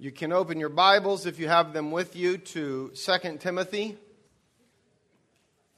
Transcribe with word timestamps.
You 0.00 0.12
can 0.12 0.32
open 0.32 0.60
your 0.60 0.68
Bibles 0.68 1.26
if 1.26 1.40
you 1.40 1.48
have 1.48 1.72
them 1.72 1.90
with 1.90 2.14
you 2.14 2.38
to 2.38 2.92
2 2.94 3.38
Timothy. 3.38 3.96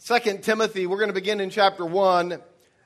2 0.04 0.38
Timothy, 0.42 0.86
we're 0.86 0.98
going 0.98 1.08
to 1.08 1.14
begin 1.14 1.40
in 1.40 1.48
chapter 1.48 1.86
1. 1.86 2.38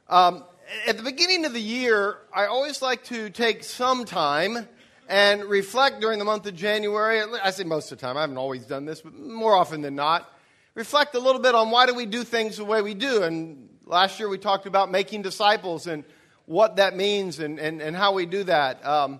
Um, 0.08 0.44
at 0.86 0.96
the 0.96 1.02
beginning 1.02 1.44
of 1.44 1.52
the 1.52 1.60
year, 1.60 2.18
I 2.32 2.46
always 2.46 2.80
like 2.80 3.02
to 3.06 3.30
take 3.30 3.64
some 3.64 4.04
time 4.04 4.68
and 5.08 5.44
reflect 5.46 6.00
during 6.00 6.20
the 6.20 6.24
month 6.24 6.46
of 6.46 6.54
January. 6.54 7.20
I 7.42 7.50
say 7.50 7.64
most 7.64 7.90
of 7.90 7.98
the 7.98 8.06
time, 8.06 8.16
I 8.16 8.20
haven't 8.20 8.38
always 8.38 8.64
done 8.64 8.84
this, 8.84 9.00
but 9.00 9.12
more 9.12 9.56
often 9.56 9.80
than 9.80 9.96
not. 9.96 10.32
Reflect 10.76 11.16
a 11.16 11.18
little 11.18 11.40
bit 11.40 11.56
on 11.56 11.72
why 11.72 11.86
do 11.86 11.94
we 11.94 12.06
do 12.06 12.22
things 12.22 12.58
the 12.58 12.64
way 12.64 12.80
we 12.80 12.94
do. 12.94 13.24
And 13.24 13.70
last 13.86 14.20
year 14.20 14.28
we 14.28 14.38
talked 14.38 14.66
about 14.66 14.88
making 14.88 15.22
disciples 15.22 15.88
and 15.88 16.04
what 16.46 16.76
that 16.76 16.94
means 16.94 17.40
and, 17.40 17.58
and, 17.58 17.82
and 17.82 17.96
how 17.96 18.12
we 18.12 18.24
do 18.24 18.44
that. 18.44 18.86
Um, 18.86 19.18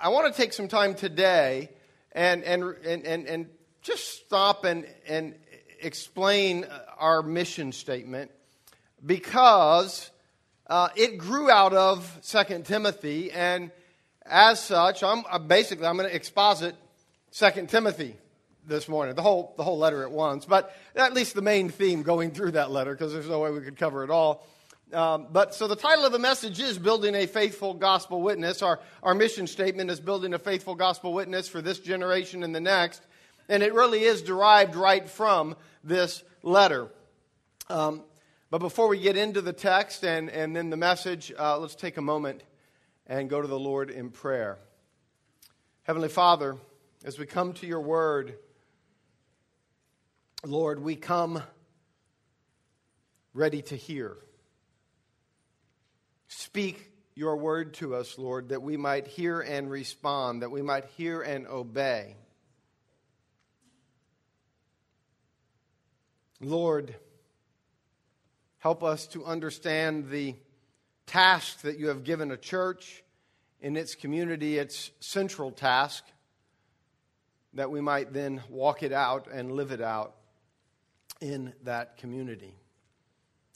I 0.00 0.10
want 0.10 0.32
to 0.32 0.40
take 0.40 0.52
some 0.52 0.68
time 0.68 0.94
today 0.94 1.70
and, 2.12 2.44
and, 2.44 2.62
and, 2.84 3.04
and, 3.04 3.26
and 3.26 3.46
just 3.82 4.24
stop 4.24 4.64
and, 4.64 4.86
and 5.08 5.34
explain 5.80 6.66
our 6.98 7.22
mission 7.22 7.72
statement 7.72 8.30
because 9.04 10.10
uh, 10.68 10.88
it 10.94 11.18
grew 11.18 11.50
out 11.50 11.72
of 11.72 12.20
2 12.24 12.62
Timothy, 12.62 13.32
and 13.32 13.72
as 14.24 14.62
such, 14.62 15.02
I'm 15.02 15.24
uh, 15.30 15.38
basically 15.38 15.86
I'm 15.86 15.96
going 15.96 16.08
to 16.08 16.14
exposit 16.14 16.76
2 17.32 17.66
Timothy 17.66 18.16
this 18.66 18.88
morning, 18.88 19.14
the 19.14 19.22
whole, 19.22 19.54
the 19.56 19.64
whole 19.64 19.78
letter 19.78 20.02
at 20.02 20.12
once, 20.12 20.44
but 20.44 20.76
at 20.94 21.14
least 21.14 21.34
the 21.34 21.42
main 21.42 21.70
theme 21.70 22.02
going 22.02 22.30
through 22.30 22.52
that 22.52 22.70
letter 22.70 22.92
because 22.92 23.12
there's 23.12 23.28
no 23.28 23.40
way 23.40 23.50
we 23.50 23.60
could 23.60 23.78
cover 23.78 24.04
it 24.04 24.10
all. 24.10 24.46
Um, 24.92 25.26
but 25.30 25.54
so 25.54 25.68
the 25.68 25.76
title 25.76 26.06
of 26.06 26.12
the 26.12 26.18
message 26.18 26.60
is 26.60 26.78
Building 26.78 27.14
a 27.14 27.26
Faithful 27.26 27.74
Gospel 27.74 28.22
Witness. 28.22 28.62
Our, 28.62 28.80
our 29.02 29.14
mission 29.14 29.46
statement 29.46 29.90
is 29.90 30.00
Building 30.00 30.32
a 30.32 30.38
Faithful 30.38 30.74
Gospel 30.74 31.12
Witness 31.12 31.46
for 31.46 31.60
this 31.60 31.78
generation 31.78 32.42
and 32.42 32.54
the 32.54 32.60
next. 32.60 33.02
And 33.50 33.62
it 33.62 33.74
really 33.74 34.02
is 34.02 34.22
derived 34.22 34.76
right 34.76 35.06
from 35.06 35.56
this 35.84 36.22
letter. 36.42 36.88
Um, 37.68 38.02
but 38.48 38.58
before 38.58 38.88
we 38.88 38.98
get 38.98 39.18
into 39.18 39.42
the 39.42 39.52
text 39.52 40.04
and, 40.04 40.30
and 40.30 40.56
then 40.56 40.70
the 40.70 40.76
message, 40.78 41.32
uh, 41.38 41.58
let's 41.58 41.74
take 41.74 41.98
a 41.98 42.02
moment 42.02 42.42
and 43.06 43.28
go 43.28 43.42
to 43.42 43.48
the 43.48 43.58
Lord 43.58 43.90
in 43.90 44.08
prayer. 44.08 44.58
Heavenly 45.82 46.08
Father, 46.08 46.56
as 47.04 47.18
we 47.18 47.26
come 47.26 47.52
to 47.54 47.66
your 47.66 47.80
word, 47.80 48.38
Lord, 50.46 50.82
we 50.82 50.96
come 50.96 51.42
ready 53.34 53.60
to 53.62 53.76
hear. 53.76 54.16
Speak 56.28 56.92
your 57.14 57.36
word 57.36 57.74
to 57.74 57.94
us, 57.94 58.16
Lord, 58.18 58.50
that 58.50 58.62
we 58.62 58.76
might 58.76 59.08
hear 59.08 59.40
and 59.40 59.70
respond, 59.70 60.42
that 60.42 60.50
we 60.50 60.62
might 60.62 60.84
hear 60.96 61.20
and 61.20 61.46
obey. 61.46 62.14
Lord, 66.40 66.94
help 68.58 68.84
us 68.84 69.06
to 69.08 69.24
understand 69.24 70.10
the 70.10 70.36
task 71.06 71.62
that 71.62 71.78
you 71.78 71.88
have 71.88 72.04
given 72.04 72.30
a 72.30 72.36
church 72.36 73.02
in 73.60 73.76
its 73.76 73.94
community, 73.94 74.58
its 74.58 74.92
central 75.00 75.50
task, 75.50 76.04
that 77.54 77.70
we 77.70 77.80
might 77.80 78.12
then 78.12 78.42
walk 78.48 78.82
it 78.82 78.92
out 78.92 79.26
and 79.32 79.50
live 79.52 79.72
it 79.72 79.80
out 79.80 80.14
in 81.20 81.52
that 81.64 81.96
community. 81.96 82.54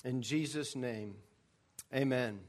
In 0.05 0.23
Jesus' 0.23 0.75
name, 0.75 1.15
amen. 1.95 2.41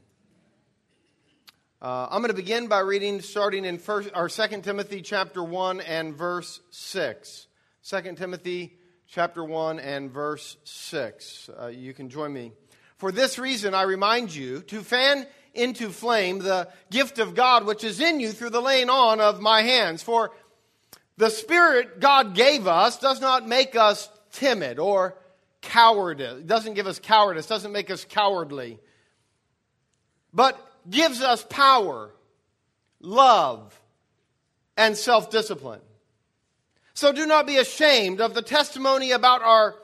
Uh, 1.84 2.08
I'm 2.10 2.22
going 2.22 2.30
to 2.30 2.34
begin 2.34 2.68
by 2.68 2.78
reading, 2.78 3.20
starting 3.20 3.66
in 3.66 3.76
first, 3.76 4.08
or 4.14 4.30
2 4.30 4.62
Timothy 4.62 5.02
chapter 5.02 5.44
1 5.44 5.82
and 5.82 6.14
verse 6.14 6.62
6. 6.70 7.46
2 7.86 8.00
Timothy 8.14 8.78
chapter 9.06 9.44
1 9.44 9.80
and 9.80 10.10
verse 10.10 10.56
6. 10.64 11.50
Uh, 11.60 11.66
you 11.66 11.92
can 11.92 12.08
join 12.08 12.32
me. 12.32 12.52
For 12.96 13.12
this 13.12 13.38
reason, 13.38 13.74
I 13.74 13.82
remind 13.82 14.34
you 14.34 14.60
to 14.60 14.80
fan 14.80 15.26
into 15.52 15.90
flame 15.90 16.38
the 16.38 16.70
gift 16.90 17.18
of 17.18 17.34
God 17.34 17.66
which 17.66 17.84
is 17.84 18.00
in 18.00 18.18
you 18.18 18.32
through 18.32 18.48
the 18.48 18.62
laying 18.62 18.88
on 18.88 19.20
of 19.20 19.42
my 19.42 19.60
hands. 19.60 20.02
For 20.02 20.30
the 21.18 21.28
Spirit 21.28 22.00
God 22.00 22.34
gave 22.34 22.66
us 22.66 22.98
does 22.98 23.20
not 23.20 23.46
make 23.46 23.76
us 23.76 24.08
timid 24.32 24.78
or 24.78 25.18
cowardice. 25.60 26.38
It 26.38 26.46
doesn't 26.46 26.72
give 26.72 26.86
us 26.86 26.98
cowardice, 26.98 27.46
doesn't 27.46 27.72
make 27.72 27.90
us 27.90 28.06
cowardly. 28.06 28.78
But 30.32 30.58
gives 30.88 31.20
us 31.20 31.44
power, 31.48 32.10
love, 33.00 33.78
and 34.76 34.96
self 34.96 35.30
discipline. 35.30 35.80
So 36.94 37.12
do 37.12 37.26
not 37.26 37.46
be 37.46 37.56
ashamed 37.56 38.20
of 38.20 38.34
the 38.34 38.42
testimony 38.42 39.10
about 39.10 39.42
our 39.42 39.74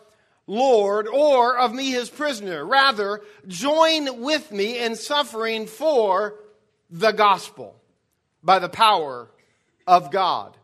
Lord 0.47 1.07
or 1.07 1.59
of 1.59 1.73
me, 1.73 1.91
his 1.91 2.11
prisoner. 2.11 2.65
Rather, 2.65 3.21
join 3.47 4.21
with 4.21 4.51
me 4.51 4.79
in 4.79 4.97
suffering 4.97 5.67
for 5.67 6.35
the 6.91 7.13
gospel 7.13 7.77
by 8.43 8.59
the 8.59 8.69
power 8.69 9.29
of 9.87 10.11
God. 10.11 10.57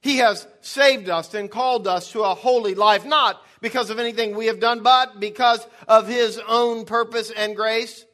He 0.00 0.18
has 0.18 0.46
saved 0.60 1.08
us 1.08 1.32
and 1.34 1.50
called 1.50 1.86
us 1.86 2.10
to 2.12 2.22
a 2.22 2.34
holy 2.34 2.74
life, 2.74 3.04
not 3.04 3.40
because 3.60 3.90
of 3.90 4.00
anything 4.00 4.34
we 4.34 4.46
have 4.46 4.58
done, 4.58 4.82
but 4.82 5.20
because 5.20 5.64
of 5.86 6.08
his 6.08 6.40
own 6.48 6.84
purpose 6.84 7.30
and 7.30 7.54
grace. 7.54 8.04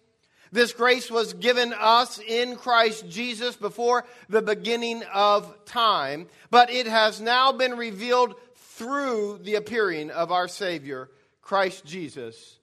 This 0.50 0.72
grace 0.72 1.10
was 1.10 1.34
given 1.34 1.72
us 1.72 2.18
in 2.18 2.56
Christ 2.56 3.08
Jesus 3.08 3.56
before 3.56 4.04
the 4.28 4.42
beginning 4.42 5.02
of 5.12 5.64
time, 5.64 6.28
but 6.50 6.70
it 6.70 6.86
has 6.86 7.20
now 7.20 7.52
been 7.52 7.76
revealed 7.76 8.34
through 8.54 9.40
the 9.42 9.56
appearing 9.56 10.10
of 10.10 10.32
our 10.32 10.48
Savior, 10.48 11.10
Christ 11.42 11.84
Jesus, 11.84 12.58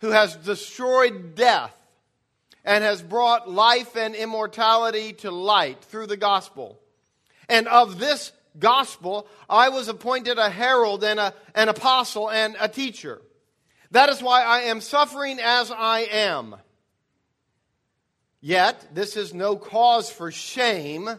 who 0.00 0.10
has 0.10 0.36
destroyed 0.36 1.34
death 1.34 1.74
and 2.64 2.84
has 2.84 3.00
brought 3.00 3.50
life 3.50 3.96
and 3.96 4.14
immortality 4.14 5.12
to 5.14 5.30
light 5.30 5.82
through 5.84 6.06
the 6.06 6.16
gospel. 6.16 6.78
And 7.48 7.68
of 7.68 7.98
this 7.98 8.32
gospel, 8.58 9.28
I 9.48 9.68
was 9.68 9.88
appointed 9.88 10.38
a 10.38 10.50
herald 10.50 11.04
and 11.04 11.20
a, 11.20 11.32
an 11.54 11.68
apostle 11.68 12.30
and 12.30 12.56
a 12.60 12.68
teacher. 12.68 13.22
That 13.92 14.08
is 14.08 14.22
why 14.22 14.42
I 14.42 14.62
am 14.62 14.80
suffering 14.80 15.38
as 15.40 15.70
I 15.70 16.00
am. 16.10 16.56
Yet, 18.46 18.94
this 18.94 19.16
is 19.16 19.34
no 19.34 19.56
cause 19.56 20.08
for 20.08 20.30
shame 20.30 21.10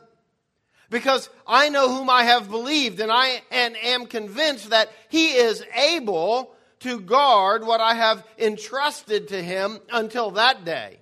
because 0.90 1.30
I 1.46 1.68
know 1.68 1.90
whom 1.90 2.10
I 2.10 2.24
have 2.24 2.50
believed 2.50 3.02
and 3.02 3.12
I 3.12 3.42
and 3.52 3.76
am 3.76 4.06
convinced 4.06 4.70
that 4.70 4.90
he 5.10 5.34
is 5.34 5.62
able 5.76 6.56
to 6.80 7.02
guard 7.02 7.68
what 7.68 7.82
I 7.82 7.96
have 7.96 8.26
entrusted 8.38 9.28
to 9.28 9.44
him 9.44 9.80
until 9.92 10.32
that 10.32 10.64
day. 10.64 11.00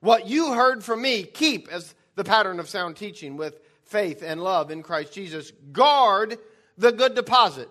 What 0.00 0.28
you 0.28 0.52
heard 0.52 0.84
from 0.84 1.00
me, 1.00 1.22
keep 1.22 1.66
as 1.72 1.94
the 2.14 2.24
pattern 2.24 2.60
of 2.60 2.68
sound 2.68 2.98
teaching 2.98 3.38
with 3.38 3.58
faith 3.84 4.22
and 4.22 4.38
love 4.38 4.70
in 4.70 4.82
Christ 4.82 5.14
Jesus. 5.14 5.50
Guard 5.72 6.36
the 6.76 6.92
good 6.92 7.14
deposit 7.14 7.70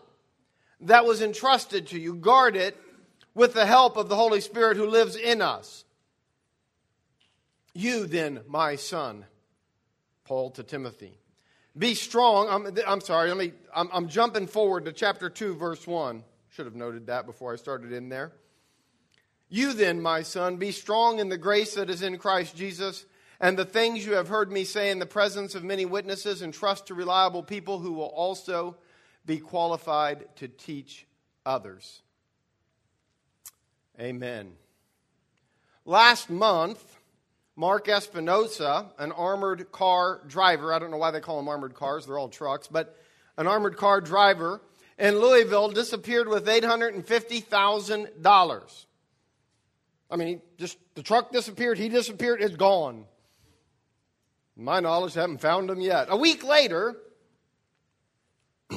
that 0.80 1.06
was 1.06 1.22
entrusted 1.22 1.86
to 1.90 2.00
you. 2.00 2.16
Guard 2.16 2.56
it 2.56 2.76
with 3.36 3.54
the 3.54 3.68
help 3.68 3.98
of 3.98 4.10
the 4.10 4.16
Holy 4.16 4.42
Spirit 4.42 4.78
who 4.78 4.88
lives 4.88 5.16
in 5.16 5.44
us. 5.44 5.86
You 7.74 8.06
then, 8.06 8.42
my 8.48 8.76
son, 8.76 9.26
Paul 10.26 10.52
to 10.52 10.64
Timothy, 10.64 11.18
be 11.78 11.96
strong. 11.96 12.48
I'm, 12.50 12.78
I'm 12.86 13.02
sorry, 13.02 13.30
let 13.30 13.38
me, 13.38 13.54
I'm, 13.74 13.90
I'm 13.94 14.10
jumping 14.10 14.48
forward 14.48 14.86
to 14.86 14.92
chapter 14.92 15.30
2, 15.30 15.56
verse 15.56 15.88
1. 15.88 16.24
Should 16.50 16.66
have 16.66 16.76
noted 16.76 17.08
that 17.08 17.26
before 17.26 17.54
I 17.54 17.56
started 17.56 17.94
in 17.94 18.10
there. 18.10 18.34
You 19.48 19.74
then, 19.74 20.02
my 20.02 20.22
son, 20.22 20.58
be 20.58 20.72
strong 20.72 21.20
in 21.20 21.30
the 21.30 21.38
grace 21.38 21.76
that 21.76 21.90
is 21.90 22.02
in 22.02 22.18
Christ 22.18 22.56
Jesus, 22.56 23.06
and 23.40 23.58
the 23.58 23.66
things 23.66 24.06
you 24.06 24.14
have 24.14 24.28
heard 24.28 24.52
me 24.52 24.64
say 24.66 24.92
in 24.92 25.00
the 25.00 25.06
presence 25.06 25.56
of 25.56 25.64
many 25.64 25.86
witnesses, 25.86 26.42
and 26.42 26.54
trust 26.54 26.88
to 26.88 26.94
reliable 26.94 27.44
people 27.44 27.80
who 27.80 27.94
will 27.94 28.04
also 28.04 28.78
be 29.26 29.38
qualified 29.40 30.26
to 30.38 30.48
teach 30.48 31.06
others. 31.46 32.02
Amen. 34.00 34.54
Last 35.86 36.30
month, 36.30 37.00
Mark 37.56 37.90
Espinosa, 37.90 38.92
an 38.98 39.12
armored 39.12 39.72
car 39.72 40.22
driver, 40.28 40.74
I 40.74 40.80
don't 40.80 40.90
know 40.92 40.98
why 40.98 41.12
they 41.12 41.20
call 41.20 41.38
them 41.38 41.50
armored 41.50 41.76
cars, 41.76 42.06
they're 42.06 42.18
all 42.18 42.30
trucks, 42.30 42.68
but 42.68 42.98
an 43.38 43.48
armored 43.48 43.78
car 43.78 44.02
driver 44.02 44.62
in 44.98 45.20
Louisville 45.20 45.70
disappeared 45.70 46.28
with 46.28 46.46
$850,000. 46.46 48.86
I 50.10 50.16
mean, 50.16 50.42
just 50.58 50.78
the 50.96 51.04
truck 51.04 51.32
disappeared, 51.32 51.78
he 51.78 51.90
disappeared, 51.90 52.42
it's 52.42 52.56
gone. 52.56 53.06
my 54.56 54.80
knowledge, 54.80 55.14
haven't 55.14 55.42
found 55.42 55.70
him 55.70 55.82
yet. 55.82 56.08
A 56.10 56.18
week 56.18 56.44
later, 56.44 56.98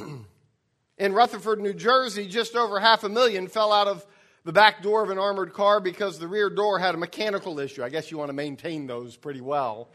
in 0.97 1.13
Rutherford, 1.13 1.61
New 1.61 1.73
Jersey, 1.73 2.27
just 2.27 2.55
over 2.55 2.79
half 2.79 3.03
a 3.03 3.09
million 3.09 3.47
fell 3.47 3.71
out 3.71 3.87
of 3.87 4.05
the 4.45 4.53
back 4.53 4.83
door 4.83 5.03
of 5.03 5.09
an 5.09 5.17
armored 5.17 5.53
car 5.53 5.79
because 5.79 6.19
the 6.19 6.27
rear 6.27 6.51
door 6.51 6.77
had 6.77 6.93
a 6.93 6.97
mechanical 6.99 7.59
issue. 7.59 7.83
I 7.83 7.89
guess 7.89 8.11
you 8.11 8.17
want 8.19 8.29
to 8.29 8.33
maintain 8.33 8.85
those 8.85 9.17
pretty 9.17 9.41
well. 9.41 9.89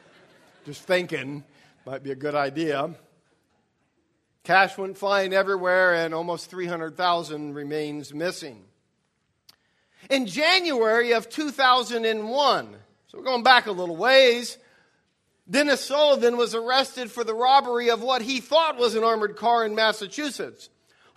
Just 0.67 0.83
thinking. 0.83 1.45
Might 1.87 2.03
be 2.03 2.11
a 2.11 2.17
good 2.17 2.35
idea. 2.35 2.91
Cash 4.43 4.77
went 4.77 4.99
flying 4.99 5.33
everywhere, 5.33 5.95
and 5.95 6.13
almost 6.13 6.51
300,000 6.51 7.55
remains 7.55 8.13
missing. 8.13 8.65
In 10.11 10.27
January 10.27 11.13
of 11.13 11.29
2001, 11.29 12.77
so 13.07 13.19
we're 13.19 13.25
going 13.25 13.43
back 13.45 13.67
a 13.67 13.73
little 13.73 13.97
ways, 13.97 14.59
Dennis 15.49 15.85
Sullivan 15.85 16.37
was 16.37 16.55
arrested 16.55 17.11
for 17.11 17.23
the 17.23 17.35
robbery 17.35 17.91
of 17.91 18.03
what 18.03 18.23
he 18.23 18.41
thought 18.41 18.79
was 18.79 18.95
an 18.97 19.05
armored 19.05 19.37
car 19.37 19.65
in 19.65 19.75
Massachusetts. 19.75 20.71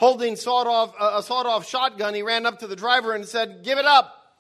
Holding 0.03 0.35
sawed 0.35 0.67
off, 0.67 0.94
a 1.00 1.23
sawed 1.23 1.45
off 1.45 1.65
shotgun, 1.65 2.13
he 2.13 2.23
ran 2.23 2.45
up 2.45 2.59
to 2.59 2.67
the 2.67 2.75
driver 2.75 3.13
and 3.13 3.25
said, 3.25 3.63
Give 3.63 3.77
it 3.77 3.85
up. 3.85 4.35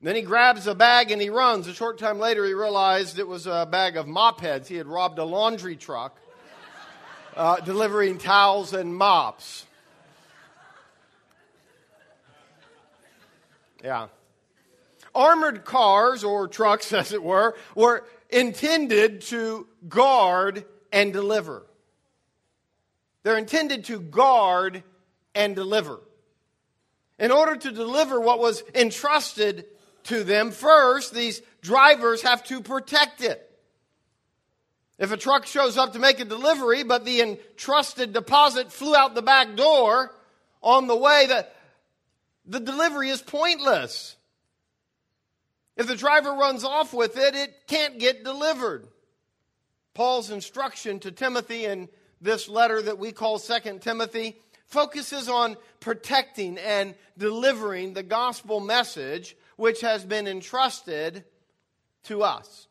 Then 0.00 0.16
he 0.16 0.22
grabs 0.22 0.66
a 0.66 0.74
bag 0.74 1.10
and 1.10 1.20
he 1.20 1.28
runs. 1.28 1.66
A 1.66 1.74
short 1.74 1.98
time 1.98 2.18
later, 2.18 2.46
he 2.46 2.54
realized 2.54 3.18
it 3.18 3.28
was 3.28 3.46
a 3.46 3.68
bag 3.70 3.98
of 3.98 4.08
mop 4.08 4.40
heads. 4.40 4.68
He 4.68 4.76
had 4.76 4.86
robbed 4.86 5.18
a 5.18 5.24
laundry 5.24 5.76
truck 5.76 6.18
uh, 7.36 7.60
delivering 7.60 8.16
towels 8.16 8.72
and 8.72 8.96
mops. 8.96 9.66
Yeah. 13.84 14.06
Armored 15.14 15.66
cars, 15.66 16.24
or 16.24 16.48
trucks 16.48 16.90
as 16.94 17.12
it 17.12 17.22
were, 17.22 17.54
were 17.74 18.06
intended 18.30 19.20
to 19.24 19.66
guard 19.90 20.64
and 20.90 21.12
deliver. 21.12 21.64
They're 23.22 23.38
intended 23.38 23.84
to 23.86 24.00
guard 24.00 24.82
and 25.34 25.54
deliver. 25.54 26.00
In 27.18 27.30
order 27.30 27.56
to 27.56 27.70
deliver 27.70 28.18
what 28.18 28.38
was 28.38 28.62
entrusted 28.74 29.66
to 30.04 30.24
them, 30.24 30.50
first, 30.50 31.12
these 31.12 31.42
drivers 31.60 32.22
have 32.22 32.42
to 32.44 32.62
protect 32.62 33.20
it. 33.20 33.46
If 34.98 35.12
a 35.12 35.16
truck 35.16 35.46
shows 35.46 35.78
up 35.78 35.94
to 35.94 35.98
make 35.98 36.20
a 36.20 36.24
delivery, 36.24 36.82
but 36.82 37.04
the 37.04 37.20
entrusted 37.20 38.12
deposit 38.12 38.72
flew 38.72 38.94
out 38.94 39.14
the 39.14 39.22
back 39.22 39.56
door 39.56 40.14
on 40.62 40.86
the 40.86 40.96
way, 40.96 41.26
that 41.26 41.54
the 42.46 42.60
delivery 42.60 43.08
is 43.08 43.22
pointless. 43.22 44.16
If 45.76 45.86
the 45.86 45.96
driver 45.96 46.32
runs 46.32 46.64
off 46.64 46.92
with 46.92 47.16
it, 47.16 47.34
it 47.34 47.66
can't 47.66 47.98
get 47.98 48.24
delivered. 48.24 48.88
Paul's 49.94 50.30
instruction 50.30 51.00
to 51.00 51.10
Timothy 51.10 51.64
in 51.64 51.88
this 52.20 52.48
letter 52.48 52.80
that 52.82 52.98
we 52.98 53.12
call 53.12 53.38
Second 53.38 53.82
Timothy 53.82 54.36
focuses 54.66 55.28
on 55.28 55.56
protecting 55.80 56.58
and 56.58 56.94
delivering 57.18 57.94
the 57.94 58.02
gospel 58.02 58.60
message 58.60 59.36
which 59.56 59.80
has 59.80 60.04
been 60.04 60.26
entrusted 60.26 61.24
to 62.04 62.22
us 62.22 62.68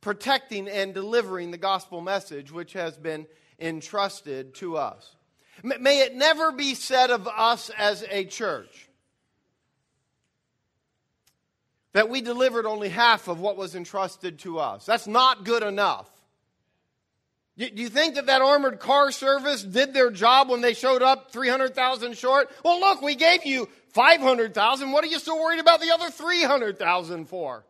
protecting 0.00 0.68
and 0.68 0.94
delivering 0.94 1.50
the 1.50 1.58
gospel 1.58 2.00
message 2.00 2.50
which 2.50 2.72
has 2.72 2.96
been 2.96 3.26
entrusted 3.58 4.54
to 4.54 4.76
us. 4.76 5.16
May 5.62 6.00
it 6.00 6.14
never 6.14 6.52
be 6.52 6.74
said 6.74 7.10
of 7.10 7.28
us 7.28 7.70
as 7.76 8.04
a 8.10 8.24
church 8.24 8.88
that 11.92 12.08
we 12.08 12.22
delivered 12.22 12.66
only 12.66 12.88
half 12.88 13.28
of 13.28 13.40
what 13.40 13.56
was 13.56 13.74
entrusted 13.74 14.38
to 14.38 14.58
us. 14.58 14.86
That's 14.86 15.06
not 15.06 15.44
good 15.44 15.62
enough. 15.62 16.08
Do 17.60 17.82
you 17.82 17.90
think 17.90 18.14
that 18.14 18.24
that 18.24 18.40
armored 18.40 18.80
car 18.80 19.12
service 19.12 19.62
did 19.62 19.92
their 19.92 20.10
job 20.10 20.48
when 20.48 20.62
they 20.62 20.72
showed 20.72 21.02
up 21.02 21.30
300,000 21.30 22.16
short? 22.16 22.50
Well, 22.64 22.80
look, 22.80 23.02
we 23.02 23.14
gave 23.14 23.44
you 23.44 23.68
500,000. 23.88 24.90
What 24.90 25.04
are 25.04 25.08
you 25.08 25.18
still 25.18 25.38
worried 25.38 25.60
about 25.60 25.82
the 25.82 25.90
other 25.90 26.10
300,000 26.10 27.26
for? 27.26 27.66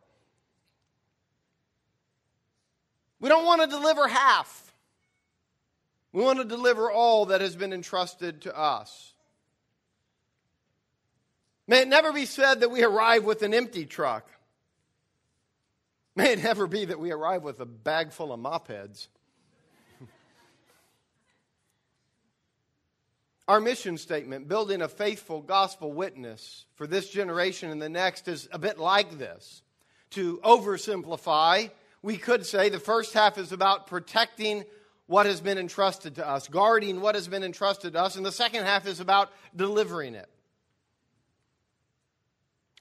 We 3.19 3.27
don't 3.27 3.45
want 3.45 3.61
to 3.63 3.67
deliver 3.67 4.07
half. 4.07 4.73
We 6.13 6.23
want 6.23 6.39
to 6.39 6.45
deliver 6.45 6.89
all 6.89 7.25
that 7.25 7.41
has 7.41 7.57
been 7.57 7.73
entrusted 7.73 8.43
to 8.43 8.57
us. 8.57 9.13
May 11.67 11.81
it 11.81 11.89
never 11.89 12.13
be 12.13 12.25
said 12.25 12.61
that 12.61 12.71
we 12.71 12.81
arrive 12.81 13.25
with 13.25 13.41
an 13.43 13.53
empty 13.53 13.85
truck. 13.85 14.25
May 16.15 16.31
it 16.31 16.43
never 16.43 16.65
be 16.65 16.85
that 16.85 16.99
we 16.99 17.11
arrive 17.11 17.43
with 17.43 17.59
a 17.59 17.65
bag 17.65 18.13
full 18.13 18.31
of 18.31 18.39
mop 18.39 18.69
heads. 18.69 19.09
Our 23.51 23.59
mission 23.59 23.97
statement, 23.97 24.47
building 24.47 24.81
a 24.81 24.87
faithful 24.87 25.41
gospel 25.41 25.91
witness 25.91 26.63
for 26.75 26.87
this 26.87 27.09
generation 27.09 27.69
and 27.69 27.81
the 27.81 27.89
next, 27.89 28.29
is 28.29 28.47
a 28.53 28.57
bit 28.57 28.79
like 28.79 29.17
this. 29.17 29.61
To 30.11 30.37
oversimplify, 30.37 31.69
we 32.01 32.15
could 32.15 32.45
say 32.45 32.69
the 32.69 32.79
first 32.79 33.13
half 33.13 33.37
is 33.37 33.51
about 33.51 33.87
protecting 33.87 34.63
what 35.07 35.25
has 35.25 35.41
been 35.41 35.57
entrusted 35.57 36.15
to 36.15 36.25
us, 36.25 36.47
guarding 36.47 37.01
what 37.01 37.15
has 37.15 37.27
been 37.27 37.43
entrusted 37.43 37.91
to 37.91 38.01
us, 38.01 38.15
and 38.15 38.25
the 38.25 38.31
second 38.31 38.63
half 38.63 38.87
is 38.87 39.01
about 39.01 39.29
delivering 39.53 40.15
it. 40.15 40.29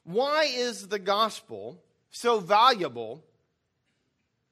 Why 0.05 0.44
is 0.55 0.87
the 0.87 1.00
gospel 1.00 1.82
so 2.12 2.38
valuable 2.38 3.25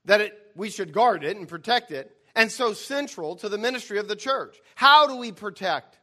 that 0.03 0.19
it, 0.19 0.51
we 0.53 0.69
should 0.69 0.91
guard 0.91 1.23
it 1.23 1.37
and 1.37 1.47
protect 1.47 1.91
it, 1.91 2.13
and 2.35 2.51
so 2.51 2.73
central 2.73 3.37
to 3.37 3.47
the 3.47 3.57
ministry 3.57 3.99
of 3.99 4.09
the 4.09 4.17
church? 4.17 4.57
How 4.75 5.07
do 5.07 5.15
we 5.15 5.31
protect 5.31 5.95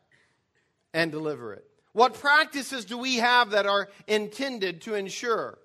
and 0.94 1.10
deliver 1.10 1.52
it? 1.52 1.64
What 1.92 2.14
practices 2.14 2.84
do 2.84 2.98
we 2.98 3.16
have 3.16 3.50
that 3.50 3.66
are 3.66 3.88
intended 4.06 4.82
to 4.82 4.94
ensure 4.94 5.58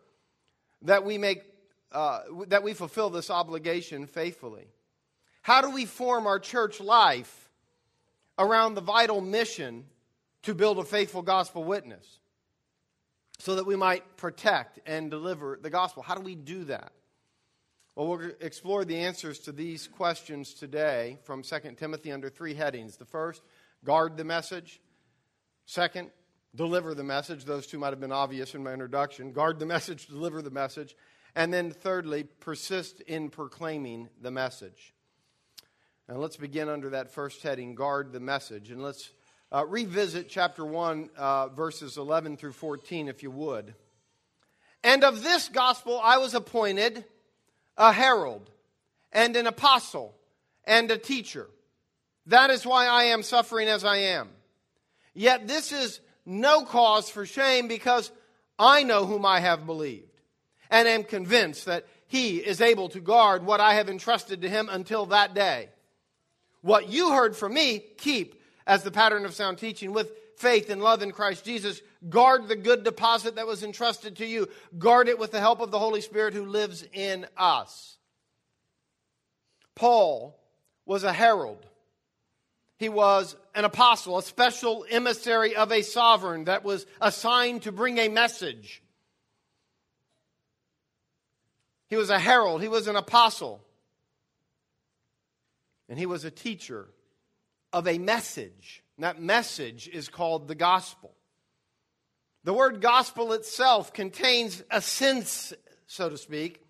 that 0.84 1.04
we 1.04 1.18
make 1.18 1.44
uh, 1.92 2.22
that 2.48 2.64
we 2.64 2.74
fulfill 2.74 3.10
this 3.10 3.30
obligation 3.30 4.08
faithfully? 4.08 4.68
How 5.42 5.62
do 5.62 5.72
we 5.72 5.86
form 5.86 6.28
our 6.28 6.40
church 6.40 6.80
life 6.80 7.50
around 8.38 8.76
the 8.76 8.82
vital 8.82 9.20
mission 9.20 9.86
to 10.44 10.54
build 10.54 10.80
a 10.80 10.84
faithful 10.84 11.22
gospel 11.22 11.64
witness 11.64 12.20
so 13.40 13.56
that 13.56 13.66
we 13.66 13.76
might 13.76 14.18
protect 14.18 14.80
and 14.86 15.12
deliver 15.12 15.60
the 15.62 15.70
gospel? 15.70 16.04
How 16.04 16.16
do 16.16 16.22
we 16.22 16.36
do 16.36 16.64
that? 16.66 16.94
Well, 17.96 18.08
we'll 18.08 18.32
explore 18.40 18.86
the 18.86 18.98
answers 18.98 19.40
to 19.40 19.52
these 19.52 19.88
questions 19.88 20.54
today 20.54 21.18
from 21.24 21.44
2 21.44 21.60
Timothy 21.76 22.12
under 22.12 22.30
three 22.30 22.54
headings. 22.54 22.96
The 22.96 23.06
first, 23.06 23.44
guard 23.84 24.16
the 24.16 24.24
message. 24.24 24.80
Second, 25.66 26.12
deliver 26.56 26.94
the 26.94 27.04
message. 27.04 27.46
Those 27.46 27.68
two 27.68 27.80
might 27.80 27.90
have 27.90 28.00
been 28.00 28.12
obvious 28.12 28.56
in 28.56 28.64
my 28.64 28.74
introduction. 28.74 29.32
Guard 29.32 29.60
the 29.60 29.66
message, 29.76 30.08
deliver 30.08 30.42
the 30.42 30.52
message. 30.52 30.96
And 31.36 31.54
then, 31.54 31.72
thirdly, 31.72 32.24
persist 32.24 33.00
in 33.02 33.30
proclaiming 33.30 34.10
the 34.22 34.32
message. 34.32 34.94
And 36.08 36.20
let's 36.20 36.36
begin 36.36 36.68
under 36.68 36.90
that 36.90 37.14
first 37.14 37.42
heading 37.42 37.74
guard 37.74 38.12
the 38.12 38.20
message. 38.20 38.70
And 38.70 38.84
let's 38.84 39.12
uh, 39.52 39.66
revisit 39.66 40.28
chapter 40.28 40.66
1, 40.66 41.10
uh, 41.16 41.48
verses 41.50 41.98
11 41.98 42.36
through 42.38 42.52
14, 42.52 43.08
if 43.08 43.24
you 43.24 43.32
would. 43.32 43.74
And 44.84 45.04
of 45.04 45.24
this 45.24 45.48
gospel 45.48 46.00
I 46.04 46.18
was 46.18 46.34
appointed 46.34 47.06
a 47.78 47.94
herald 47.94 48.50
and 49.12 49.36
an 49.36 49.48
apostle 49.48 50.16
and 50.66 50.90
a 50.92 50.98
teacher. 50.98 51.48
That 52.28 52.50
is 52.50 52.66
why 52.66 52.88
I 52.88 53.06
am 53.06 53.24
suffering 53.24 53.68
as 53.68 53.84
I 53.84 53.98
am. 53.98 54.30
Yet 55.14 55.48
this 55.48 55.72
is 55.72 56.00
no 56.26 56.64
cause 56.64 57.10
for 57.10 57.26
shame 57.26 57.68
because 57.68 58.12
I 58.58 58.84
know 58.84 59.06
whom 59.06 59.26
I 59.26 59.40
have 59.40 59.66
believed 59.66 60.22
and 60.70 60.88
am 60.88 61.04
convinced 61.04 61.66
that 61.66 61.86
he 62.08 62.38
is 62.38 62.62
able 62.62 62.90
to 62.90 63.00
guard 63.00 63.46
what 63.46 63.60
I 63.60 63.76
have 63.76 63.90
entrusted 63.90 64.42
to 64.42 64.50
him 64.50 64.70
until 64.70 65.08
that 65.08 65.34
day. 65.34 65.70
What 66.62 66.90
you 66.90 67.12
heard 67.12 67.36
from 67.36 67.54
me, 67.54 67.84
keep 67.98 68.42
as 68.68 68.84
the 68.84 68.92
pattern 68.92 69.26
of 69.26 69.34
sound 69.34 69.58
teaching 69.58 69.94
with 69.94 70.12
faith 70.38 70.70
and 70.70 70.82
love 70.82 71.02
in 71.02 71.12
Christ 71.12 71.46
Jesus. 71.46 71.82
Guard 72.10 72.48
the 72.48 72.56
good 72.56 72.84
deposit 72.84 73.36
that 73.36 73.48
was 73.48 73.64
entrusted 73.64 74.18
to 74.18 74.26
you. 74.26 74.48
Guard 74.78 75.08
it 75.08 75.20
with 75.20 75.32
the 75.32 75.40
help 75.40 75.60
of 75.60 75.72
the 75.72 75.80
Holy 75.80 76.02
Spirit 76.02 76.34
who 76.34 76.46
lives 76.46 76.84
in 76.94 77.26
us. 77.38 77.98
Paul 79.76 80.40
was 80.86 81.04
a 81.04 81.14
herald. 81.14 81.66
He 82.82 82.90
was 82.90 83.36
an 83.54 83.64
apostle, 83.64 84.18
a 84.18 84.24
special 84.24 84.88
emissary 84.90 85.56
of 85.56 85.72
a 85.72 85.84
sovereign 85.84 86.46
that 86.46 86.64
was 86.64 86.88
assigned 87.00 87.62
to 87.62 87.72
bring 87.72 88.00
a 88.00 88.08
message. 88.08 88.82
He 91.90 91.96
was 91.96 92.10
a 92.10 92.18
herald, 92.18 92.64
he 92.64 92.68
was 92.68 92.88
an 92.88 92.96
apostle, 92.96 93.62
and 95.90 96.00
he 96.00 96.08
was 96.08 96.26
a 96.26 96.32
teacher 96.32 96.88
of 97.72 97.88
a 97.88 98.00
message. 98.00 98.82
And 98.98 99.04
that 99.04 99.22
message 99.22 99.88
is 99.88 100.10
called 100.10 100.48
the 100.48 100.56
gospel. 100.56 101.14
The 102.46 102.54
word 102.56 102.82
gospel 102.82 103.34
itself 103.34 103.94
contains 103.94 104.64
a 104.72 104.82
sense, 104.82 105.54
so 105.86 106.10
to 106.10 106.18
speak, 106.18 106.66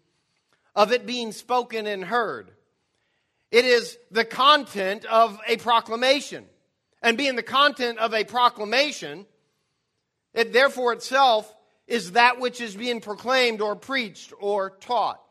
of 0.75 0.91
it 0.91 1.05
being 1.05 1.31
spoken 1.31 1.87
and 1.87 2.03
heard. 2.03 2.51
It 3.51 3.65
is 3.65 3.97
the 4.09 4.25
content 4.25 5.05
of 5.05 5.39
a 5.47 5.57
proclamation. 5.57 6.45
And 7.01 7.17
being 7.17 7.35
the 7.35 7.43
content 7.43 7.99
of 7.99 8.13
a 8.13 8.23
proclamation, 8.23 9.25
it 10.33 10.53
therefore 10.53 10.93
itself 10.93 11.53
is 11.87 12.13
that 12.13 12.39
which 12.39 12.61
is 12.61 12.75
being 12.75 13.01
proclaimed 13.01 13.59
or 13.59 13.75
preached 13.75 14.31
or 14.39 14.69
taught. 14.69 15.21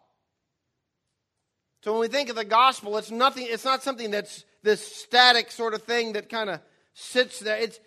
So 1.83 1.93
when 1.93 2.03
we 2.03 2.09
think 2.09 2.29
of 2.29 2.37
the 2.37 2.45
gospel, 2.45 2.99
it's 2.99 3.11
nothing, 3.11 3.47
it's 3.49 3.65
not 3.65 3.83
something 3.83 4.11
that's 4.11 4.45
this 4.63 4.87
static 4.87 5.51
sort 5.51 5.73
of 5.73 5.83
thing 5.85 6.13
that 6.13 6.29
kind 6.29 6.51
of 6.51 6.61
sits 6.93 7.39
there. 7.39 7.57
It's, 7.57 7.81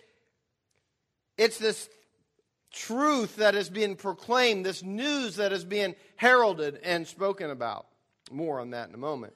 it's 1.38 1.58
this 1.58 1.88
truth 2.72 3.36
that 3.36 3.54
is 3.54 3.70
being 3.70 3.94
proclaimed, 3.94 4.66
this 4.66 4.82
news 4.82 5.36
that 5.36 5.52
is 5.52 5.64
being 5.64 5.94
heralded 6.16 6.80
and 6.82 7.06
spoken 7.06 7.50
about. 7.50 7.86
More 8.32 8.58
on 8.58 8.70
that 8.70 8.88
in 8.88 8.94
a 8.94 8.98
moment. 8.98 9.34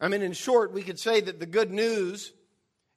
I 0.00 0.08
mean, 0.08 0.22
in 0.22 0.32
short, 0.32 0.72
we 0.72 0.82
could 0.82 0.98
say 0.98 1.20
that 1.20 1.38
the 1.38 1.46
good 1.46 1.70
news 1.70 2.32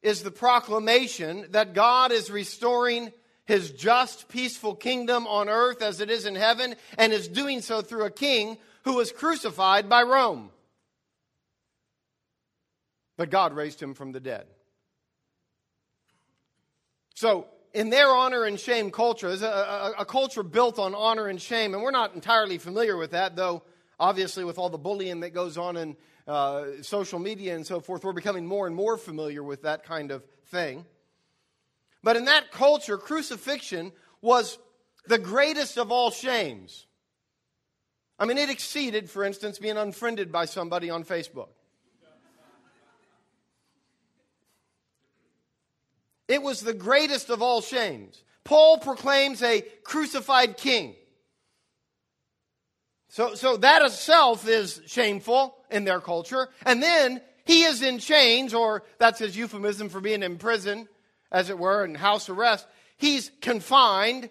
is 0.02 0.24
the 0.24 0.32
proclamation 0.32 1.48
that 1.52 1.74
God 1.74 2.12
is 2.12 2.32
restoring 2.32 3.12
his 3.46 3.72
just, 3.72 4.30
peaceful 4.30 4.74
kingdom 4.74 5.28
on 5.28 5.50
earth 5.50 5.82
as 5.82 6.00
it 6.00 6.10
is 6.10 6.26
in 6.26 6.36
heaven, 6.36 6.76
and 6.98 7.12
is 7.12 7.28
doing 7.28 7.62
so 7.62 7.82
through 7.82 8.06
a 8.06 8.12
king 8.12 8.58
who 8.86 8.94
was 8.94 9.12
crucified 9.12 9.90
by 9.90 10.04
Rome. 10.04 10.50
But 13.18 13.30
God 13.30 13.54
raised 13.54 13.82
him 13.82 13.94
from 13.94 14.14
the 14.14 14.22
dead. 14.22 14.46
So, 17.16 17.48
in 17.74 17.90
their 17.90 18.08
honor 18.08 18.46
and 18.46 18.60
shame 18.60 18.92
culture, 18.92 19.30
is 19.30 19.42
a, 19.42 19.48
a, 19.48 19.94
a, 20.00 20.06
culture 20.06 20.44
built 20.44 20.80
on 20.80 20.96
honor 20.96 21.28
and 21.28 21.42
shame, 21.42 21.74
and 21.74 21.84
we're 21.84 21.92
not 21.92 22.16
entirely 22.16 22.58
familiar 22.58 22.96
with 22.96 23.12
that, 23.12 23.36
though 23.36 23.64
obviously 24.00 24.44
with 24.44 24.58
all 24.58 24.70
the 24.70 24.78
bullying 24.78 25.22
that 25.22 25.34
goes 25.34 25.58
on 25.58 25.78
in 25.78 25.96
uh, 26.28 26.66
social 26.82 27.20
media 27.20 27.56
and 27.56 27.66
so 27.66 27.80
forth, 27.80 28.04
we're 28.04 28.14
becoming 28.14 28.46
more 28.46 28.68
and 28.68 28.76
more 28.76 28.98
familiar 28.98 29.44
with 29.44 29.64
that 29.64 29.84
kind 29.86 30.12
of 30.12 30.24
thing. 30.48 30.86
But 32.02 32.16
in 32.16 32.26
that 32.26 32.52
culture, 32.52 32.98
crucifixion 32.98 33.92
was 34.22 34.58
the 35.08 35.18
greatest 35.18 35.78
of 35.78 35.92
all 35.92 36.12
shames. 36.12 36.86
I 38.20 38.26
mean, 38.26 38.38
it 38.38 38.50
exceeded, 38.50 39.10
for 39.10 39.24
instance, 39.24 39.60
being 39.60 39.78
unfriended 39.78 40.32
by 40.32 40.46
somebody 40.46 40.90
on 40.90 41.04
Facebook. 41.04 41.50
It 46.28 46.42
was 46.42 46.62
the 46.62 46.74
greatest 46.74 47.30
of 47.30 47.42
all 47.42 47.62
shames. 47.62 48.24
Paul 48.44 48.78
proclaims 48.78 49.42
a 49.44 49.62
crucified 49.84 50.58
king. 50.58 50.96
So, 53.10 53.36
so 53.36 53.58
that 53.58 53.84
itself 53.84 54.48
is 54.48 54.82
shameful 54.88 55.56
in 55.74 55.84
their 55.84 56.00
culture. 56.00 56.48
And 56.66 56.82
then 56.82 57.22
he 57.46 57.64
is 57.64 57.82
in 57.82 58.00
chains, 58.00 58.54
or 58.54 58.84
that's 59.00 59.20
his 59.20 59.36
euphemism 59.36 59.90
for 59.90 60.00
being 60.00 60.24
in 60.24 60.38
prison, 60.38 60.88
as 61.32 61.50
it 61.50 61.60
were, 61.60 61.84
in 61.84 61.96
house 61.96 62.30
arrest. 62.30 62.66
He's 62.96 63.32
confined, 63.42 64.30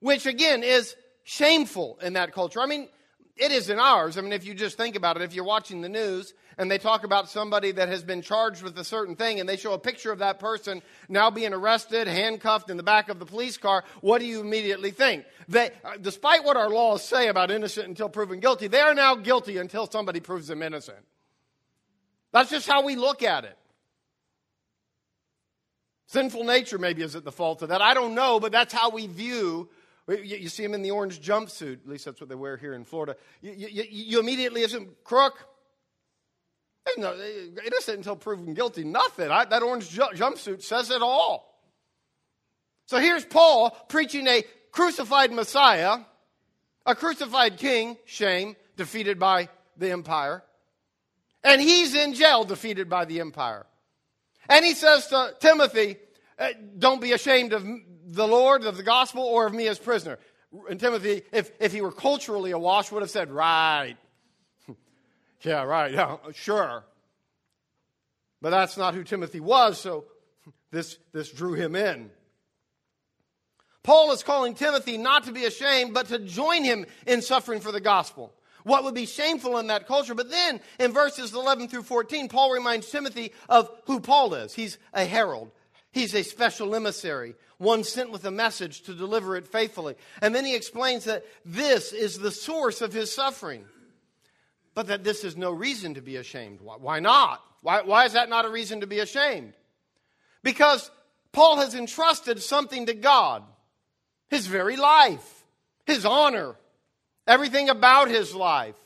which 0.00 0.24
again 0.24 0.62
is 0.62 0.96
shameful 1.24 1.98
in 2.02 2.14
that 2.14 2.32
culture. 2.32 2.60
I 2.60 2.66
mean, 2.66 2.88
it 3.36 3.52
is 3.52 3.68
in 3.68 3.78
ours. 3.78 4.16
I 4.16 4.22
mean, 4.22 4.32
if 4.32 4.46
you 4.46 4.54
just 4.54 4.76
think 4.76 4.96
about 4.96 5.16
it, 5.16 5.22
if 5.22 5.34
you're 5.34 5.44
watching 5.44 5.82
the 5.82 5.88
news 5.88 6.32
and 6.58 6.70
they 6.70 6.78
talk 6.78 7.04
about 7.04 7.28
somebody 7.28 7.72
that 7.72 7.88
has 7.88 8.02
been 8.02 8.22
charged 8.22 8.62
with 8.62 8.78
a 8.78 8.84
certain 8.84 9.16
thing 9.16 9.40
and 9.40 9.48
they 9.48 9.56
show 9.56 9.72
a 9.72 9.78
picture 9.78 10.12
of 10.12 10.18
that 10.18 10.38
person 10.38 10.82
now 11.08 11.30
being 11.30 11.52
arrested, 11.52 12.06
handcuffed 12.06 12.70
in 12.70 12.76
the 12.76 12.82
back 12.82 13.08
of 13.08 13.18
the 13.18 13.26
police 13.26 13.56
car, 13.56 13.84
what 14.00 14.18
do 14.18 14.26
you 14.26 14.40
immediately 14.40 14.90
think? 14.90 15.24
They, 15.48 15.70
uh, 15.84 15.96
despite 16.00 16.44
what 16.44 16.56
our 16.56 16.70
laws 16.70 17.02
say 17.02 17.28
about 17.28 17.50
innocent 17.50 17.88
until 17.88 18.08
proven 18.08 18.40
guilty, 18.40 18.68
they 18.68 18.80
are 18.80 18.94
now 18.94 19.14
guilty 19.14 19.58
until 19.58 19.86
somebody 19.86 20.20
proves 20.20 20.46
them 20.48 20.62
innocent. 20.62 21.04
That's 22.32 22.50
just 22.50 22.66
how 22.66 22.84
we 22.84 22.96
look 22.96 23.22
at 23.22 23.44
it. 23.44 23.56
Sinful 26.06 26.44
nature 26.44 26.78
maybe 26.78 27.02
is 27.02 27.16
at 27.16 27.24
the 27.24 27.32
fault 27.32 27.62
of 27.62 27.70
that. 27.70 27.80
I 27.80 27.94
don't 27.94 28.14
know, 28.14 28.38
but 28.40 28.52
that's 28.52 28.72
how 28.74 28.90
we 28.90 29.06
view 29.06 29.68
you 30.08 30.48
see 30.48 30.62
them 30.62 30.74
in 30.74 30.82
the 30.82 30.90
orange 30.90 31.20
jumpsuit. 31.20 31.84
At 31.84 31.88
least 31.88 32.04
that's 32.04 32.20
what 32.20 32.28
they 32.28 32.34
wear 32.34 32.56
here 32.56 32.74
in 32.74 32.84
Florida. 32.84 33.16
You, 33.40 33.52
you, 33.52 33.84
you 33.88 34.20
immediately 34.20 34.64
assume, 34.64 34.88
crook. 35.04 35.38
No, 36.98 37.14
innocent 37.14 37.98
until 37.98 38.16
proven 38.16 38.54
guilty. 38.54 38.84
Nothing. 38.84 39.30
I, 39.30 39.44
that 39.46 39.62
orange 39.62 39.90
ju- 39.90 40.02
jumpsuit 40.14 40.62
says 40.62 40.90
it 40.90 41.00
all. 41.00 41.48
So 42.86 42.98
here's 42.98 43.24
Paul 43.24 43.70
preaching 43.88 44.26
a 44.26 44.42
crucified 44.72 45.32
Messiah, 45.32 45.98
a 46.84 46.94
crucified 46.94 47.56
king, 47.56 47.96
shame, 48.04 48.56
defeated 48.76 49.18
by 49.18 49.48
the 49.76 49.90
empire. 49.90 50.42
And 51.44 51.60
he's 51.60 51.94
in 51.94 52.14
jail, 52.14 52.44
defeated 52.44 52.88
by 52.88 53.04
the 53.04 53.20
empire. 53.20 53.66
And 54.48 54.64
he 54.64 54.74
says 54.74 55.06
to 55.08 55.34
Timothy, 55.40 55.96
uh, 56.38 56.48
Don't 56.78 57.00
be 57.00 57.12
ashamed 57.12 57.52
of 57.52 57.64
the 58.06 58.26
Lord, 58.26 58.64
of 58.64 58.76
the 58.76 58.82
gospel, 58.82 59.22
or 59.22 59.46
of 59.46 59.54
me 59.54 59.68
as 59.68 59.78
prisoner. 59.78 60.18
And 60.68 60.78
Timothy, 60.78 61.22
if, 61.32 61.50
if 61.60 61.72
he 61.72 61.80
were 61.80 61.92
culturally 61.92 62.50
awash, 62.50 62.92
would 62.92 63.02
have 63.02 63.10
said, 63.10 63.30
Right. 63.30 63.96
Yeah, 65.42 65.62
right. 65.62 65.92
Yeah, 65.92 66.16
sure. 66.32 66.84
But 68.40 68.50
that's 68.50 68.76
not 68.76 68.94
who 68.94 69.04
Timothy 69.04 69.40
was, 69.40 69.78
so 69.78 70.04
this, 70.70 70.98
this 71.12 71.30
drew 71.30 71.52
him 71.52 71.76
in. 71.76 72.10
Paul 73.82 74.12
is 74.12 74.22
calling 74.22 74.54
Timothy 74.54 74.96
not 74.96 75.24
to 75.24 75.32
be 75.32 75.44
ashamed, 75.44 75.94
but 75.94 76.06
to 76.08 76.18
join 76.18 76.64
him 76.64 76.86
in 77.06 77.22
suffering 77.22 77.60
for 77.60 77.72
the 77.72 77.80
gospel. 77.80 78.32
What 78.64 78.84
would 78.84 78.94
be 78.94 79.06
shameful 79.06 79.58
in 79.58 79.68
that 79.68 79.88
culture. 79.88 80.14
But 80.14 80.30
then 80.30 80.60
in 80.78 80.92
verses 80.92 81.34
11 81.34 81.68
through 81.68 81.82
14, 81.82 82.28
Paul 82.28 82.52
reminds 82.52 82.88
Timothy 82.88 83.32
of 83.48 83.68
who 83.86 83.98
Paul 83.98 84.34
is. 84.34 84.54
He's 84.54 84.78
a 84.94 85.04
herald, 85.04 85.50
He's 85.92 86.14
a 86.14 86.22
special 86.22 86.74
emissary, 86.74 87.34
one 87.58 87.84
sent 87.84 88.10
with 88.10 88.24
a 88.24 88.30
message 88.30 88.82
to 88.82 88.94
deliver 88.94 89.36
it 89.36 89.46
faithfully. 89.46 89.94
And 90.22 90.34
then 90.34 90.46
he 90.46 90.56
explains 90.56 91.04
that 91.04 91.24
this 91.44 91.92
is 91.92 92.18
the 92.18 92.30
source 92.30 92.80
of 92.80 92.94
his 92.94 93.14
suffering, 93.14 93.66
but 94.74 94.86
that 94.88 95.04
this 95.04 95.24
is 95.24 95.36
no 95.36 95.50
reason 95.50 95.94
to 95.94 96.00
be 96.00 96.16
ashamed. 96.16 96.60
Why 96.60 97.00
not? 97.00 97.42
Why, 97.60 97.82
why 97.82 98.04
is 98.06 98.14
that 98.14 98.28
not 98.28 98.44
a 98.44 98.50
reason 98.50 98.80
to 98.80 98.86
be 98.86 98.98
ashamed? 98.98 99.52
Because 100.42 100.90
Paul 101.32 101.58
has 101.58 101.74
entrusted 101.74 102.42
something 102.42 102.86
to 102.86 102.94
God 102.94 103.44
his 104.28 104.46
very 104.46 104.76
life, 104.76 105.44
his 105.84 106.06
honor, 106.06 106.56
everything 107.26 107.68
about 107.68 108.08
his 108.08 108.34
life. 108.34 108.76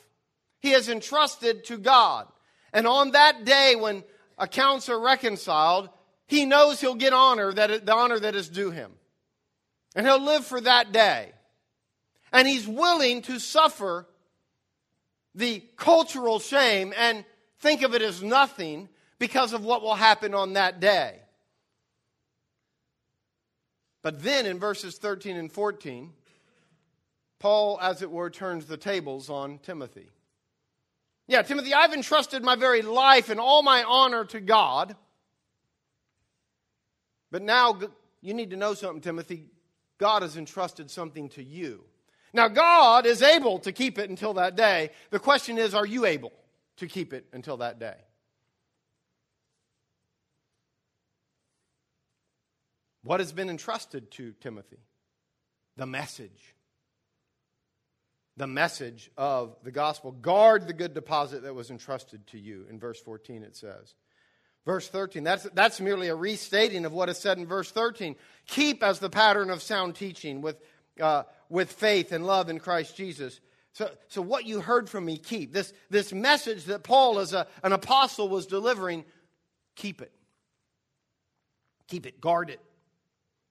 He 0.58 0.70
has 0.70 0.88
entrusted 0.88 1.64
to 1.66 1.78
God. 1.78 2.26
And 2.72 2.84
on 2.86 3.12
that 3.12 3.44
day 3.44 3.76
when 3.76 4.02
accounts 4.38 4.88
are 4.88 4.98
reconciled, 4.98 5.88
he 6.26 6.44
knows 6.44 6.80
he'll 6.80 6.96
get 6.96 7.12
honor 7.12 7.52
that 7.52 7.86
the 7.86 7.94
honor 7.94 8.18
that 8.18 8.34
is 8.34 8.48
due 8.48 8.72
him. 8.72 8.90
And 9.94 10.04
he'll 10.04 10.22
live 10.22 10.44
for 10.44 10.60
that 10.60 10.90
day. 10.90 11.30
And 12.32 12.48
he's 12.48 12.66
willing 12.66 13.22
to 13.22 13.38
suffer 13.38 14.08
the 15.36 15.62
cultural 15.76 16.40
shame 16.40 16.92
and 16.96 17.24
think 17.60 17.82
of 17.82 17.94
it 17.94 18.02
as 18.02 18.22
nothing 18.22 18.88
because 19.18 19.52
of 19.52 19.64
what 19.64 19.82
will 19.82 19.94
happen 19.94 20.34
on 20.34 20.54
that 20.54 20.80
day. 20.80 21.20
But 24.02 24.22
then 24.22 24.46
in 24.46 24.58
verses 24.58 24.98
13 24.98 25.36
and 25.36 25.52
14, 25.52 26.12
Paul, 27.38 27.78
as 27.80 28.02
it 28.02 28.10
were, 28.10 28.30
turns 28.30 28.66
the 28.66 28.76
tables 28.76 29.28
on 29.28 29.58
Timothy. 29.58 30.10
Yeah, 31.28 31.42
Timothy, 31.42 31.74
I've 31.74 31.92
entrusted 31.92 32.42
my 32.42 32.56
very 32.56 32.82
life 32.82 33.30
and 33.30 33.40
all 33.40 33.62
my 33.62 33.82
honor 33.82 34.24
to 34.26 34.40
God. 34.40 34.96
But 37.30 37.42
now 37.42 37.78
you 38.22 38.32
need 38.32 38.50
to 38.50 38.56
know 38.56 38.74
something, 38.74 39.00
Timothy. 39.00 39.46
God 39.98 40.22
has 40.22 40.36
entrusted 40.36 40.90
something 40.90 41.28
to 41.30 41.42
you. 41.42 41.84
Now, 42.32 42.48
God 42.48 43.06
is 43.06 43.22
able 43.22 43.58
to 43.60 43.72
keep 43.72 43.98
it 43.98 44.10
until 44.10 44.34
that 44.34 44.56
day. 44.56 44.90
The 45.10 45.18
question 45.18 45.58
is, 45.58 45.74
are 45.74 45.86
you 45.86 46.04
able 46.04 46.32
to 46.76 46.86
keep 46.86 47.12
it 47.12 47.26
until 47.32 47.58
that 47.58 47.78
day? 47.78 47.96
What 53.02 53.20
has 53.20 53.32
been 53.32 53.48
entrusted 53.48 54.10
to 54.12 54.32
Timothy? 54.40 54.80
The 55.76 55.86
message. 55.86 56.54
The 58.36 58.48
message 58.48 59.10
of 59.16 59.56
the 59.62 59.70
gospel. 59.70 60.10
Guard 60.10 60.66
the 60.66 60.72
good 60.72 60.92
deposit 60.92 61.44
that 61.44 61.54
was 61.54 61.70
entrusted 61.70 62.26
to 62.28 62.38
you. 62.38 62.66
In 62.68 62.80
verse 62.80 63.00
14, 63.00 63.44
it 63.44 63.54
says. 63.54 63.94
Verse 64.66 64.88
13, 64.88 65.22
that's, 65.22 65.44
that's 65.54 65.80
merely 65.80 66.08
a 66.08 66.16
restating 66.16 66.84
of 66.84 66.92
what 66.92 67.08
is 67.08 67.18
said 67.18 67.38
in 67.38 67.46
verse 67.46 67.70
13. 67.70 68.16
Keep 68.48 68.82
as 68.82 68.98
the 68.98 69.08
pattern 69.08 69.48
of 69.48 69.62
sound 69.62 69.94
teaching 69.94 70.42
with, 70.42 70.60
uh, 71.00 71.22
with 71.48 71.72
faith 71.72 72.12
and 72.12 72.26
love 72.26 72.48
in 72.48 72.58
Christ 72.58 72.96
Jesus. 72.96 73.40
So, 73.72 73.90
so 74.08 74.22
what 74.22 74.46
you 74.46 74.60
heard 74.60 74.88
from 74.88 75.04
me, 75.04 75.18
keep. 75.18 75.52
This, 75.52 75.72
this 75.90 76.12
message 76.12 76.64
that 76.64 76.82
Paul, 76.82 77.18
as 77.18 77.32
a, 77.32 77.46
an 77.62 77.72
apostle, 77.72 78.28
was 78.28 78.46
delivering, 78.46 79.04
keep 79.74 80.00
it. 80.00 80.12
Keep 81.88 82.06
it, 82.06 82.20
guard 82.20 82.50
it. 82.50 82.60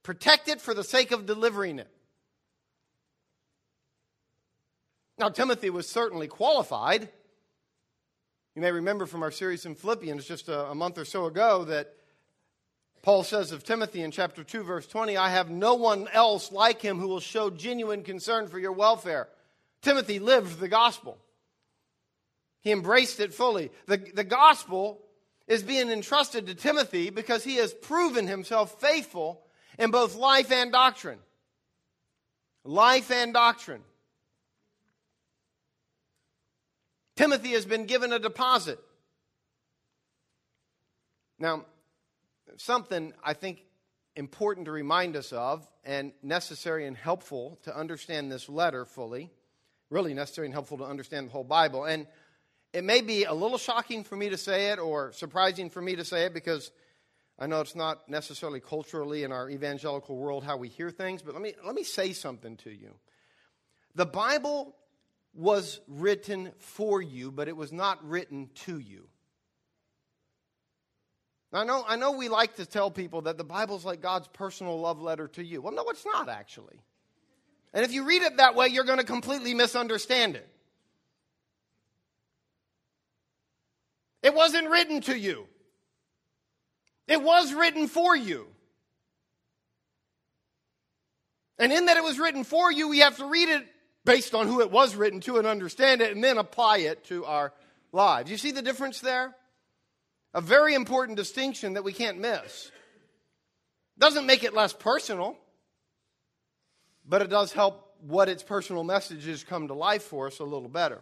Protect 0.04 0.48
it 0.50 0.62
for 0.62 0.74
the 0.74 0.84
sake 0.84 1.12
of 1.12 1.26
delivering 1.26 1.80
it. 1.80 1.90
Now, 5.18 5.30
Timothy 5.30 5.70
was 5.70 5.88
certainly 5.88 6.28
qualified. 6.28 7.10
You 8.56 8.62
may 8.62 8.72
remember 8.72 9.06
from 9.06 9.24
our 9.24 9.32
series 9.32 9.66
in 9.66 9.76
Philippians 9.76 10.26
just 10.26 10.50
a, 10.50 10.68
a, 10.68 10.76
month 10.76 10.98
or 10.98 11.06
so 11.06 11.26
ago 11.26 11.66
that 11.66 11.94
Paul 13.06 13.24
says 13.24 13.52
of 13.52 13.64
Timothy 13.64 14.02
in 14.02 14.10
chapter 14.10 14.44
2, 14.44 14.64
verse 14.64 14.88
20, 14.88 15.16
I 15.16 15.30
have 15.30 15.52
no 15.52 15.76
one 15.76 16.08
else 16.12 16.52
like 16.52 16.82
him 16.82 16.98
who 16.98 17.08
will 17.08 17.20
show 17.20 17.52
genuine 17.52 18.02
concern 18.02 18.48
for 18.48 18.58
your 18.58 18.72
welfare. 18.72 19.30
Timothy 19.84 20.18
lived 20.18 20.60
the 20.60 20.68
gospel. 20.68 21.20
He 22.62 22.72
embraced 22.72 23.20
it 23.20 23.32
fully. 23.32 23.70
The, 23.86 23.98
the 23.98 24.24
gospel 24.24 25.04
is 25.46 25.62
being 25.62 25.92
entrusted 25.92 26.48
to 26.48 26.56
Timothy 26.56 27.12
because 27.12 27.44
he 27.44 27.58
has 27.58 27.76
proven 27.76 28.26
himself 28.26 28.82
faithful 28.82 29.40
in 29.78 29.92
both 29.92 30.16
life 30.16 30.52
and 30.52 30.72
doctrine. 30.72 31.20
Life 32.64 33.12
and 33.12 33.36
doctrine. 33.36 33.84
Timothy 37.16 37.52
has 37.52 37.68
been 37.68 37.86
given 37.86 38.12
a 38.12 38.18
deposit. 38.18 38.80
Now, 41.38 41.66
something 42.58 43.14
I 43.24 43.34
think 43.34 43.64
important 44.16 44.66
to 44.66 44.72
remind 44.72 45.16
us 45.16 45.34
of, 45.34 45.68
and 45.84 46.14
necessary 46.24 46.88
and 46.88 46.96
helpful 46.96 47.60
to 47.64 47.78
understand 47.78 48.32
this 48.32 48.48
letter 48.48 48.86
fully, 48.86 49.32
really 49.90 50.14
necessary 50.14 50.48
and 50.48 50.54
helpful 50.54 50.78
to 50.78 50.86
understand 50.86 51.28
the 51.28 51.32
whole 51.32 51.44
Bible. 51.44 51.84
And 51.84 52.08
it 52.74 52.84
may 52.84 53.02
be 53.02 53.26
a 53.26 53.34
little 53.34 53.58
shocking 53.58 54.04
for 54.04 54.16
me 54.16 54.30
to 54.30 54.38
say 54.38 54.72
it 54.72 54.80
or 54.80 55.12
surprising 55.12 55.70
for 55.70 55.82
me 55.82 55.96
to 55.96 56.06
say 56.06 56.26
it 56.26 56.34
because 56.34 56.72
I 57.38 57.48
know 57.48 57.60
it's 57.60 57.76
not 57.76 58.08
necessarily 58.10 58.62
culturally 58.62 59.24
in 59.24 59.32
our 59.32 59.50
evangelical 59.50 60.16
world 60.16 60.44
how 60.44 60.58
we 60.58 60.70
hear 60.70 60.90
things, 60.90 61.22
but 61.22 61.34
let 61.34 61.42
me, 61.42 61.54
let 61.66 61.76
me 61.76 61.84
say 61.84 62.14
something 62.14 62.58
to 62.58 62.70
you. 62.70 62.96
The 63.96 64.06
Bible 64.06 64.76
was 65.34 65.82
written 65.88 66.54
for 66.60 67.02
you, 67.02 67.32
but 67.32 67.50
it 67.50 67.58
was 67.58 67.74
not 67.74 68.04
written 68.08 68.50
to 68.66 68.80
you. 68.80 69.10
I 71.56 71.64
know, 71.64 71.84
I 71.88 71.96
know 71.96 72.12
we 72.12 72.28
like 72.28 72.56
to 72.56 72.66
tell 72.66 72.92
people 72.92 73.22
that 73.24 73.38
the 73.38 73.44
Bible's 73.44 73.86
like 73.86 74.02
God's 74.02 74.28
personal 74.28 74.80
love 74.80 75.02
letter 75.02 75.28
to 75.30 75.44
you. 75.44 75.62
Well, 75.62 75.74
no, 75.74 75.84
it's 75.90 76.06
not 76.06 76.30
actually. 76.30 76.80
And 77.74 77.84
if 77.86 77.92
you 77.92 78.06
read 78.06 78.24
it 78.24 78.38
that 78.38 78.56
way, 78.56 78.68
you're 78.68 78.84
going 78.86 79.00
to 79.00 79.06
completely 79.06 79.54
misunderstand 79.54 80.36
it. 80.36 80.48
It 84.24 84.34
wasn't 84.34 84.70
written 84.70 85.02
to 85.02 85.18
you, 85.18 85.48
it 87.08 87.22
was 87.22 87.54
written 87.54 87.88
for 87.88 88.16
you. 88.16 88.48
And 91.58 91.72
in 91.72 91.86
that 91.86 91.96
it 91.96 92.04
was 92.04 92.20
written 92.20 92.44
for 92.44 92.70
you, 92.70 92.90
we 92.90 93.00
have 93.00 93.16
to 93.18 93.26
read 93.26 93.48
it 93.48 93.66
based 94.04 94.36
on 94.36 94.48
who 94.48 94.60
it 94.60 94.72
was 94.72 94.96
written 94.96 95.22
to 95.22 95.38
and 95.38 95.48
understand 95.48 96.02
it 96.02 96.12
and 96.12 96.24
then 96.24 96.38
apply 96.38 96.80
it 96.80 97.06
to 97.06 97.24
our 97.24 97.54
lives. 97.94 98.30
You 98.30 98.38
see 98.38 98.52
the 98.52 98.62
difference 98.62 99.00
there? 99.00 99.34
A 100.36 100.42
very 100.42 100.76
important 100.76 101.16
distinction 101.16 101.74
that 101.74 101.86
we 101.86 101.94
can't 101.94 102.20
miss. 102.20 102.70
Doesn't 103.98 104.26
make 104.26 104.44
it 104.44 104.54
less 104.54 104.74
personal, 104.74 105.38
but 107.08 107.22
it 107.22 107.30
does 107.30 107.54
help 107.54 107.96
what 108.02 108.28
its 108.28 108.44
personal 108.44 108.84
messages 108.84 109.46
come 109.46 109.70
to 109.70 109.74
life 109.74 110.04
for 110.04 110.28
us 110.28 110.40
a 110.40 110.44
little 110.44 110.68
better. 110.68 111.00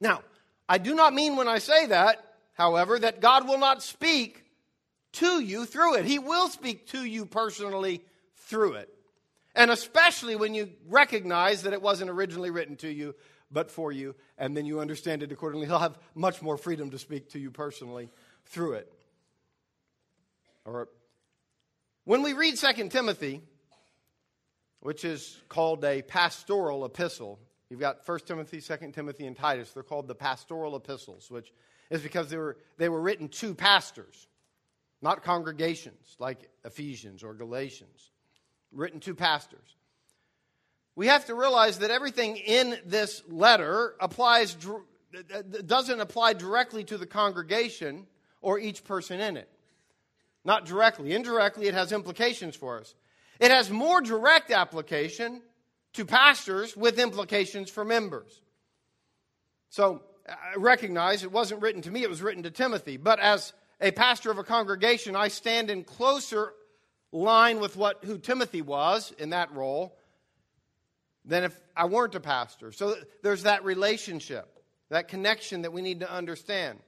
Now, 0.00 0.22
I 0.68 0.78
do 0.78 0.94
not 0.94 1.12
mean 1.12 1.34
when 1.34 1.48
I 1.48 1.58
say 1.58 1.86
that, 1.86 2.24
however, 2.52 3.00
that 3.00 3.20
God 3.20 3.48
will 3.48 3.58
not 3.58 3.82
speak 3.82 4.44
to 5.14 5.40
you 5.40 5.66
through 5.66 5.96
it. 5.96 6.04
He 6.04 6.20
will 6.20 6.48
speak 6.48 6.86
to 6.90 7.04
you 7.04 7.26
personally 7.26 8.04
through 8.36 8.74
it. 8.74 8.94
And 9.56 9.72
especially 9.72 10.36
when 10.36 10.54
you 10.54 10.70
recognize 10.86 11.62
that 11.62 11.72
it 11.72 11.82
wasn't 11.82 12.10
originally 12.10 12.50
written 12.50 12.76
to 12.76 12.88
you 12.88 13.16
but 13.50 13.70
for 13.70 13.92
you, 13.92 14.14
and 14.36 14.56
then 14.56 14.66
you 14.66 14.80
understand 14.80 15.22
it 15.22 15.32
accordingly. 15.32 15.66
He'll 15.66 15.78
have 15.78 15.98
much 16.14 16.42
more 16.42 16.56
freedom 16.56 16.90
to 16.90 16.98
speak 16.98 17.30
to 17.30 17.38
you 17.38 17.50
personally 17.50 18.10
through 18.46 18.74
it. 18.74 18.92
All 20.66 20.72
right. 20.72 20.86
When 22.04 22.22
we 22.22 22.32
read 22.32 22.56
2 22.56 22.88
Timothy, 22.88 23.42
which 24.80 25.04
is 25.04 25.36
called 25.48 25.84
a 25.84 26.02
pastoral 26.02 26.84
epistle, 26.84 27.38
you've 27.68 27.80
got 27.80 28.06
1 28.06 28.20
Timothy, 28.26 28.60
2 28.60 28.92
Timothy, 28.92 29.26
and 29.26 29.36
Titus. 29.36 29.72
They're 29.72 29.82
called 29.82 30.08
the 30.08 30.14
pastoral 30.14 30.76
epistles, 30.76 31.30
which 31.30 31.52
is 31.90 32.02
because 32.02 32.28
they 32.30 32.36
were, 32.36 32.56
they 32.76 32.88
were 32.88 33.00
written 33.00 33.28
to 33.28 33.54
pastors, 33.54 34.28
not 35.00 35.22
congregations 35.22 36.16
like 36.18 36.48
Ephesians 36.64 37.22
or 37.22 37.34
Galatians. 37.34 38.10
Written 38.70 39.00
to 39.00 39.14
pastors 39.14 39.77
we 40.98 41.06
have 41.06 41.26
to 41.26 41.34
realize 41.36 41.78
that 41.78 41.92
everything 41.92 42.36
in 42.38 42.76
this 42.84 43.22
letter 43.28 43.94
applies 44.00 44.56
doesn't 45.64 46.00
apply 46.00 46.32
directly 46.32 46.82
to 46.82 46.98
the 46.98 47.06
congregation 47.06 48.08
or 48.40 48.58
each 48.58 48.82
person 48.82 49.20
in 49.20 49.36
it. 49.36 49.48
Not 50.44 50.66
directly. 50.66 51.12
Indirectly, 51.12 51.68
it 51.68 51.74
has 51.74 51.92
implications 51.92 52.56
for 52.56 52.80
us. 52.80 52.96
It 53.38 53.52
has 53.52 53.70
more 53.70 54.00
direct 54.00 54.50
application 54.50 55.40
to 55.92 56.04
pastors 56.04 56.76
with 56.76 56.98
implications 56.98 57.70
for 57.70 57.84
members. 57.84 58.42
So 59.70 60.02
I 60.28 60.56
recognize 60.56 61.22
it 61.22 61.30
wasn't 61.30 61.62
written 61.62 61.80
to 61.82 61.92
me, 61.92 62.02
it 62.02 62.10
was 62.10 62.22
written 62.22 62.42
to 62.42 62.50
Timothy. 62.50 62.96
But 62.96 63.20
as 63.20 63.52
a 63.80 63.92
pastor 63.92 64.32
of 64.32 64.38
a 64.38 64.44
congregation, 64.44 65.14
I 65.14 65.28
stand 65.28 65.70
in 65.70 65.84
closer 65.84 66.54
line 67.12 67.60
with 67.60 67.76
what 67.76 68.00
who 68.02 68.18
Timothy 68.18 68.62
was 68.62 69.12
in 69.16 69.30
that 69.30 69.54
role 69.54 69.94
than 71.28 71.44
if 71.44 71.60
I 71.76 71.84
weren't 71.84 72.14
a 72.14 72.20
pastor. 72.20 72.72
So 72.72 72.96
there's 73.22 73.44
that 73.44 73.64
relationship, 73.64 74.48
that 74.88 75.08
connection 75.08 75.62
that 75.62 75.72
we 75.72 75.82
need 75.82 76.00
to 76.00 76.10
understand. 76.10 76.80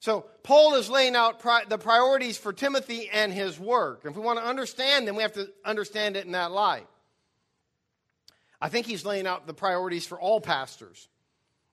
So 0.00 0.26
Paul 0.42 0.74
is 0.74 0.90
laying 0.90 1.14
out 1.14 1.38
pri- 1.38 1.64
the 1.68 1.78
priorities 1.78 2.36
for 2.36 2.52
Timothy 2.52 3.08
and 3.08 3.32
his 3.32 3.58
work. 3.58 4.02
If 4.04 4.16
we 4.16 4.20
want 4.20 4.40
to 4.40 4.44
understand 4.44 5.06
them, 5.06 5.14
we 5.14 5.22
have 5.22 5.34
to 5.34 5.48
understand 5.64 6.16
it 6.16 6.26
in 6.26 6.32
that 6.32 6.50
light. 6.50 6.88
I 8.60 8.68
think 8.68 8.86
he's 8.86 9.04
laying 9.04 9.28
out 9.28 9.46
the 9.46 9.54
priorities 9.54 10.06
for 10.06 10.20
all 10.20 10.40
pastors, 10.40 11.08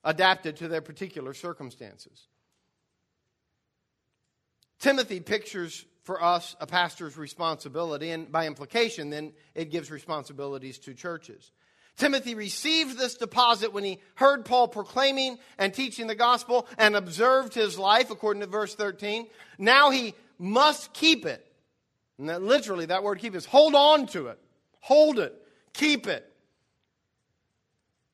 adapted 0.03 0.57
to 0.57 0.67
their 0.67 0.81
particular 0.81 1.33
circumstances. 1.33 2.27
Timothy 4.79 5.19
pictures 5.19 5.85
for 6.03 6.23
us 6.23 6.55
a 6.59 6.67
pastor's 6.67 7.17
responsibility, 7.17 8.11
and 8.11 8.31
by 8.31 8.47
implication, 8.47 9.09
then 9.09 9.33
it 9.55 9.71
gives 9.71 9.91
responsibilities 9.91 10.77
to 10.79 10.93
churches. 10.93 11.51
Timothy 11.99 12.33
received 12.33 12.97
this 12.97 13.15
deposit 13.15 13.73
when 13.73 13.83
he 13.83 13.99
heard 14.15 14.45
Paul 14.45 14.69
proclaiming 14.69 15.37
and 15.57 15.73
teaching 15.73 16.07
the 16.07 16.15
gospel 16.15 16.65
and 16.77 16.95
observed 16.95 17.53
his 17.53 17.77
life, 17.77 18.09
according 18.09 18.39
to 18.39 18.47
verse 18.47 18.73
13. 18.73 19.27
Now 19.57 19.91
he 19.91 20.15
must 20.39 20.93
keep 20.93 21.25
it. 21.25 21.45
And 22.17 22.29
that 22.29 22.41
literally, 22.41 22.85
that 22.85 23.03
word 23.03 23.19
keep 23.19 23.35
is 23.35 23.45
hold 23.45 23.75
on 23.75 24.07
to 24.07 24.27
it, 24.27 24.39
hold 24.79 25.19
it, 25.19 25.35
keep 25.73 26.07
it, 26.07 26.25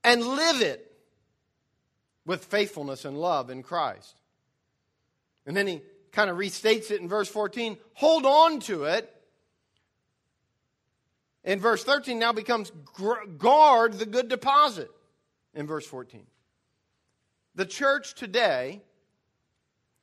and 0.03 0.25
live 0.25 0.61
it 0.61 0.91
with 2.25 2.43
faithfulness 2.45 3.05
and 3.05 3.19
love 3.19 3.51
in 3.51 3.61
Christ. 3.61 4.15
And 5.45 5.55
then 5.55 5.67
he 5.67 5.81
kind 6.11 6.31
of 6.31 6.37
restates 6.37 6.89
it 6.89 7.01
in 7.01 7.07
verse 7.07 7.27
14 7.27 7.77
hold 7.93 8.25
on 8.25 8.59
to 8.61 8.85
it 8.85 9.14
in 11.45 11.59
verse 11.59 11.83
13 11.83 12.19
now 12.19 12.33
becomes 12.33 12.71
guard 13.37 13.93
the 13.93 14.05
good 14.05 14.27
deposit 14.27 14.89
in 15.53 15.67
verse 15.67 15.85
14. 15.85 16.25
The 17.53 17.65
church 17.65 18.15
today, 18.15 18.81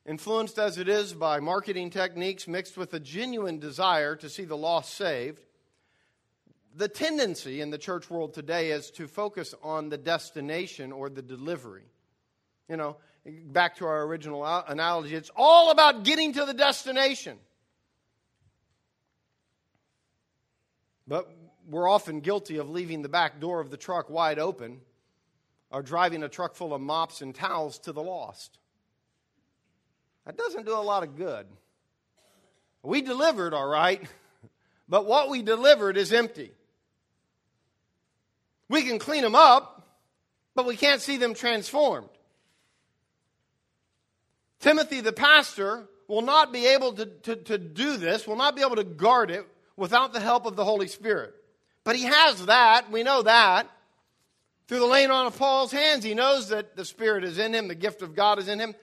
influenced 0.05 0.57
as 0.57 0.77
it 0.77 0.89
is 0.89 1.13
by 1.13 1.39
marketing 1.39 1.89
techniques 1.91 2.47
mixed 2.47 2.77
with 2.77 2.93
a 2.93 2.99
genuine 2.99 3.59
desire 3.59 4.15
to 4.15 4.29
see 4.29 4.45
the 4.45 4.57
lost 4.57 4.95
saved, 4.95 5.45
the 6.75 6.87
tendency 6.87 7.61
in 7.61 7.69
the 7.69 7.77
church 7.77 8.09
world 8.09 8.33
today 8.33 8.71
is 8.71 8.89
to 8.91 9.07
focus 9.07 9.53
on 9.61 9.89
the 9.89 9.97
destination 9.97 10.91
or 10.91 11.09
the 11.09 11.21
delivery. 11.21 11.83
You 12.67 12.77
know, 12.77 12.97
back 13.25 13.77
to 13.77 13.85
our 13.85 14.03
original 14.03 14.43
analogy, 14.45 15.13
it's 15.13 15.29
all 15.35 15.69
about 15.69 16.03
getting 16.03 16.33
to 16.33 16.45
the 16.45 16.53
destination. 16.53 17.37
But 21.07 21.29
we're 21.67 21.87
often 21.87 22.19
guilty 22.19 22.57
of 22.57 22.69
leaving 22.69 23.01
the 23.01 23.09
back 23.09 23.39
door 23.39 23.59
of 23.59 23.69
the 23.69 23.77
truck 23.77 24.09
wide 24.09 24.39
open 24.39 24.81
or 25.69 25.81
driving 25.81 26.23
a 26.23 26.29
truck 26.29 26.55
full 26.55 26.73
of 26.73 26.81
mops 26.81 27.21
and 27.21 27.33
towels 27.33 27.79
to 27.79 27.91
the 27.91 28.03
lost. 28.03 28.57
That 30.25 30.37
doesn't 30.37 30.65
do 30.65 30.73
a 30.73 30.79
lot 30.79 31.03
of 31.03 31.15
good. 31.15 31.45
We 32.83 33.01
delivered, 33.01 33.53
all 33.53 33.67
right, 33.67 34.01
but 34.89 35.05
what 35.05 35.29
we 35.29 35.41
delivered 35.41 35.97
is 35.97 36.13
empty. 36.13 36.51
We 38.69 38.83
can 38.83 38.99
clean 38.99 39.23
them 39.23 39.35
up, 39.35 39.87
but 40.55 40.65
we 40.65 40.75
can't 40.75 41.01
see 41.01 41.17
them 41.17 41.33
transformed. 41.33 42.09
Timothy, 44.59 45.01
the 45.01 45.11
pastor, 45.11 45.87
will 46.07 46.21
not 46.21 46.53
be 46.53 46.67
able 46.67 46.93
to, 46.93 47.05
to, 47.05 47.35
to 47.35 47.57
do 47.57 47.97
this, 47.97 48.25
will 48.25 48.37
not 48.37 48.55
be 48.55 48.61
able 48.61 48.77
to 48.77 48.83
guard 48.83 49.31
it 49.31 49.45
without 49.75 50.13
the 50.13 50.19
help 50.19 50.45
of 50.45 50.55
the 50.55 50.65
Holy 50.65 50.87
Spirit. 50.87 51.33
But 51.83 51.95
he 51.95 52.03
has 52.03 52.45
that. 52.45 52.91
We 52.91 53.03
know 53.03 53.23
that. 53.23 53.69
Through 54.67 54.79
the 54.79 54.85
laying 54.85 55.11
on 55.11 55.25
of 55.25 55.37
Paul's 55.37 55.71
hands, 55.71 56.03
he 56.03 56.13
knows 56.13 56.49
that 56.49 56.75
the 56.75 56.85
Spirit 56.85 57.23
is 57.23 57.37
in 57.37 57.53
him, 57.53 57.67
the 57.67 57.75
gift 57.75 58.01
of 58.01 58.15
God 58.15 58.39
is 58.39 58.47
in 58.47 58.59
him. 58.59 58.73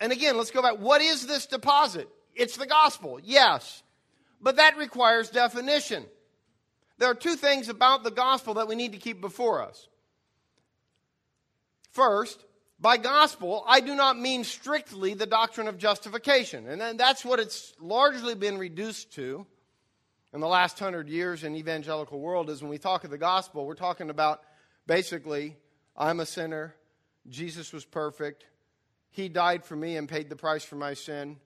And 0.00 0.12
again, 0.12 0.36
let's 0.36 0.50
go 0.50 0.62
back. 0.62 0.78
What 0.78 1.00
is 1.00 1.26
this 1.26 1.46
deposit? 1.46 2.08
It's 2.34 2.56
the 2.56 2.66
gospel, 2.66 3.18
yes. 3.22 3.82
But 4.40 4.56
that 4.56 4.76
requires 4.76 5.30
definition. 5.30 6.04
there 6.98 7.10
are 7.10 7.14
two 7.14 7.34
things 7.34 7.68
about 7.68 8.04
the 8.04 8.10
gospel 8.10 8.54
that 8.54 8.68
we 8.68 8.76
need 8.76 8.92
to 8.92 8.98
keep 8.98 9.20
before 9.20 9.62
us. 9.62 9.88
First, 11.90 12.44
by 12.78 12.96
gospel, 12.98 13.64
I 13.66 13.80
do 13.80 13.94
not 13.94 14.18
mean 14.18 14.44
strictly 14.44 15.14
the 15.14 15.26
doctrine 15.26 15.68
of 15.68 15.78
justification. 15.78 16.68
And 16.68 17.00
that's 17.00 17.24
what 17.24 17.40
it's 17.40 17.72
largely 17.80 18.34
been 18.34 18.58
reduced 18.58 19.14
to 19.14 19.46
in 20.32 20.40
the 20.40 20.48
last 20.48 20.78
hundred 20.78 21.08
years 21.08 21.44
in 21.44 21.56
evangelical 21.56 22.20
world 22.20 22.50
is 22.50 22.60
when 22.60 22.70
we 22.70 22.78
talk 22.78 23.04
of 23.04 23.10
the 23.10 23.18
gospel, 23.18 23.64
we're 23.64 23.74
talking 23.74 24.10
about 24.10 24.42
basically, 24.86 25.56
I'm 25.96 26.20
a 26.20 26.26
sinner, 26.26 26.74
Jesus 27.28 27.72
was 27.72 27.86
perfect, 27.86 28.44
he 29.10 29.30
died 29.30 29.64
for 29.64 29.74
me 29.74 29.96
and 29.96 30.06
paid 30.06 30.28
the 30.28 30.36
price 30.36 30.62
for 30.62 30.76
my 30.76 30.92
sin, 30.92 31.38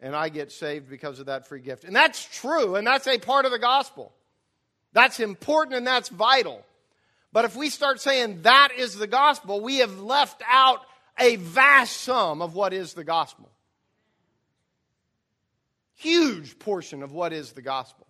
and 0.00 0.14
I 0.14 0.28
get 0.28 0.52
saved 0.52 0.90
because 0.90 1.18
of 1.18 1.26
that 1.26 1.48
free 1.48 1.60
gift. 1.60 1.84
And 1.84 1.96
that's 1.96 2.22
true, 2.26 2.76
and 2.76 2.86
that's 2.86 3.06
a 3.06 3.18
part 3.18 3.46
of 3.46 3.52
the 3.52 3.58
gospel. 3.58 4.12
That's 4.92 5.20
important 5.20 5.76
and 5.76 5.86
that's 5.86 6.10
vital. 6.10 6.64
But 7.36 7.44
if 7.44 7.54
we 7.54 7.68
start 7.68 8.00
saying 8.00 8.40
that 8.44 8.70
is 8.78 8.94
the 8.94 9.06
gospel, 9.06 9.60
we 9.60 9.80
have 9.80 10.00
left 10.00 10.42
out 10.48 10.80
a 11.20 11.36
vast 11.36 11.98
sum 11.98 12.40
of 12.40 12.54
what 12.54 12.72
is 12.72 12.94
the 12.94 13.04
gospel. 13.04 13.50
Huge 15.96 16.58
portion 16.58 17.02
of 17.02 17.12
what 17.12 17.34
is 17.34 17.52
the 17.52 17.60
gospel. 17.60 18.06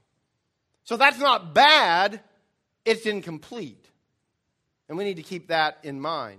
So 0.84 0.96
that's 0.96 1.18
not 1.18 1.54
bad, 1.54 2.20
it's 2.84 3.04
incomplete. 3.04 3.84
And 4.88 4.96
we 4.96 5.02
need 5.02 5.16
to 5.16 5.24
keep 5.24 5.48
that 5.48 5.78
in 5.82 6.00
mind. 6.00 6.38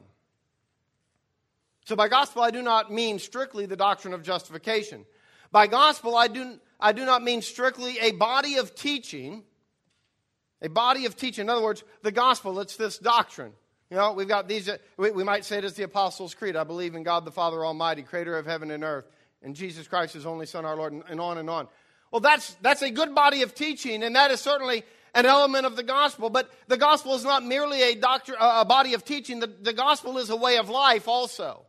So 1.87 1.97
by 1.97 2.07
gospel, 2.07 2.41
I 2.41 2.51
do 2.51 2.61
not 2.61 2.89
mean 2.89 3.19
strictly 3.19 3.65
the 3.65 3.75
doctrine 3.75 4.13
of 4.13 4.23
justification. 4.23 5.05
By 5.51 5.67
gospel, 5.67 6.15
I 6.15 6.29
do, 6.29 6.57
I 6.79 6.93
do 6.93 7.05
not 7.05 7.21
mean 7.21 7.41
strictly 7.41 7.99
a 7.99 8.11
body 8.11 8.55
of 8.55 8.75
teaching 8.75 9.43
a 10.61 10.69
body 10.69 11.05
of 11.05 11.15
teaching. 11.15 11.43
In 11.43 11.49
other 11.49 11.63
words, 11.63 11.83
the 12.01 12.11
gospel, 12.11 12.59
it's 12.59 12.75
this 12.75 12.97
doctrine. 12.97 13.53
You 13.89 13.97
know, 13.97 14.13
we've 14.13 14.27
got 14.27 14.47
these, 14.47 14.67
uh, 14.67 14.77
we, 14.97 15.11
we 15.11 15.23
might 15.23 15.45
say 15.45 15.59
it 15.59 15.63
as 15.63 15.75
the 15.75 15.83
Apostles' 15.83 16.33
Creed. 16.33 16.55
I 16.55 16.63
believe 16.63 16.95
in 16.95 17.03
God 17.03 17.23
the 17.23 17.31
Father 17.31 17.65
Almighty, 17.65 18.03
creator 18.03 18.37
of 18.37 18.45
heaven 18.45 18.71
and 18.71 18.83
earth, 18.83 19.05
and 19.41 19.55
Jesus 19.55 19.87
Christ, 19.87 20.13
his 20.13 20.25
only 20.25 20.45
Son, 20.45 20.65
our 20.65 20.75
Lord, 20.75 20.93
and, 20.93 21.03
and 21.09 21.21
on 21.21 21.37
and 21.37 21.49
on. 21.49 21.67
Well, 22.11 22.19
that's, 22.19 22.55
that's 22.61 22.81
a 22.81 22.89
good 22.89 23.15
body 23.15 23.43
of 23.43 23.55
teaching, 23.55 24.03
and 24.03 24.15
that 24.15 24.31
is 24.31 24.41
certainly 24.41 24.83
an 25.13 25.25
element 25.25 25.65
of 25.65 25.75
the 25.75 25.83
gospel. 25.83 26.29
But 26.29 26.51
the 26.67 26.77
gospel 26.77 27.15
is 27.15 27.23
not 27.23 27.45
merely 27.45 27.81
a, 27.81 27.95
doctor, 27.95 28.35
a 28.39 28.65
body 28.65 28.93
of 28.93 29.05
teaching, 29.05 29.39
the, 29.39 29.47
the 29.47 29.73
gospel 29.73 30.17
is 30.17 30.29
a 30.29 30.35
way 30.35 30.57
of 30.57 30.69
life 30.69 31.07
also. 31.07 31.66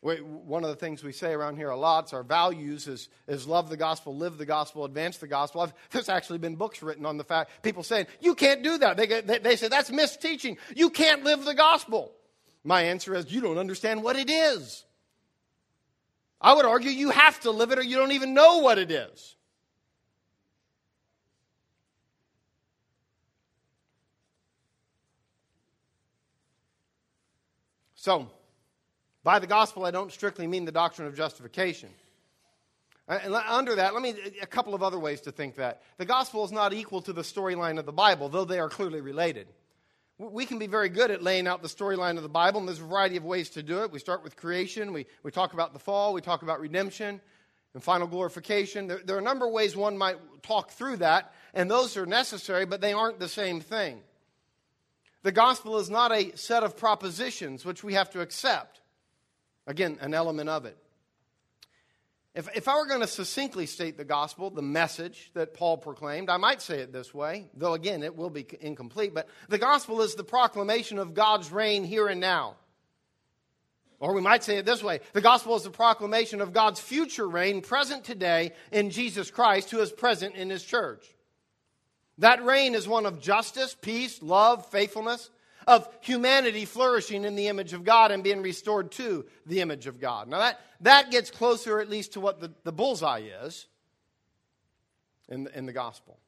One 0.00 0.62
of 0.62 0.70
the 0.70 0.76
things 0.76 1.02
we 1.02 1.10
say 1.10 1.32
around 1.32 1.56
here 1.56 1.70
a 1.70 1.76
lot, 1.76 2.06
is 2.06 2.12
our 2.12 2.22
values 2.22 2.86
is, 2.86 3.08
is 3.26 3.48
love 3.48 3.68
the 3.68 3.76
gospel, 3.76 4.16
live 4.16 4.38
the 4.38 4.46
gospel, 4.46 4.84
advance 4.84 5.18
the 5.18 5.26
gospel. 5.26 5.62
I've, 5.62 5.72
there's 5.90 6.08
actually 6.08 6.38
been 6.38 6.54
books 6.54 6.82
written 6.82 7.04
on 7.04 7.16
the 7.16 7.24
fact, 7.24 7.62
people 7.62 7.82
saying, 7.82 8.06
you 8.20 8.36
can't 8.36 8.62
do 8.62 8.78
that. 8.78 8.96
They, 8.96 9.06
they, 9.06 9.38
they 9.38 9.56
say, 9.56 9.68
that's 9.68 9.90
misteaching. 9.90 10.56
You 10.76 10.90
can't 10.90 11.24
live 11.24 11.44
the 11.44 11.54
gospel. 11.54 12.12
My 12.62 12.82
answer 12.82 13.14
is, 13.14 13.32
you 13.32 13.40
don't 13.40 13.58
understand 13.58 14.02
what 14.02 14.14
it 14.14 14.30
is. 14.30 14.84
I 16.40 16.54
would 16.54 16.64
argue 16.64 16.90
you 16.90 17.10
have 17.10 17.40
to 17.40 17.50
live 17.50 17.72
it 17.72 17.78
or 17.80 17.82
you 17.82 17.96
don't 17.96 18.12
even 18.12 18.34
know 18.34 18.58
what 18.58 18.78
it 18.78 18.92
is. 18.92 19.34
So, 27.96 28.30
by 29.28 29.38
the 29.38 29.46
gospel, 29.46 29.84
I 29.84 29.90
don't 29.90 30.10
strictly 30.10 30.46
mean 30.46 30.64
the 30.64 30.72
doctrine 30.72 31.06
of 31.06 31.14
justification. 31.14 31.90
Uh, 33.06 33.18
and 33.22 33.34
under 33.34 33.74
that, 33.74 33.92
let 33.92 34.02
me 34.02 34.14
a 34.40 34.46
couple 34.46 34.72
of 34.74 34.82
other 34.82 34.98
ways 34.98 35.20
to 35.20 35.30
think 35.30 35.56
that. 35.56 35.82
The 35.98 36.06
gospel 36.06 36.46
is 36.46 36.50
not 36.50 36.72
equal 36.72 37.02
to 37.02 37.12
the 37.12 37.20
storyline 37.20 37.78
of 37.78 37.84
the 37.84 37.92
Bible, 37.92 38.30
though 38.30 38.46
they 38.46 38.58
are 38.58 38.70
clearly 38.70 39.02
related. 39.02 39.46
We 40.16 40.46
can 40.46 40.58
be 40.58 40.66
very 40.66 40.88
good 40.88 41.10
at 41.10 41.22
laying 41.22 41.46
out 41.46 41.60
the 41.60 41.68
storyline 41.68 42.16
of 42.16 42.22
the 42.22 42.30
Bible, 42.30 42.60
and 42.60 42.66
there's 42.66 42.80
a 42.80 42.84
variety 42.84 43.18
of 43.18 43.24
ways 43.26 43.50
to 43.50 43.62
do 43.62 43.82
it. 43.82 43.92
We 43.92 43.98
start 43.98 44.24
with 44.24 44.34
creation, 44.34 44.94
we, 44.94 45.04
we 45.22 45.30
talk 45.30 45.52
about 45.52 45.74
the 45.74 45.78
fall, 45.78 46.14
we 46.14 46.22
talk 46.22 46.40
about 46.40 46.58
redemption 46.58 47.20
and 47.74 47.84
final 47.84 48.06
glorification. 48.06 48.86
There, 48.86 49.02
there 49.04 49.16
are 49.16 49.20
a 49.20 49.30
number 49.30 49.46
of 49.46 49.52
ways 49.52 49.76
one 49.76 49.98
might 49.98 50.16
talk 50.42 50.70
through 50.70 50.96
that, 50.96 51.34
and 51.52 51.70
those 51.70 51.98
are 51.98 52.06
necessary, 52.06 52.64
but 52.64 52.80
they 52.80 52.94
aren't 52.94 53.18
the 53.18 53.28
same 53.28 53.60
thing. 53.60 54.00
The 55.22 55.32
gospel 55.32 55.76
is 55.76 55.90
not 55.90 56.12
a 56.12 56.34
set 56.34 56.62
of 56.62 56.78
propositions 56.78 57.66
which 57.66 57.84
we 57.84 57.92
have 57.92 58.08
to 58.12 58.22
accept. 58.22 58.80
Again, 59.68 59.98
an 60.00 60.14
element 60.14 60.48
of 60.48 60.64
it. 60.64 60.78
If, 62.34 62.48
if 62.56 62.68
I 62.68 62.76
were 62.78 62.86
going 62.86 63.02
to 63.02 63.06
succinctly 63.06 63.66
state 63.66 63.98
the 63.98 64.04
gospel, 64.04 64.48
the 64.48 64.62
message 64.62 65.30
that 65.34 65.52
Paul 65.52 65.76
proclaimed, 65.76 66.30
I 66.30 66.38
might 66.38 66.62
say 66.62 66.78
it 66.80 66.90
this 66.90 67.12
way, 67.12 67.50
though 67.54 67.74
again, 67.74 68.02
it 68.02 68.16
will 68.16 68.30
be 68.30 68.46
incomplete. 68.60 69.12
But 69.12 69.28
the 69.50 69.58
gospel 69.58 70.00
is 70.00 70.14
the 70.14 70.24
proclamation 70.24 70.98
of 70.98 71.12
God's 71.12 71.52
reign 71.52 71.84
here 71.84 72.08
and 72.08 72.18
now. 72.18 72.56
Or 74.00 74.14
we 74.14 74.22
might 74.22 74.42
say 74.42 74.56
it 74.56 74.64
this 74.64 74.82
way 74.82 75.00
the 75.12 75.20
gospel 75.20 75.54
is 75.56 75.64
the 75.64 75.70
proclamation 75.70 76.40
of 76.40 76.54
God's 76.54 76.80
future 76.80 77.28
reign 77.28 77.60
present 77.60 78.04
today 78.04 78.52
in 78.72 78.88
Jesus 78.88 79.30
Christ, 79.30 79.70
who 79.70 79.80
is 79.80 79.92
present 79.92 80.34
in 80.34 80.48
his 80.48 80.64
church. 80.64 81.04
That 82.18 82.42
reign 82.42 82.74
is 82.74 82.88
one 82.88 83.04
of 83.04 83.20
justice, 83.20 83.76
peace, 83.78 84.22
love, 84.22 84.64
faithfulness, 84.70 85.28
of 85.68 85.86
humanity 86.00 86.64
flourishing 86.64 87.24
in 87.24 87.36
the 87.36 87.48
image 87.48 87.74
of 87.74 87.84
God 87.84 88.10
and 88.10 88.24
being 88.24 88.40
restored 88.40 88.90
to 88.92 89.26
the 89.44 89.60
image 89.60 89.86
of 89.86 90.00
God. 90.00 90.26
Now, 90.26 90.38
that, 90.38 90.58
that 90.80 91.10
gets 91.10 91.30
closer 91.30 91.78
at 91.78 91.90
least 91.90 92.14
to 92.14 92.20
what 92.20 92.40
the, 92.40 92.50
the 92.64 92.72
bullseye 92.72 93.24
is 93.44 93.66
in 95.28 95.44
the, 95.44 95.56
in 95.56 95.66
the 95.66 95.74
gospel. 95.74 96.18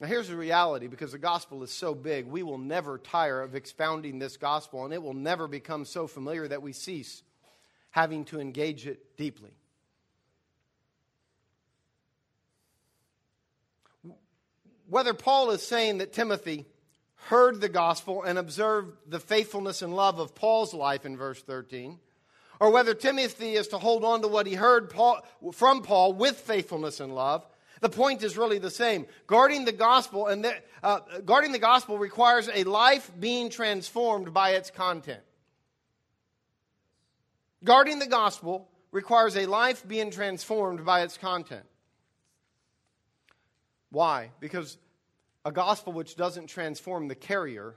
Now, 0.00 0.06
here's 0.06 0.28
the 0.28 0.36
reality 0.36 0.86
because 0.86 1.12
the 1.12 1.18
gospel 1.18 1.62
is 1.62 1.70
so 1.70 1.94
big, 1.94 2.26
we 2.26 2.42
will 2.42 2.56
never 2.56 2.96
tire 2.96 3.42
of 3.42 3.54
expounding 3.54 4.18
this 4.18 4.38
gospel, 4.38 4.86
and 4.86 4.94
it 4.94 5.02
will 5.02 5.12
never 5.12 5.46
become 5.46 5.84
so 5.84 6.06
familiar 6.06 6.48
that 6.48 6.62
we 6.62 6.72
cease 6.72 7.22
having 7.90 8.24
to 8.24 8.40
engage 8.40 8.86
it 8.86 9.18
deeply. 9.18 9.52
Whether 14.88 15.12
Paul 15.12 15.50
is 15.50 15.62
saying 15.62 15.98
that 15.98 16.14
Timothy 16.14 16.64
heard 17.28 17.60
the 17.60 17.68
gospel 17.68 18.22
and 18.22 18.38
observed 18.38 18.96
the 19.06 19.20
faithfulness 19.20 19.82
and 19.82 19.94
love 19.94 20.18
of 20.18 20.34
Paul's 20.34 20.74
life 20.74 21.06
in 21.06 21.16
verse 21.16 21.42
13, 21.42 21.98
or 22.60 22.70
whether 22.70 22.94
Timothy 22.94 23.54
is 23.54 23.68
to 23.68 23.78
hold 23.78 24.04
on 24.04 24.22
to 24.22 24.28
what 24.28 24.46
he 24.46 24.54
heard 24.54 24.90
Paul, 24.90 25.24
from 25.52 25.82
Paul 25.82 26.12
with 26.12 26.36
faithfulness 26.36 27.00
and 27.00 27.14
love, 27.14 27.46
the 27.80 27.88
point 27.88 28.22
is 28.22 28.36
really 28.36 28.58
the 28.58 28.70
same. 28.70 29.06
Guarding 29.26 29.64
the 29.64 29.72
gospel 29.72 30.26
and 30.26 30.44
the, 30.44 30.54
uh, 30.82 31.00
guarding 31.24 31.52
the 31.52 31.58
gospel 31.58 31.98
requires 31.98 32.48
a 32.52 32.64
life 32.64 33.10
being 33.18 33.50
transformed 33.50 34.32
by 34.32 34.50
its 34.50 34.70
content. 34.70 35.20
Guarding 37.62 37.98
the 37.98 38.06
gospel 38.06 38.68
requires 38.92 39.36
a 39.36 39.46
life 39.46 39.86
being 39.86 40.10
transformed 40.10 40.84
by 40.84 41.02
its 41.02 41.18
content. 41.18 41.64
Why? 43.90 44.30
Because 44.40 44.76
a 45.44 45.52
gospel 45.52 45.92
which 45.92 46.16
doesn't 46.16 46.46
transform 46.46 47.08
the 47.08 47.14
carrier 47.14 47.76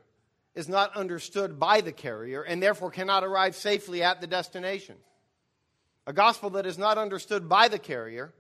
is 0.56 0.70
not 0.70 0.96
understood 0.96 1.60
by 1.60 1.82
the 1.82 1.92
carrier 1.92 2.42
and 2.42 2.64
therefore 2.64 2.90
cannot 2.90 3.24
arrive 3.24 3.56
safely 3.56 4.02
at 4.02 4.22
the 4.22 4.28
destination. 4.28 4.96
A 6.08 6.14
gospel 6.14 6.50
that 6.52 6.66
is 6.66 6.78
not 6.78 6.98
understood 6.98 7.50
by 7.50 7.68
the 7.68 7.78
carrier, 7.78 8.34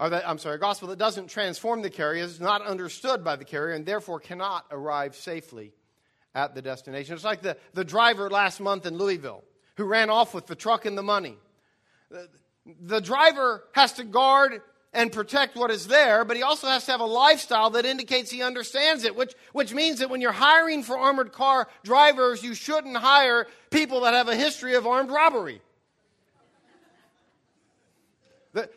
or 0.00 0.10
that, 0.10 0.28
I'm 0.28 0.38
sorry, 0.38 0.56
a 0.56 0.58
gospel 0.58 0.88
that 0.88 0.98
doesn't 0.98 1.28
transform 1.28 1.82
the 1.82 1.90
carrier 1.90 2.24
is 2.24 2.40
not 2.40 2.62
understood 2.62 3.24
by 3.24 3.36
the 3.36 3.44
carrier 3.44 3.74
and 3.74 3.86
therefore 3.86 4.20
cannot 4.20 4.66
arrive 4.70 5.14
safely 5.14 5.72
at 6.34 6.54
the 6.54 6.62
destination. 6.62 7.14
It's 7.14 7.24
like 7.24 7.42
the, 7.42 7.56
the 7.74 7.84
driver 7.84 8.28
last 8.28 8.60
month 8.60 8.86
in 8.86 8.98
Louisville 8.98 9.44
who 9.76 9.84
ran 9.84 10.10
off 10.10 10.34
with 10.34 10.46
the 10.46 10.56
truck 10.56 10.84
and 10.84 10.98
the 10.98 11.02
money. 11.02 11.36
The, 12.10 12.28
the 12.80 13.00
driver 13.00 13.64
has 13.72 13.94
to 13.94 14.04
guard 14.04 14.60
and 14.92 15.12
protect 15.12 15.56
what 15.56 15.70
is 15.70 15.86
there, 15.86 16.24
but 16.24 16.36
he 16.36 16.42
also 16.42 16.66
has 16.66 16.84
to 16.86 16.92
have 16.92 17.00
a 17.00 17.06
lifestyle 17.06 17.70
that 17.70 17.84
indicates 17.84 18.30
he 18.30 18.42
understands 18.42 19.04
it, 19.04 19.14
which, 19.14 19.34
which 19.52 19.74
means 19.74 19.98
that 19.98 20.08
when 20.08 20.20
you're 20.20 20.32
hiring 20.32 20.82
for 20.82 20.98
armored 20.98 21.32
car 21.32 21.68
drivers, 21.84 22.42
you 22.42 22.54
shouldn't 22.54 22.96
hire 22.96 23.46
people 23.70 24.00
that 24.02 24.14
have 24.14 24.28
a 24.28 24.36
history 24.36 24.74
of 24.74 24.86
armed 24.86 25.10
robbery. 25.10 25.60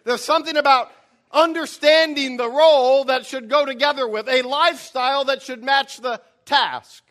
There's 0.04 0.24
something 0.24 0.58
about 0.58 0.92
understanding 1.32 2.38
the 2.38 2.50
role 2.50 3.06
that 3.06 3.26
should 3.26 3.50
go 3.50 3.66
together 3.66 4.08
with 4.08 4.28
a 4.28 4.42
lifestyle 4.42 5.26
that 5.26 5.42
should 5.42 5.64
match 5.64 5.98
the 5.98 6.22
task. 6.46 7.04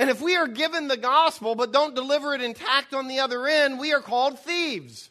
And 0.00 0.08
if 0.08 0.22
we 0.22 0.34
are 0.34 0.48
given 0.48 0.88
the 0.88 0.96
gospel 0.96 1.54
but 1.54 1.72
don't 1.72 1.94
deliver 1.94 2.32
it 2.32 2.40
intact 2.40 2.94
on 2.94 3.06
the 3.06 3.20
other 3.20 3.46
end, 3.46 3.78
we 3.78 3.92
are 3.92 4.00
called 4.00 4.38
thieves. 4.38 5.10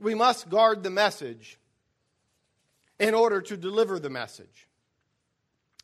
We 0.00 0.16
must 0.16 0.50
guard 0.50 0.82
the 0.82 0.90
message 0.90 1.56
in 2.98 3.14
order 3.14 3.40
to 3.42 3.56
deliver 3.56 4.00
the 4.00 4.10
message. 4.10 4.66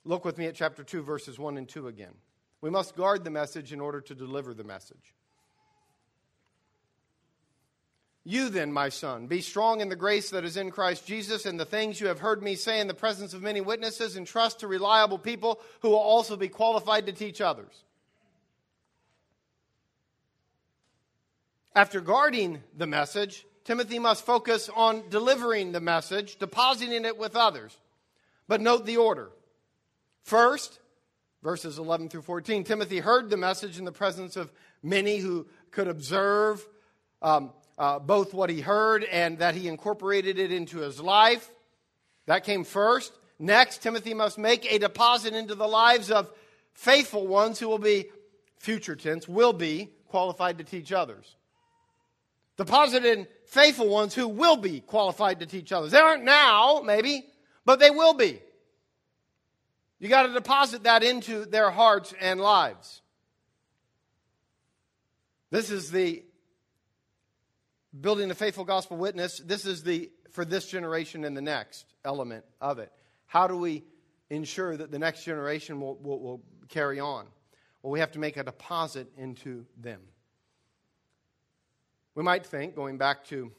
Look 0.05 0.25
with 0.25 0.37
me 0.37 0.47
at 0.47 0.57
chapter 0.57 0.83
2, 0.83 1.05
verses 1.05 1.39
1 1.39 1.57
and 1.57 1.69
2 1.69 1.87
again. 1.87 2.15
We 2.61 2.71
must 2.71 2.97
guard 2.97 3.23
the 3.23 3.31
message 3.31 3.73
in 3.73 3.81
order 3.81 4.01
to 4.01 4.17
deliver 4.17 4.53
the 4.53 4.65
message. 4.65 5.15
You 8.25 8.51
then, 8.51 8.73
my 8.73 8.91
son, 8.91 9.27
be 9.27 9.41
strong 9.41 9.81
in 9.81 9.89
the 9.89 9.97
grace 9.97 10.31
that 10.31 10.45
is 10.45 10.57
in 10.57 10.71
Christ 10.71 11.07
Jesus, 11.07 11.47
and 11.47 11.59
the 11.59 11.65
things 11.65 12.01
you 12.01 12.09
have 12.09 12.21
heard 12.21 12.43
me 12.43 12.55
say 12.55 12.81
in 12.81 12.87
the 12.87 12.95
presence 12.95 13.33
of 13.33 13.43
many 13.43 13.63
witnesses, 13.63 14.17
and 14.17 14.27
trust 14.27 14.61
to 14.61 14.67
reliable 14.67 15.19
people 15.19 15.61
who 15.81 15.89
will 15.89 15.97
also 15.97 16.37
be 16.37 16.49
qualified 16.49 17.07
to 17.07 17.13
teach 17.13 17.41
others. 17.41 17.85
After 21.75 22.01
guarding 22.01 22.63
the 22.77 22.87
message, 22.87 23.47
Timothy 23.65 23.99
must 23.99 24.27
focus 24.27 24.69
on 24.75 25.09
delivering 25.09 25.73
the 25.73 25.81
message, 25.81 26.37
depositing 26.37 27.05
it 27.05 27.17
with 27.17 27.37
others. 27.37 27.77
But 28.49 28.61
note 28.61 28.85
the 28.85 28.97
order. 28.97 29.31
First, 30.25 30.81
verses 31.43 31.79
11 31.79 32.09
through 32.09 32.23
14, 32.23 32.65
Timothy 32.65 32.99
heard 32.99 33.31
the 33.31 33.37
message 33.37 33.79
in 33.79 33.85
the 33.85 33.93
presence 33.93 34.37
of 34.37 34.53
many 34.83 35.19
who 35.19 35.47
could 35.71 35.89
observe 35.89 36.67
um, 37.23 37.53
uh, 37.81 37.99
both 37.99 38.35
what 38.35 38.51
he 38.51 38.61
heard 38.61 39.05
and 39.05 39.39
that 39.39 39.55
he 39.55 39.67
incorporated 39.67 40.39
it 40.39 40.53
into 40.53 40.81
his 40.81 41.01
life. 41.01 41.51
That 42.27 42.45
came 42.45 42.63
first. 42.63 43.11
Next, 43.39 43.79
Timothy 43.79 44.13
must 44.13 44.37
make 44.37 44.71
a 44.71 44.79
deposit 44.79 45.33
into 45.33 45.55
the 45.55 45.67
lives 45.67 46.11
of 46.11 46.31
faithful 46.75 47.27
ones 47.27 47.59
who 47.59 47.69
will 47.69 47.79
be, 47.79 48.11
future 48.59 48.95
tense, 48.95 49.27
will 49.27 49.55
be 49.55 49.89
qualified 50.09 50.59
to 50.59 50.65
teach 50.65 50.93
others. 50.93 51.37
Deposit 52.59 53.07
in 53.07 53.27
faithful 53.47 53.89
ones 53.89 54.15
who 54.15 54.29
will 54.29 54.57
be 54.57 54.81
qualified 54.81 55.41
to 55.41 55.47
teach 55.47 55.73
others. 55.73 55.93
They 55.93 55.99
aren't 55.99 56.25
now, 56.25 56.83
maybe, 56.85 57.25
but 57.65 57.81
they 57.81 57.91
will 57.91 58.13
be. 58.13 58.43
You 59.99 60.09
got 60.09 60.25
to 60.25 60.35
deposit 60.35 60.83
that 60.83 61.03
into 61.03 61.47
their 61.47 61.71
hearts 61.71 62.13
and 62.21 62.43
lives. 62.43 63.01
This 65.51 65.71
is 65.71 65.91
the 65.91 66.23
building 67.99 68.31
a 68.31 68.35
faithful 68.35 68.65
gospel 68.65 68.97
witness. 68.97 69.39
This 69.39 69.67
is 69.67 69.83
the 69.83 70.11
for 70.31 70.45
this 70.45 70.67
generation 70.67 71.25
and 71.25 71.37
the 71.37 71.43
next 71.43 71.87
element 72.05 72.45
of 72.61 72.79
it. 72.79 72.93
How 73.27 73.47
do 73.47 73.57
we 73.57 73.85
ensure 74.29 74.77
that 74.77 74.91
the 74.91 74.99
next 74.99 75.25
generation 75.25 75.81
will, 75.81 75.97
will, 75.97 76.21
will 76.21 76.43
carry 76.69 77.01
on? 77.01 77.27
Well, 77.83 77.91
we 77.91 78.01
have 78.01 78.13
to 78.13 78.19
make 78.19 78.37
a 78.37 78.45
deposit 78.45 79.09
into 79.17 79.67
them. 79.81 80.01
We 82.15 82.23
might 82.23 82.47
think, 82.47 82.75
going 82.75 82.99
back 82.99 83.25
to 83.27 83.53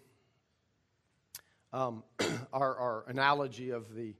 um, 1.73 2.03
our, 2.53 2.75
our 2.75 3.05
analogy 3.07 3.71
of 3.71 3.93
the 3.95 4.13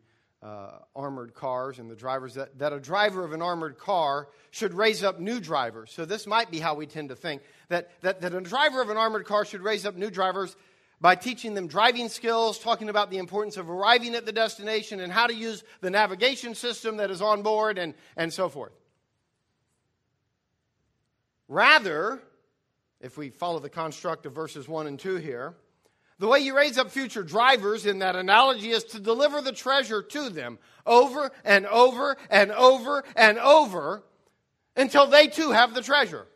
uh, 0.44 0.80
armored 0.96 1.34
cars 1.34 1.78
and 1.78 1.90
the 1.90 1.96
drivers 1.96 2.34
that, 2.34 2.58
that 2.58 2.74
a 2.74 2.80
driver 2.80 3.24
of 3.24 3.32
an 3.32 3.42
armored 3.42 3.78
car 3.78 4.28
should 4.50 4.74
raise 4.74 5.04
up 5.04 5.20
new 5.20 5.40
drivers. 5.40 5.92
So, 5.92 6.04
this 6.06 6.26
might 6.26 6.50
be 6.50 6.60
how 6.60 6.74
we 6.74 6.88
tend 6.88 7.10
to 7.10 7.16
think 7.16 7.44
that, 7.70 7.92
that, 8.02 8.22
that 8.22 8.34
a 8.34 8.42
driver 8.42 8.82
of 8.82 8.90
an 8.90 8.98
armored 8.98 9.26
car 9.26 9.46
should 9.46 9.62
raise 9.62 9.86
up 9.86 9.96
new 9.96 10.10
drivers 10.10 10.56
by 11.00 11.16
teaching 11.16 11.56
them 11.56 11.68
driving 11.68 12.10
skills, 12.10 12.60
talking 12.60 12.90
about 12.90 13.10
the 13.10 13.18
importance 13.18 13.58
of 13.58 13.70
arriving 13.70 14.14
at 14.14 14.26
the 14.26 14.32
destination 14.32 15.00
and 15.00 15.12
how 15.12 15.26
to 15.26 15.34
use 15.34 15.64
the 15.82 15.90
navigation 15.90 16.54
system 16.54 16.98
that 16.98 17.10
is 17.10 17.22
on 17.22 17.42
board 17.42 17.78
and, 17.80 17.96
and 18.16 18.32
so 18.32 18.50
forth. 18.50 18.72
Rather, 21.48 22.22
if 23.02 23.18
we 23.18 23.30
follow 23.30 23.60
the 23.60 23.70
construct 23.70 24.26
of 24.28 24.34
verses 24.34 24.68
1 24.68 24.88
and 24.88 25.00
2 25.00 25.16
here, 25.16 25.56
the 26.22 26.28
way 26.28 26.40
you 26.40 26.56
raise 26.56 26.78
up 26.78 26.92
future 26.92 27.24
drivers 27.24 27.88
in 27.88 27.98
that 28.00 28.16
analogy 28.16 28.70
is 28.70 28.84
to 28.84 29.00
deliver 29.00 29.42
the 29.42 29.52
treasure 29.52 30.04
to 30.04 30.30
them 30.30 30.60
over 30.86 31.32
and 31.44 31.66
over 31.66 32.16
and 32.30 32.52
over 32.52 33.04
and 33.16 33.40
over 33.40 34.04
until 34.76 35.08
they 35.08 35.26
too 35.26 35.50
have 35.50 35.74
the 35.74 35.82
treasure. 35.82 36.28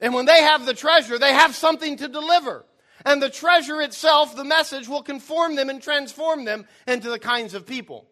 And 0.00 0.12
when 0.12 0.26
they 0.26 0.42
have 0.42 0.66
the 0.66 0.74
treasure, 0.74 1.18
they 1.18 1.32
have 1.32 1.56
something 1.56 1.96
to 1.96 2.08
deliver. 2.08 2.66
And 3.06 3.22
the 3.22 3.30
treasure 3.30 3.80
itself, 3.80 4.36
the 4.36 4.44
message, 4.44 4.86
will 4.86 5.02
conform 5.02 5.56
them 5.56 5.70
and 5.70 5.82
transform 5.82 6.44
them 6.44 6.66
into 6.86 7.08
the 7.08 7.18
kinds 7.18 7.54
of 7.54 7.64
people 7.64 8.06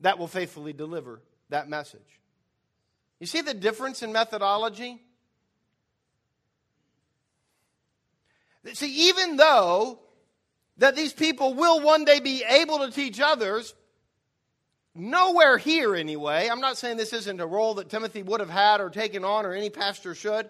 that 0.00 0.18
will 0.18 0.28
faithfully 0.28 0.74
deliver 0.74 1.22
that 1.48 1.66
message. 1.66 2.20
You 3.20 3.26
see 3.26 3.40
the 3.40 3.54
difference 3.54 4.02
in 4.02 4.12
methodology? 4.12 5.00
See, 8.74 9.08
even 9.08 9.36
though 9.36 10.00
that 10.78 10.96
these 10.96 11.12
people 11.12 11.54
will 11.54 11.80
one 11.80 12.04
day 12.04 12.20
be 12.20 12.44
able 12.44 12.78
to 12.78 12.90
teach 12.90 13.20
others, 13.20 13.74
nowhere 14.94 15.58
here 15.58 15.94
anyway, 15.94 16.48
I'm 16.50 16.60
not 16.60 16.78
saying 16.78 16.96
this 16.96 17.12
isn't 17.12 17.40
a 17.40 17.46
role 17.46 17.74
that 17.74 17.88
Timothy 17.88 18.22
would 18.22 18.40
have 18.40 18.50
had 18.50 18.80
or 18.80 18.90
taken 18.90 19.24
on 19.24 19.44
or 19.44 19.52
any 19.52 19.70
pastor 19.70 20.14
should, 20.14 20.48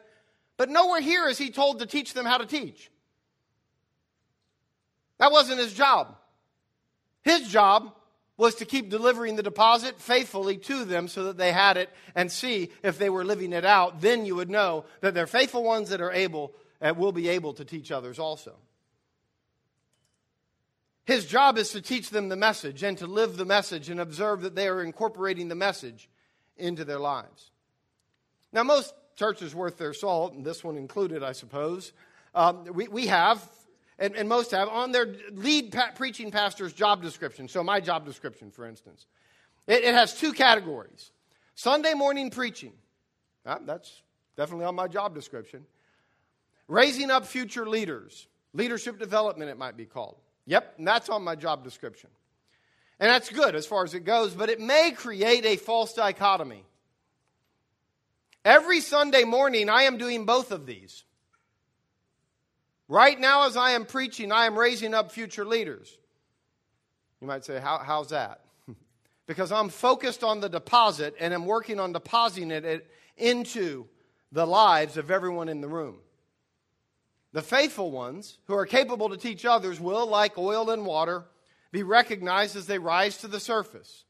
but 0.57 0.69
nowhere 0.69 1.01
here 1.01 1.29
is 1.29 1.39
he 1.39 1.51
told 1.51 1.79
to 1.79 1.87
teach 1.87 2.15
them 2.15 2.27
how 2.27 2.39
to 2.39 2.47
teach. 2.47 2.91
That 5.19 5.33
wasn't 5.33 5.61
his 5.61 5.75
job. 5.75 6.17
His 7.23 7.49
job 7.49 7.95
was 8.37 8.55
to 8.57 8.65
keep 8.65 8.89
delivering 8.89 9.35
the 9.35 9.43
deposit 9.43 10.01
faithfully 10.01 10.57
to 10.57 10.85
them 10.85 11.09
so 11.09 11.25
that 11.25 11.37
they 11.37 11.51
had 11.53 11.77
it 11.77 11.91
and 12.15 12.31
see 12.31 12.71
if 12.85 12.97
they 12.97 13.11
were 13.11 13.25
living 13.25 13.53
it 13.53 13.65
out. 13.65 14.01
Then 14.01 14.25
you 14.25 14.37
would 14.37 14.49
know 14.49 14.85
that 15.01 15.13
they're 15.13 15.27
faithful 15.27 15.65
ones 15.65 15.91
that 15.91 16.01
are 16.01 16.13
able 16.13 16.53
and 16.81 16.97
will 16.97 17.13
be 17.13 17.29
able 17.29 17.55
to 17.55 17.65
teach 17.65 17.91
others 17.91 18.19
also. 18.19 18.55
His 21.05 21.25
job 21.25 21.57
is 21.57 21.71
to 21.71 21.81
teach 21.81 22.11
them 22.11 22.29
the 22.29 22.37
message 22.37 22.83
and 22.83 22.99
to 22.99 23.07
live 23.07 23.37
the 23.37 23.47
message 23.47 23.89
and 23.89 23.99
observe 23.99 24.43
that 24.43 24.55
they 24.55 24.69
are 24.69 24.83
incorporating 24.83 25.49
the 25.49 25.55
message 25.55 26.09
into 26.59 26.85
their 26.85 26.99
lives. 26.99 27.51
Now, 28.53 28.63
most 28.63 28.93
churches 29.17 29.55
worth 29.55 29.79
their 29.79 29.95
salt, 29.95 30.35
and 30.35 30.45
this 30.45 30.63
one 30.63 30.77
included, 30.77 31.23
I 31.23 31.33
suppose, 31.33 31.93
um, 32.35 32.67
we, 32.73 32.89
we 32.89 33.07
have, 33.07 33.43
and, 33.99 34.15
and, 34.17 34.29
most 34.29 34.51
have, 34.51 34.69
on 34.69 34.93
their 34.93 35.15
lead 35.33 35.73
pa- 35.73 35.93
preaching 35.95 36.31
pastor's 36.31 36.73
job 36.73 37.03
description. 37.03 37.49
So, 37.49 37.65
my 37.65 37.81
job 37.81 38.05
description, 38.05 38.51
for 38.51 38.67
instance, 38.67 39.07
it, 39.67 39.85
it 39.85 39.95
has 39.95 40.15
two 40.15 40.33
categories 40.33 41.11
Sunday 41.55 41.95
morning 41.95 42.31
preaching. 42.31 42.73
Uh, 43.47 43.57
that's 43.65 44.03
definitely 44.37 44.67
on 44.67 44.75
my 44.75 44.89
job 44.89 45.15
description. 45.15 45.65
Raising 46.69 47.11
up 47.11 47.27
future 47.27 47.67
leaders. 47.67 48.27
Leadership 48.53 48.99
development, 48.99 49.51
it 49.51 49.59
might 49.59 49.77
be 49.77 49.87
called. 49.87 50.17
Yep, 50.47 50.75
and 50.79 50.87
that's 50.87 51.09
on 51.09 51.25
my 51.25 51.35
job 51.35 51.65
description. 51.65 52.11
And 53.01 53.11
that's 53.11 53.31
good 53.31 53.55
as 53.55 53.67
far 53.67 53.85
as 53.85 53.95
it 53.95 54.05
goes, 54.05 54.35
but 54.35 54.49
it 54.49 54.61
may 54.61 54.93
create 54.93 55.45
a 55.45 55.57
false 55.57 55.93
dichotomy. 55.95 56.65
Every 58.45 58.81
Sunday 58.81 59.25
morning, 59.25 59.69
I 59.69 59.83
am 59.83 59.99
doing 59.99 60.25
both 60.25 60.53
of 60.53 60.67
these. 60.67 61.05
Right 62.89 63.19
now, 63.21 63.47
as 63.47 63.57
I 63.57 63.73
am 63.73 63.85
preaching, 63.85 64.33
I 64.33 64.47
am 64.47 64.59
raising 64.59 64.95
up 64.95 65.13
future 65.13 65.45
leaders. 65.45 65.97
You 67.21 67.27
might 67.27 67.45
say, 67.45 67.61
How, 67.61 67.79
How's 67.79 68.09
that? 68.09 68.41
because 69.27 69.53
I'm 69.53 69.69
focused 69.69 70.25
on 70.25 70.41
the 70.41 70.49
deposit 70.49 71.15
and 71.21 71.35
I'm 71.35 71.45
working 71.45 71.79
on 71.79 71.93
depositing 71.93 72.51
it 72.51 72.91
into 73.17 73.87
the 74.33 74.47
lives 74.47 74.97
of 74.97 75.11
everyone 75.11 75.49
in 75.49 75.61
the 75.61 75.69
room. 75.69 75.99
The 77.33 77.43
faithful 77.43 77.91
ones 77.91 78.39
who 78.47 78.55
are 78.55 78.67
capable 78.67 79.11
to 79.11 79.17
teach 79.17 79.45
others 79.45 79.79
will, 79.79 80.07
like 80.07 80.39
oil 80.39 80.71
and 80.71 80.87
water, 80.87 81.25
be 81.71 81.83
recognized 81.83 82.57
as 82.57 82.67
they 82.67 82.79
rise 82.79 83.19
to 83.19 83.29
the 83.29 83.41
surface. 83.41 84.05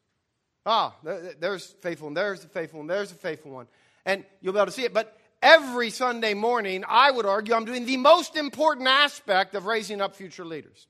Ah, 0.64 0.94
there's 1.02 1.66
faithful 1.80 2.06
one, 2.06 2.14
there's 2.14 2.40
the 2.40 2.48
faithful 2.48 2.78
one, 2.78 2.86
there's 2.86 3.10
the 3.10 3.18
faithful 3.18 3.50
one. 3.50 3.66
And 4.04 4.24
you'll 4.40 4.52
be 4.52 4.58
able 4.58 4.66
to 4.66 4.72
see 4.72 4.84
it. 4.84 4.94
But 4.94 5.18
every 5.42 5.90
Sunday 5.90 6.34
morning, 6.34 6.84
I 6.86 7.10
would 7.10 7.26
argue 7.26 7.54
I'm 7.54 7.64
doing 7.64 7.86
the 7.86 7.96
most 7.96 8.36
important 8.36 8.86
aspect 8.86 9.54
of 9.54 9.66
raising 9.66 10.00
up 10.00 10.14
future 10.14 10.44
leaders. 10.44 10.86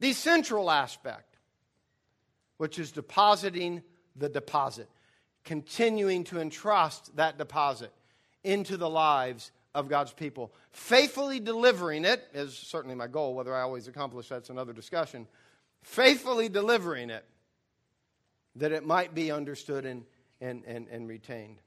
The 0.00 0.12
central 0.12 0.70
aspect, 0.70 1.36
which 2.58 2.78
is 2.78 2.92
depositing 2.92 3.82
the 4.16 4.28
deposit, 4.28 4.88
continuing 5.44 6.24
to 6.24 6.40
entrust 6.40 7.16
that 7.16 7.38
deposit 7.38 7.92
into 8.42 8.76
the 8.76 8.90
lives 8.90 9.50
of 9.74 9.88
God's 9.88 10.12
people. 10.12 10.54
Faithfully 10.72 11.40
delivering 11.40 12.04
it 12.04 12.22
is 12.32 12.56
certainly 12.56 12.94
my 12.94 13.06
goal. 13.06 13.34
Whether 13.34 13.54
I 13.54 13.62
always 13.62 13.88
accomplish 13.88 14.28
that's 14.28 14.50
another 14.50 14.72
discussion. 14.72 15.26
Faithfully 15.82 16.48
delivering 16.48 17.10
it 17.10 17.24
that 18.56 18.72
it 18.72 18.86
might 18.86 19.14
be 19.14 19.32
understood 19.32 19.84
and, 19.84 20.04
and, 20.40 20.62
and, 20.64 20.86
and 20.88 21.08
retained. 21.08 21.58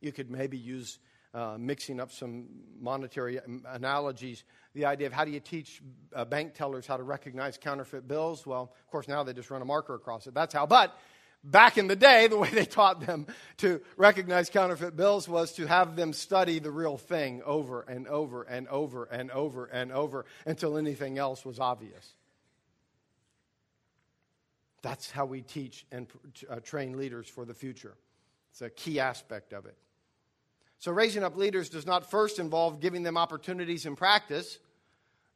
You 0.00 0.12
could 0.12 0.30
maybe 0.30 0.56
use 0.56 0.98
uh, 1.34 1.56
mixing 1.58 2.00
up 2.00 2.12
some 2.12 2.46
monetary 2.80 3.40
analogies. 3.66 4.44
The 4.74 4.86
idea 4.86 5.06
of 5.06 5.12
how 5.12 5.24
do 5.24 5.30
you 5.30 5.40
teach 5.40 5.82
uh, 6.14 6.24
bank 6.24 6.54
tellers 6.54 6.86
how 6.86 6.96
to 6.96 7.02
recognize 7.02 7.58
counterfeit 7.58 8.06
bills? 8.06 8.46
Well, 8.46 8.72
of 8.78 8.90
course, 8.90 9.08
now 9.08 9.22
they 9.22 9.32
just 9.32 9.50
run 9.50 9.60
a 9.60 9.64
marker 9.64 9.94
across 9.94 10.26
it. 10.26 10.34
That's 10.34 10.54
how. 10.54 10.66
But 10.66 10.96
Back 11.46 11.76
in 11.76 11.88
the 11.88 11.96
day, 11.96 12.26
the 12.26 12.38
way 12.38 12.48
they 12.48 12.64
taught 12.64 13.06
them 13.06 13.26
to 13.58 13.82
recognize 13.98 14.48
counterfeit 14.48 14.96
bills 14.96 15.28
was 15.28 15.52
to 15.52 15.66
have 15.66 15.94
them 15.94 16.14
study 16.14 16.58
the 16.58 16.70
real 16.70 16.96
thing 16.96 17.42
over 17.44 17.82
and 17.82 18.08
over 18.08 18.44
and 18.44 18.66
over 18.68 19.04
and 19.04 19.30
over 19.30 19.66
and 19.66 19.92
over 19.92 20.24
until 20.46 20.78
anything 20.78 21.18
else 21.18 21.44
was 21.44 21.60
obvious. 21.60 22.14
That's 24.80 25.10
how 25.10 25.26
we 25.26 25.42
teach 25.42 25.84
and 25.92 26.06
uh, 26.48 26.60
train 26.60 26.96
leaders 26.96 27.28
for 27.28 27.44
the 27.44 27.54
future. 27.54 27.94
It's 28.50 28.62
a 28.62 28.70
key 28.70 28.98
aspect 28.98 29.52
of 29.52 29.66
it. 29.66 29.76
So, 30.78 30.92
raising 30.92 31.24
up 31.24 31.36
leaders 31.36 31.68
does 31.68 31.86
not 31.86 32.10
first 32.10 32.38
involve 32.38 32.80
giving 32.80 33.02
them 33.02 33.16
opportunities 33.16 33.86
in 33.86 33.96
practice. 33.96 34.58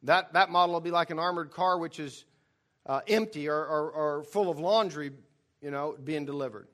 That, 0.05 0.33
that 0.35 0.51
model 0.51 0.75
will 0.75 0.81
be 0.81 0.90
like 0.90 1.11
an 1.11 1.18
armored 1.18 1.51
car 1.51 1.79
which 1.79 1.99
is 1.99 2.25
uh, 2.87 3.01
empty 3.09 3.49
or, 3.49 3.57
or, 3.57 3.90
or 3.90 4.23
full 4.25 4.51
of 4.51 4.59
laundry, 4.59 5.12
you 5.61 5.71
know, 5.71 5.97
being 6.03 6.25
delivered. 6.25 6.68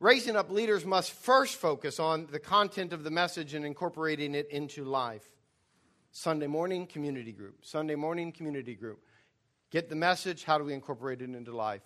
Raising 0.00 0.36
up 0.36 0.50
leaders 0.50 0.84
must 0.84 1.12
first 1.12 1.56
focus 1.56 1.98
on 1.98 2.28
the 2.30 2.38
content 2.38 2.92
of 2.92 3.02
the 3.02 3.10
message 3.10 3.54
and 3.54 3.64
incorporating 3.64 4.34
it 4.34 4.48
into 4.50 4.84
life. 4.84 5.24
Sunday 6.12 6.46
morning 6.46 6.86
community 6.86 7.32
group. 7.32 7.64
Sunday 7.64 7.96
morning 7.96 8.32
community 8.32 8.74
group. 8.74 9.00
Get 9.70 9.88
the 9.88 9.96
message. 9.96 10.44
How 10.44 10.56
do 10.58 10.64
we 10.64 10.72
incorporate 10.72 11.20
it 11.20 11.30
into 11.30 11.54
life? 11.54 11.82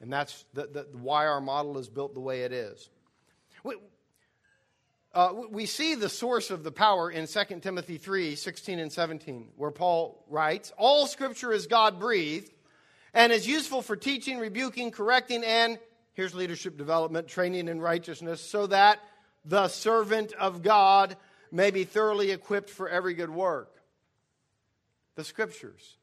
And 0.00 0.12
that's 0.12 0.44
the, 0.54 0.66
the, 0.66 0.86
why 0.92 1.26
our 1.26 1.40
model 1.40 1.78
is 1.78 1.88
built 1.88 2.14
the 2.14 2.20
way 2.20 2.42
it 2.42 2.52
is. 2.52 2.88
We, 3.64 3.74
uh, 5.12 5.34
we 5.50 5.66
see 5.66 5.96
the 5.96 6.08
source 6.08 6.50
of 6.50 6.62
the 6.62 6.70
power 6.70 7.10
in 7.10 7.26
2 7.26 7.60
Timothy 7.60 7.98
3 7.98 8.36
16 8.36 8.78
and 8.78 8.92
17, 8.92 9.48
where 9.56 9.72
Paul 9.72 10.24
writes, 10.28 10.72
All 10.78 11.06
scripture 11.06 11.52
is 11.52 11.66
God 11.66 11.98
breathed 11.98 12.52
and 13.12 13.32
is 13.32 13.48
useful 13.48 13.82
for 13.82 13.96
teaching, 13.96 14.38
rebuking, 14.38 14.92
correcting, 14.92 15.42
and 15.42 15.78
here's 16.18 16.34
leadership 16.34 16.76
development, 16.76 17.28
training 17.28 17.68
in 17.68 17.80
righteousness, 17.80 18.40
so 18.40 18.66
that 18.66 18.98
the 19.44 19.68
servant 19.68 20.32
of 20.32 20.64
God 20.64 21.16
may 21.52 21.70
be 21.70 21.84
thoroughly 21.84 22.32
equipped 22.32 22.70
for 22.70 22.88
every 22.88 23.14
good 23.14 23.30
work. 23.30 23.72
The 25.14 25.22
scriptures. 25.22 25.96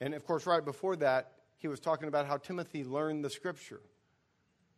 And 0.00 0.14
of 0.14 0.26
course, 0.26 0.46
right 0.46 0.64
before 0.64 0.96
that, 0.96 1.30
he 1.58 1.68
was 1.68 1.78
talking 1.78 2.08
about 2.08 2.26
how 2.26 2.38
Timothy 2.38 2.82
learned 2.82 3.24
the 3.24 3.30
scripture. 3.30 3.80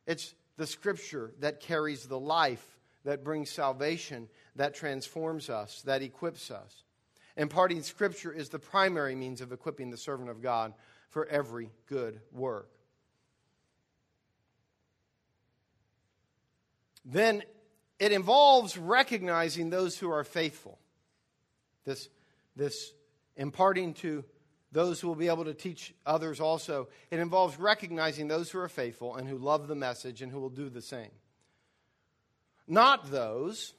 It's 0.06 0.34
the 0.58 0.66
scripture 0.66 1.32
that 1.40 1.60
carries 1.60 2.04
the 2.04 2.20
life, 2.20 2.76
that 3.04 3.24
brings 3.24 3.48
salvation, 3.48 4.28
that 4.56 4.74
transforms 4.74 5.48
us, 5.48 5.80
that 5.86 6.02
equips 6.02 6.50
us. 6.50 6.84
Imparting 7.38 7.82
scripture 7.84 8.32
is 8.32 8.50
the 8.50 8.58
primary 8.58 9.14
means 9.14 9.40
of 9.40 9.50
equipping 9.50 9.88
the 9.88 9.96
servant 9.96 10.28
of 10.28 10.42
God 10.42 10.74
for 11.08 11.24
every 11.24 11.70
good 11.86 12.20
work. 12.32 12.68
Then 17.04 17.42
it 17.98 18.12
involves 18.12 18.76
recognizing 18.76 19.70
those 19.70 19.98
who 19.98 20.10
are 20.10 20.24
faithful. 20.24 20.78
This, 21.84 22.08
this 22.56 22.92
imparting 23.36 23.94
to 23.94 24.24
those 24.72 25.00
who 25.00 25.08
will 25.08 25.16
be 25.16 25.28
able 25.28 25.44
to 25.44 25.54
teach 25.54 25.94
others 26.06 26.40
also. 26.40 26.88
It 27.10 27.18
involves 27.18 27.58
recognizing 27.58 28.28
those 28.28 28.50
who 28.50 28.58
are 28.60 28.68
faithful 28.68 29.16
and 29.16 29.28
who 29.28 29.36
love 29.36 29.66
the 29.66 29.74
message 29.74 30.22
and 30.22 30.30
who 30.30 30.40
will 30.40 30.50
do 30.50 30.68
the 30.68 30.82
same. 30.82 31.10
Not 32.68 33.10
those. 33.10 33.74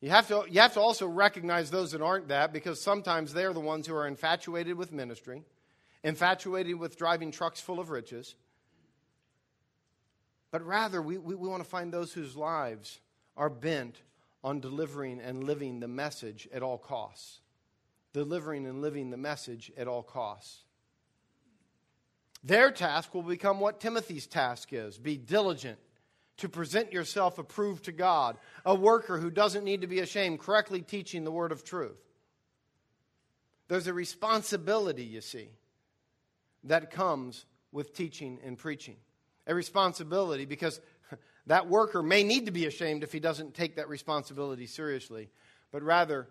You 0.00 0.10
have, 0.10 0.28
to, 0.28 0.44
you 0.48 0.60
have 0.60 0.74
to 0.74 0.80
also 0.80 1.06
recognize 1.06 1.70
those 1.70 1.92
that 1.92 2.02
aren't 2.02 2.28
that 2.28 2.52
because 2.52 2.80
sometimes 2.80 3.32
they're 3.32 3.52
the 3.52 3.60
ones 3.60 3.86
who 3.86 3.94
are 3.94 4.06
infatuated 4.06 4.76
with 4.76 4.92
ministry, 4.92 5.42
infatuated 6.02 6.78
with 6.78 6.96
driving 6.96 7.30
trucks 7.30 7.60
full 7.60 7.80
of 7.80 7.90
riches. 7.90 8.34
But 10.54 10.64
rather, 10.64 11.02
we, 11.02 11.18
we, 11.18 11.34
we 11.34 11.48
want 11.48 11.64
to 11.64 11.68
find 11.68 11.92
those 11.92 12.12
whose 12.12 12.36
lives 12.36 13.00
are 13.36 13.50
bent 13.50 14.00
on 14.44 14.60
delivering 14.60 15.18
and 15.18 15.42
living 15.42 15.80
the 15.80 15.88
message 15.88 16.48
at 16.54 16.62
all 16.62 16.78
costs 16.78 17.40
delivering 18.12 18.64
and 18.64 18.80
living 18.80 19.10
the 19.10 19.16
message 19.16 19.72
at 19.76 19.88
all 19.88 20.04
costs. 20.04 20.62
Their 22.44 22.70
task 22.70 23.12
will 23.12 23.24
become 23.24 23.58
what 23.58 23.80
Timothy's 23.80 24.28
task 24.28 24.72
is 24.72 24.96
be 24.96 25.16
diligent 25.16 25.80
to 26.36 26.48
present 26.48 26.92
yourself 26.92 27.40
approved 27.40 27.86
to 27.86 27.92
God, 27.92 28.36
a 28.64 28.76
worker 28.76 29.18
who 29.18 29.32
doesn't 29.32 29.64
need 29.64 29.80
to 29.80 29.88
be 29.88 29.98
ashamed, 29.98 30.38
correctly 30.38 30.82
teaching 30.82 31.24
the 31.24 31.32
word 31.32 31.50
of 31.50 31.64
truth. 31.64 31.98
There's 33.66 33.88
a 33.88 33.92
responsibility, 33.92 35.02
you 35.02 35.20
see, 35.20 35.48
that 36.62 36.92
comes 36.92 37.44
with 37.72 37.92
teaching 37.92 38.38
and 38.44 38.56
preaching. 38.56 38.98
A 39.46 39.54
responsibility 39.54 40.44
because 40.44 40.80
that 41.46 41.68
worker 41.68 42.02
may 42.02 42.22
need 42.22 42.46
to 42.46 42.52
be 42.52 42.66
ashamed 42.66 43.02
if 43.02 43.12
he 43.12 43.20
doesn't 43.20 43.54
take 43.54 43.76
that 43.76 43.88
responsibility 43.88 44.66
seriously, 44.66 45.28
but 45.70 45.82
rather 45.82 46.28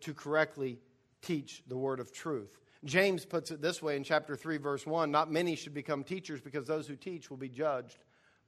to 0.00 0.14
correctly 0.14 0.78
teach 1.22 1.62
the 1.68 1.76
word 1.76 2.00
of 2.00 2.12
truth. 2.12 2.58
James 2.84 3.24
puts 3.24 3.50
it 3.50 3.60
this 3.60 3.82
way 3.82 3.96
in 3.96 4.04
chapter 4.04 4.36
3, 4.36 4.56
verse 4.58 4.86
1 4.86 5.10
Not 5.10 5.30
many 5.30 5.56
should 5.56 5.74
become 5.74 6.04
teachers 6.04 6.40
because 6.40 6.66
those 6.66 6.86
who 6.86 6.96
teach 6.96 7.30
will 7.30 7.36
be 7.36 7.48
judged 7.48 7.98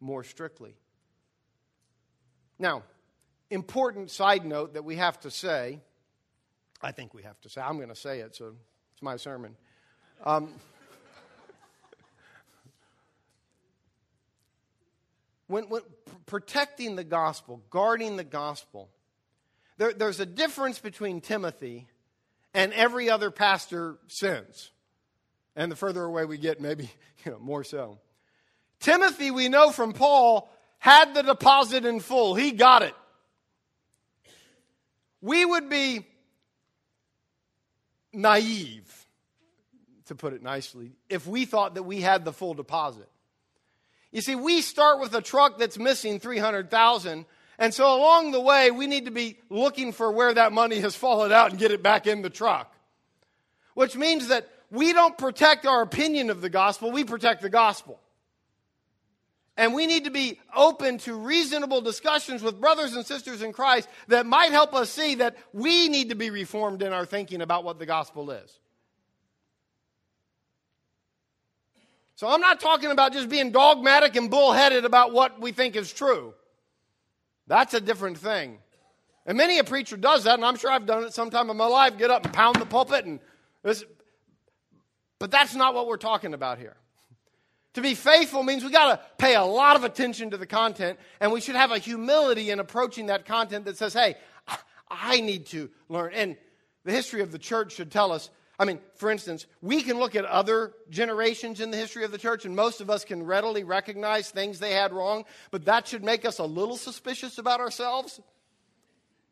more 0.01 0.23
strictly. 0.25 0.75
Now, 2.59 2.83
important 3.51 4.11
side 4.11 4.45
note 4.45 4.75
that 4.75 4.85
we 4.85 4.97
have 4.97 5.19
to 5.21 5.31
say, 5.31 5.81
I 6.81 6.93
think 6.93 7.13
we 7.13 7.23
have 7.23 7.41
to 7.41 7.49
say, 7.49 7.61
I'm 7.61 7.77
going 7.77 7.89
to 7.89 7.97
say 7.97 8.21
it, 8.21 8.37
so 8.37 8.55
it's 8.93 9.03
my 9.03 9.17
sermon. 9.17 9.57
Um, 10.25 10.55
when, 15.51 15.69
when 15.69 15.83
protecting 16.27 16.95
the 16.97 17.05
gospel, 17.05 17.61
guarding 17.71 18.17
the 18.17 18.25
gospel, 18.25 18.89
there, 19.79 19.93
there's 19.93 20.21
a 20.21 20.27
difference 20.27 20.79
between 20.79 21.21
Timothy 21.21 21.89
and 22.55 22.73
every 22.73 23.11
other 23.11 23.31
pastor 23.31 23.99
since. 24.07 24.71
And 25.57 25.71
the 25.71 25.77
further 25.77 26.05
away 26.05 26.25
we 26.25 26.39
get, 26.39 26.61
maybe 26.61 26.91
you 27.25 27.33
know, 27.33 27.39
more 27.41 27.65
so. 27.65 27.99
Timothy, 28.79 29.31
we 29.31 29.49
know 29.49 29.73
from 29.73 29.93
Paul, 29.93 30.49
had 30.79 31.15
the 31.15 31.23
deposit 31.23 31.85
in 31.85 32.01
full. 32.01 32.35
He 32.35 32.53
got 32.53 32.83
it. 32.83 32.95
We 35.21 35.45
would 35.45 35.69
be 35.69 36.07
naive, 38.13 39.07
to 40.07 40.15
put 40.15 40.33
it 40.33 40.43
nicely, 40.43 40.93
if 41.11 41.27
we 41.27 41.45
thought 41.45 41.75
that 41.75 41.83
we 41.83 42.01
had 42.01 42.25
the 42.25 42.33
full 42.33 42.55
deposit. 42.55 43.10
You 44.13 44.21
see, 44.21 44.35
we 44.35 44.61
start 44.61 45.01
with 45.01 45.15
a 45.15 45.23
truck 45.23 45.59
that's 45.59 45.79
missing 45.79 46.21
300,000 46.21 47.27
and 47.61 47.75
so 47.75 47.95
along 47.95 48.31
the 48.31 48.41
way, 48.41 48.71
we 48.71 48.87
need 48.87 49.05
to 49.05 49.11
be 49.11 49.37
looking 49.51 49.93
for 49.93 50.11
where 50.11 50.33
that 50.33 50.51
money 50.51 50.81
has 50.81 50.97
fallen 50.97 51.31
out 51.31 51.51
and 51.51 51.59
get 51.59 51.71
it 51.71 51.83
back 51.83 52.07
in 52.07 52.23
the 52.23 52.31
truck. 52.31 52.75
Which 53.75 53.97
means 53.97 54.29
that 54.29 54.49
we 54.71 54.95
don't 54.95 55.17
protect 55.19 55.67
our 55.67 55.83
opinion 55.83 56.31
of 56.31 56.41
the 56.41 56.49
gospel, 56.49 56.91
we 56.91 57.05
protect 57.05 57.43
the 57.43 57.51
gospel. 57.51 58.01
And 59.59 59.75
we 59.75 59.87
need 59.87 60.05
to 60.05 60.11
be 60.11 60.41
open 60.57 60.97
to 60.99 61.15
reasonable 61.15 61.83
discussions 61.83 62.43
with 62.43 62.59
brothers 62.59 62.95
and 62.95 63.05
sisters 63.05 63.43
in 63.43 63.53
Christ 63.53 63.91
that 64.09 64.25
might 64.25 64.53
help 64.53 64.75
us 64.75 64.89
see 64.89 65.17
that 65.17 65.37
we 65.53 65.91
need 65.91 66.09
to 66.09 66.15
be 66.15 66.31
reformed 66.31 66.81
in 66.81 66.95
our 66.95 67.05
thinking 67.05 67.43
about 67.43 67.63
what 67.63 67.79
the 67.79 67.85
gospel 67.85 68.31
is. 68.31 68.59
So 72.21 72.29
I'm 72.29 72.43
not 72.43 72.61
talking 72.61 72.91
about 72.91 73.15
just 73.15 73.31
being 73.31 73.51
dogmatic 73.51 74.15
and 74.15 74.31
bullheaded 74.31 74.85
about 74.85 75.15
what 75.15 75.41
we 75.41 75.53
think 75.53 75.75
is 75.75 75.91
true. 75.91 76.35
That's 77.47 77.73
a 77.73 77.81
different 77.81 78.19
thing. 78.19 78.59
And 79.25 79.39
many 79.39 79.59
a 79.59 79.65
preacher 79.65 79.97
does 79.97 80.25
that, 80.25 80.35
and 80.35 80.45
I'm 80.45 80.57
sure 80.57 80.71
I've 80.71 80.85
done 80.85 81.05
it 81.05 81.15
sometime 81.15 81.49
in 81.49 81.57
my 81.57 81.65
life, 81.65 81.97
get 81.97 82.11
up 82.11 82.27
and 82.27 82.35
pound 82.35 82.57
the 82.57 82.67
pulpit 82.67 83.07
and 83.07 83.21
this, 83.63 83.85
but 85.19 85.31
that's 85.31 85.55
not 85.55 85.73
what 85.73 85.87
we're 85.87 85.97
talking 85.97 86.35
about 86.35 86.59
here. 86.59 86.77
To 87.75 87.81
be 87.81 87.95
faithful 87.95 88.43
means 88.43 88.65
we 88.65 88.71
got 88.71 88.97
to 88.97 89.01
pay 89.17 89.35
a 89.35 89.43
lot 89.43 89.77
of 89.77 89.85
attention 89.85 90.33
to 90.33 90.37
the 90.37 90.47
content, 90.47 90.99
and 91.21 91.33
we 91.33 91.41
should 91.41 91.57
have 91.57 91.71
a 91.71 91.79
humility 91.79 92.51
in 92.51 92.61
approaching 92.61 93.07
that 93.07 93.25
content 93.25 93.65
that 93.65 93.79
says, 93.79 93.95
hey, 93.95 94.17
I 94.91 95.23
need 95.23 95.47
to 95.47 95.71
learn. 95.89 96.13
And 96.13 96.37
the 96.85 96.93
history 96.93 97.23
of 97.23 97.33
the 97.33 97.39
church 97.39 97.73
should 97.77 97.91
tell 97.91 98.13
us 98.13 98.29
I 98.61 98.67
mean, 98.67 98.79
for 98.97 99.11
instance, 99.11 99.47
we 99.63 99.83
can 99.83 99.99
look 99.99 100.15
at 100.15 100.27
other 100.27 100.75
generations 100.91 101.61
in 101.61 101.71
the 101.71 101.79
history 101.79 102.05
of 102.05 102.13
the 102.13 102.19
church, 102.19 102.45
and 102.45 102.55
most 102.55 102.83
of 102.83 102.91
us 102.91 103.07
can 103.07 103.23
readily 103.23 103.65
recognize 103.65 104.29
things 104.29 104.59
they 104.59 104.73
had 104.73 104.93
wrong, 104.93 105.25
but 105.51 105.65
that 105.65 105.89
should 105.89 106.05
make 106.05 106.27
us 106.27 106.39
a 106.39 106.45
little 106.45 106.77
suspicious 106.77 107.39
about 107.39 107.61
ourselves. 107.61 108.21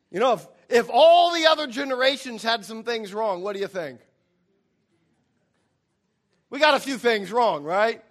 You 0.09 0.19
know, 0.19 0.33
if, 0.33 0.47
if 0.67 0.89
all 0.91 1.31
the 1.31 1.45
other 1.45 1.67
generations 1.67 2.41
had 2.41 2.65
some 2.65 2.83
things 2.83 3.13
wrong, 3.13 3.43
what 3.43 3.53
do 3.53 3.59
you 3.59 3.67
think? 3.67 3.99
We 6.49 6.57
got 6.57 6.73
a 6.73 6.79
few 6.79 6.97
things 6.97 7.31
wrong, 7.31 7.63
right? 7.63 8.03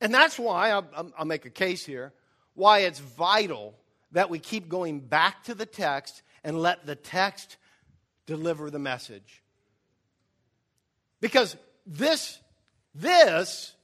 And 0.00 0.14
that's 0.14 0.38
why, 0.38 0.70
I'll, 0.70 1.12
I'll 1.18 1.26
make 1.26 1.44
a 1.44 1.50
case 1.50 1.84
here, 1.84 2.14
why 2.54 2.80
it's 2.80 3.00
vital 3.00 3.74
that 4.12 4.30
we 4.30 4.38
keep 4.38 4.70
going 4.70 5.00
back 5.00 5.44
to 5.44 5.54
the 5.54 5.66
text 5.66 6.22
and 6.42 6.58
let 6.58 6.86
the 6.86 6.94
text 6.94 7.58
deliver 8.30 8.70
the 8.70 8.78
message. 8.78 9.42
Because 11.20 11.56
this, 11.84 12.38
this 12.94 13.74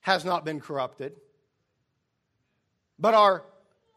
has 0.00 0.24
not 0.24 0.44
been 0.44 0.60
corrupted, 0.60 1.12
but 2.98 3.14
our 3.14 3.44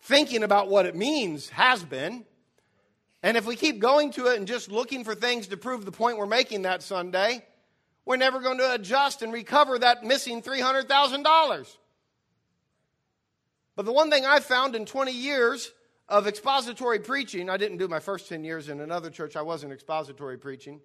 thinking 0.03 0.43
about 0.43 0.70
what 0.70 0.86
it 0.86 0.95
means 0.95 1.49
has 1.49 1.84
been. 1.84 2.24
And 3.24 3.36
if 3.36 3.47
we 3.47 3.56
keep 3.56 3.80
going 3.80 4.12
to 4.12 4.28
it 4.28 4.38
and 4.38 4.47
just 4.47 4.70
looking 4.70 5.03
for 5.03 5.16
things 5.16 5.47
to 5.47 5.58
prove 5.58 5.84
the 5.84 5.91
point 5.91 6.20
we're 6.20 6.28
making 6.28 6.62
that 6.62 6.84
Sunday, 6.84 7.43
we're 8.06 8.18
never 8.18 8.39
going 8.39 8.60
to 8.60 8.74
adjust 8.74 9.24
and 9.24 9.34
recover 9.34 9.80
that 9.80 10.03
missing 10.03 10.43
$300,000. 10.43 11.78
But 13.76 13.86
the 13.86 13.91
one 13.91 14.12
thing 14.12 14.24
I've 14.24 14.45
found 14.45 14.76
in 14.76 14.86
20 14.86 15.12
years 15.12 15.72
of 16.08 16.28
expository 16.28 16.99
preaching, 16.99 17.49
I 17.49 17.58
didn't 17.58 17.78
do 17.78 17.88
my 17.88 17.99
first 17.99 18.30
10 18.30 18.43
years 18.43 18.70
in 18.70 18.80
another 18.80 19.10
church, 19.10 19.36
I 19.36 19.41
wasn't 19.41 19.74
expository 19.74 20.38
preaching. 20.38 20.82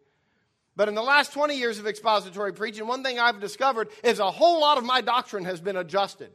But 0.77 0.89
in 0.89 0.95
the 0.95 1.03
last 1.03 1.33
20 1.33 1.59
years 1.59 1.79
of 1.79 1.87
expository 1.87 2.53
preaching, 2.53 2.87
one 2.87 3.03
thing 3.03 3.19
I've 3.19 3.41
discovered 3.41 3.89
is 4.03 4.19
a 4.19 4.31
whole 4.31 4.61
lot 4.61 4.79
of 4.79 4.85
my 4.85 5.01
doctrine 5.01 5.45
has 5.45 5.61
been 5.61 5.77
adjusted. 5.77 6.31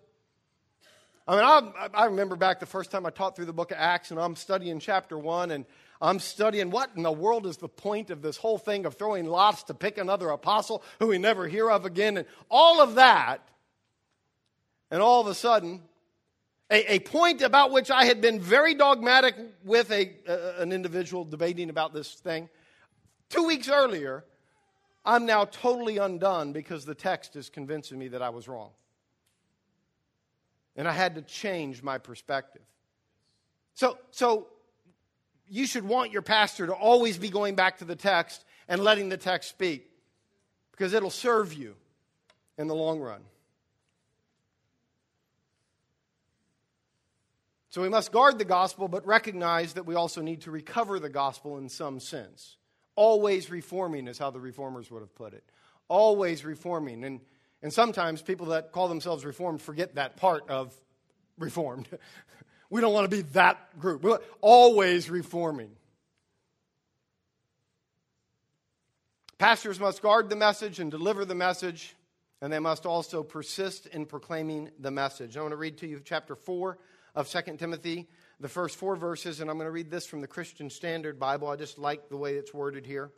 I 1.28 1.36
mean, 1.36 1.44
I, 1.44 1.90
I, 1.94 2.06
remember 2.06 2.36
back 2.36 2.60
the 2.60 2.68
first 2.68 2.92
time 2.92 3.08
I 3.08 3.10
taught 3.10 3.36
through 3.36 3.46
the 3.46 3.54
book 3.54 3.72
of 3.72 3.78
Acts, 3.80 4.12
and 4.12 4.20
I'm 4.20 4.36
studying 4.36 4.80
chapter 4.80 5.18
one, 5.18 5.50
and 5.50 5.66
I'm 6.00 6.20
studying 6.20 6.70
what 6.70 6.92
in 6.96 7.02
the 7.02 7.12
world 7.12 7.48
is 7.48 7.58
the 7.58 7.68
point 7.68 8.12
of 8.12 8.22
this 8.22 8.38
whole 8.38 8.60
thing 8.60 8.86
of 8.86 8.94
throwing 8.94 9.26
lots 9.26 9.64
to 9.64 9.74
pick 9.74 9.98
another 9.98 10.30
apostle 10.30 10.84
who 11.00 11.08
we 11.08 11.18
never 11.18 11.48
hear 11.48 11.72
of 11.72 11.86
again, 11.86 12.18
and 12.18 12.28
all 12.52 12.80
of 12.80 12.96
that. 12.96 13.42
And 14.92 15.02
all 15.02 15.20
of 15.20 15.28
a 15.28 15.34
sudden, 15.34 15.82
a, 16.70 16.95
a 16.95 16.99
point 16.99 17.41
about 17.41 17.72
which 17.72 17.91
I 17.91 18.05
had 18.05 18.22
been 18.22 18.39
very 18.39 18.74
dogmatic 18.74 19.36
with 19.63 19.91
a, 19.91 20.11
uh, 20.28 20.61
an 20.61 20.72
individual 20.72 21.24
debating 21.24 21.70
about 21.70 21.93
this 21.93 22.13
thing, 22.13 22.49
two 23.30 23.43
weeks 23.43 23.70
earlier, 23.70 24.26
I'm 25.05 25.26
now 25.26 25.45
totally 25.45 25.97
undone 25.97 26.51
because 26.51 26.86
the 26.86 26.95
text 26.95 27.36
is 27.36 27.49
convincing 27.49 27.99
me 27.99 28.07
that 28.09 28.22
I 28.22 28.30
was 28.30 28.47
wrong. 28.47 28.72
And 30.76 30.88
I 30.88 30.91
had 30.91 31.16
to 31.16 31.22
change 31.22 31.84
my 31.84 31.99
perspective. 31.99 32.63
So, 33.76 33.97
so 34.11 34.47
you 35.47 35.68
should 35.68 35.86
want 35.86 36.11
your 36.11 36.24
pastor 36.24 36.66
to 36.68 36.74
always 36.74 37.18
be 37.18 37.30
going 37.30 37.55
back 37.55 37.78
to 37.78 37.86
the 37.86 37.95
text 37.95 38.43
and 38.68 38.84
letting 38.84 39.09
the 39.09 39.18
text 39.18 39.49
speak 39.49 39.88
because 40.72 40.93
it'll 40.93 41.11
serve 41.11 41.53
you 41.53 41.76
in 42.57 42.68
the 42.68 42.76
long 42.76 42.99
run. 42.99 43.22
So 47.76 47.82
we 47.82 47.90
must 47.90 48.14
guard 48.14 48.40
the 48.40 48.46
gospel, 48.46 48.88
but 48.88 49.06
recognize 49.06 49.74
that 49.74 49.86
we 49.86 49.96
also 49.96 50.22
need 50.22 50.44
to 50.44 50.52
recover 50.52 50.98
the 50.98 51.10
gospel 51.10 51.58
in 51.58 51.68
some 51.68 52.00
sense. 52.00 52.56
Always 52.96 53.50
reforming 53.50 54.08
is 54.08 54.18
how 54.18 54.32
the 54.32 54.40
reformers 54.40 54.90
would 54.90 55.02
have 55.02 55.14
put 55.14 55.34
it. 55.34 55.44
Always 55.90 56.46
reforming. 56.46 57.04
And 57.04 57.20
and 57.62 57.74
sometimes 57.74 58.22
people 58.22 58.46
that 58.46 58.72
call 58.72 58.88
themselves 58.88 59.26
reformed 59.26 59.62
forget 59.62 59.96
that 59.96 60.16
part 60.16 60.50
of 60.50 60.74
reformed. 61.38 61.90
we 62.70 62.80
don't 62.80 62.94
want 62.94 63.12
to 63.12 63.14
be 63.14 63.24
that 63.34 63.78
group. 63.78 64.04
We're 64.04 64.20
always 64.40 65.10
reforming. 65.10 65.72
Pastors 69.38 69.82
must 69.82 70.02
guard 70.02 70.30
the 70.30 70.38
message 70.38 70.80
and 70.80 70.90
deliver 70.90 71.26
the 71.26 71.36
message, 71.36 71.94
and 72.42 72.54
they 72.54 72.60
must 72.60 72.86
also 72.86 73.22
persist 73.22 73.88
in 73.88 74.06
proclaiming 74.06 74.70
the 74.80 74.92
message. 74.92 75.36
I 75.36 75.42
want 75.42 75.52
to 75.52 75.58
read 75.58 75.80
to 75.80 75.88
you 75.88 76.00
chapter 76.02 76.38
4 76.38 76.78
of 77.16 77.30
2 77.30 77.57
Timothy, 77.57 78.07
the 78.39 78.49
first 78.49 78.76
four 78.78 78.95
verses, 78.95 79.39
and 79.39 79.49
I'm 79.49 79.57
going 79.57 79.68
to 79.68 79.72
read 79.72 79.89
this 79.89 80.05
from 80.05 80.22
the 80.22 80.28
Christian 80.28 80.70
Standard 80.70 81.20
Bible. 81.20 81.47
I 81.47 81.55
just 81.55 81.80
like 81.80 82.09
the 82.09 82.18
way 82.18 82.36
it's 82.36 82.53
worded 82.53 82.86
here 82.86 83.11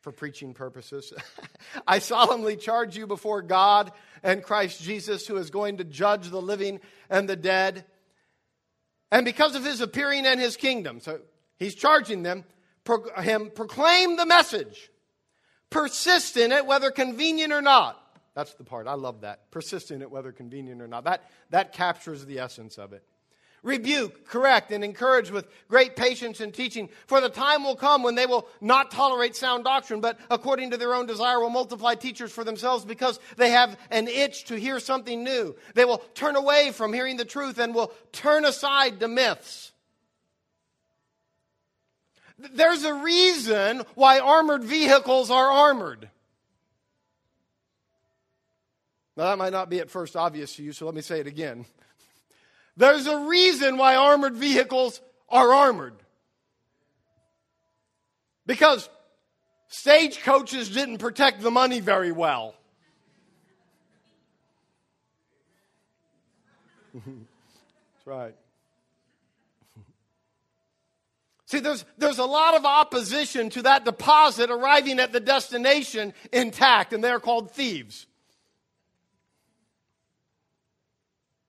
for 0.00 0.10
preaching 0.10 0.52
purposes. 0.52 1.12
I 1.86 2.00
solemnly 2.00 2.56
charge 2.56 2.96
you 2.96 3.06
before 3.06 3.42
God 3.42 3.92
and 4.22 4.42
Christ 4.42 4.82
Jesus, 4.82 5.26
who 5.26 5.36
is 5.36 5.50
going 5.50 5.76
to 5.76 5.84
judge 5.84 6.28
the 6.28 6.42
living 6.42 6.80
and 7.08 7.28
the 7.28 7.36
dead. 7.36 7.84
And 9.12 9.24
because 9.24 9.54
of 9.54 9.64
his 9.64 9.80
appearing 9.80 10.26
and 10.26 10.40
his 10.40 10.56
kingdom, 10.56 11.00
so 11.00 11.20
he's 11.58 11.76
charging 11.76 12.24
them, 12.24 12.44
pro- 12.82 13.20
him 13.20 13.50
proclaim 13.54 14.16
the 14.16 14.26
message. 14.26 14.90
Persist 15.70 16.36
in 16.36 16.50
it, 16.50 16.66
whether 16.66 16.90
convenient 16.90 17.52
or 17.52 17.62
not. 17.62 18.02
That's 18.34 18.54
the 18.54 18.64
part. 18.64 18.86
I 18.86 18.94
love 18.94 19.22
that. 19.22 19.50
Persist 19.50 19.90
in 19.90 20.02
it, 20.02 20.10
whether 20.10 20.32
convenient 20.32 20.82
or 20.82 20.88
not. 20.88 21.04
That, 21.04 21.22
that 21.50 21.72
captures 21.72 22.24
the 22.26 22.40
essence 22.40 22.76
of 22.76 22.92
it 22.92 23.04
rebuke, 23.62 24.26
correct, 24.26 24.70
and 24.70 24.84
encourage 24.84 25.30
with 25.30 25.48
great 25.68 25.96
patience 25.96 26.40
and 26.40 26.54
teaching. 26.54 26.88
For 27.06 27.20
the 27.20 27.28
time 27.28 27.64
will 27.64 27.76
come 27.76 28.02
when 28.02 28.14
they 28.14 28.26
will 28.26 28.48
not 28.60 28.90
tolerate 28.90 29.34
sound 29.36 29.64
doctrine, 29.64 30.00
but 30.00 30.18
according 30.30 30.70
to 30.70 30.76
their 30.76 30.94
own 30.94 31.06
desire 31.06 31.40
will 31.40 31.50
multiply 31.50 31.94
teachers 31.94 32.32
for 32.32 32.44
themselves 32.44 32.84
because 32.84 33.18
they 33.36 33.50
have 33.50 33.78
an 33.90 34.08
itch 34.08 34.44
to 34.46 34.58
hear 34.58 34.80
something 34.80 35.24
new. 35.24 35.56
They 35.74 35.84
will 35.84 35.98
turn 36.14 36.36
away 36.36 36.70
from 36.72 36.92
hearing 36.92 37.16
the 37.16 37.24
truth 37.24 37.58
and 37.58 37.74
will 37.74 37.92
turn 38.12 38.44
aside 38.44 39.00
to 39.00 39.08
myths. 39.08 39.72
There's 42.38 42.84
a 42.84 42.94
reason 42.94 43.82
why 43.94 44.18
armored 44.18 44.62
vehicles 44.62 45.30
are 45.30 45.50
armored. 45.50 46.10
Now, 49.16 49.24
that 49.24 49.38
might 49.38 49.52
not 49.52 49.70
be 49.70 49.80
at 49.80 49.90
first 49.90 50.14
obvious 50.14 50.56
to 50.56 50.62
you, 50.62 50.72
so 50.72 50.84
let 50.84 50.94
me 50.94 51.00
say 51.00 51.20
it 51.20 51.26
again. 51.26 51.64
There's 52.76 53.06
a 53.06 53.18
reason 53.18 53.78
why 53.78 53.96
armored 53.96 54.34
vehicles 54.34 55.00
are 55.28 55.54
armored. 55.54 55.94
Because 58.44 58.88
stagecoaches 59.68 60.68
didn't 60.68 60.98
protect 60.98 61.40
the 61.40 61.50
money 61.50 61.80
very 61.80 62.12
well. 62.12 62.54
That's 66.94 67.06
right. 68.04 68.34
See, 71.46 71.60
there's, 71.60 71.84
there's 71.98 72.18
a 72.18 72.24
lot 72.24 72.54
of 72.54 72.64
opposition 72.64 73.50
to 73.50 73.62
that 73.62 73.84
deposit 73.84 74.50
arriving 74.50 75.00
at 75.00 75.12
the 75.12 75.20
destination 75.20 76.12
intact, 76.32 76.92
and 76.92 77.02
they're 77.02 77.20
called 77.20 77.50
thieves. 77.50 78.06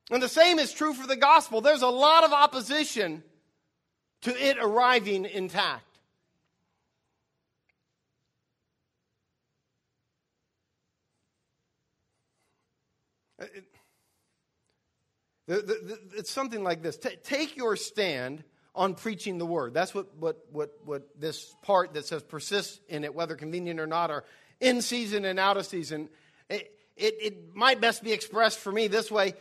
And 0.09 0.23
the 0.23 0.29
same 0.29 0.57
is 0.57 0.71
true 0.71 0.93
for 0.93 1.05
the 1.05 1.17
gospel. 1.17 1.61
There's 1.61 1.81
a 1.81 1.87
lot 1.87 2.23
of 2.23 2.31
opposition 2.31 3.23
to 4.21 4.31
it 4.31 4.57
arriving 4.59 5.25
intact. 5.25 5.83
Uh, 13.39 13.45
it's 16.15 16.31
something 16.31 16.63
like 16.63 16.81
this 16.81 16.97
take 17.23 17.55
your 17.55 17.75
stand 17.75 18.43
on 18.75 18.95
preaching 18.95 19.37
the 19.37 19.45
word. 19.45 19.73
That's 19.73 19.93
what, 19.93 20.15
what, 20.17 20.37
what, 20.51 20.71
what 20.83 21.19
this 21.19 21.55
part 21.63 21.93
that 21.93 22.05
says 22.05 22.23
persist 22.23 22.81
in 22.89 23.03
it, 23.03 23.13
whether 23.13 23.35
convenient 23.35 23.79
or 23.79 23.87
not, 23.87 24.11
or 24.11 24.23
in 24.59 24.81
season 24.81 25.25
and 25.25 25.39
out 25.39 25.57
of 25.57 25.65
season. 25.65 26.09
It, 26.49 26.71
it, 26.95 27.15
it 27.21 27.55
might 27.55 27.79
best 27.79 28.03
be 28.03 28.11
expressed 28.11 28.59
for 28.59 28.71
me 28.71 28.87
this 28.87 29.09
way 29.09 29.35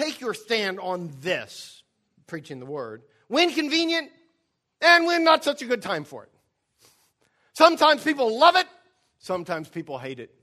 take 0.00 0.20
your 0.20 0.34
stand 0.34 0.80
on 0.80 1.10
this, 1.20 1.82
preaching 2.26 2.58
the 2.58 2.66
word, 2.66 3.02
when 3.28 3.52
convenient 3.52 4.10
and 4.80 5.06
when 5.06 5.24
not 5.24 5.44
such 5.44 5.62
a 5.62 5.66
good 5.66 5.82
time 5.82 6.04
for 6.04 6.24
it. 6.24 6.30
Sometimes 7.52 8.02
people 8.02 8.38
love 8.38 8.56
it, 8.56 8.66
sometimes 9.18 9.68
people 9.68 9.98
hate 9.98 10.18
it. 10.18 10.34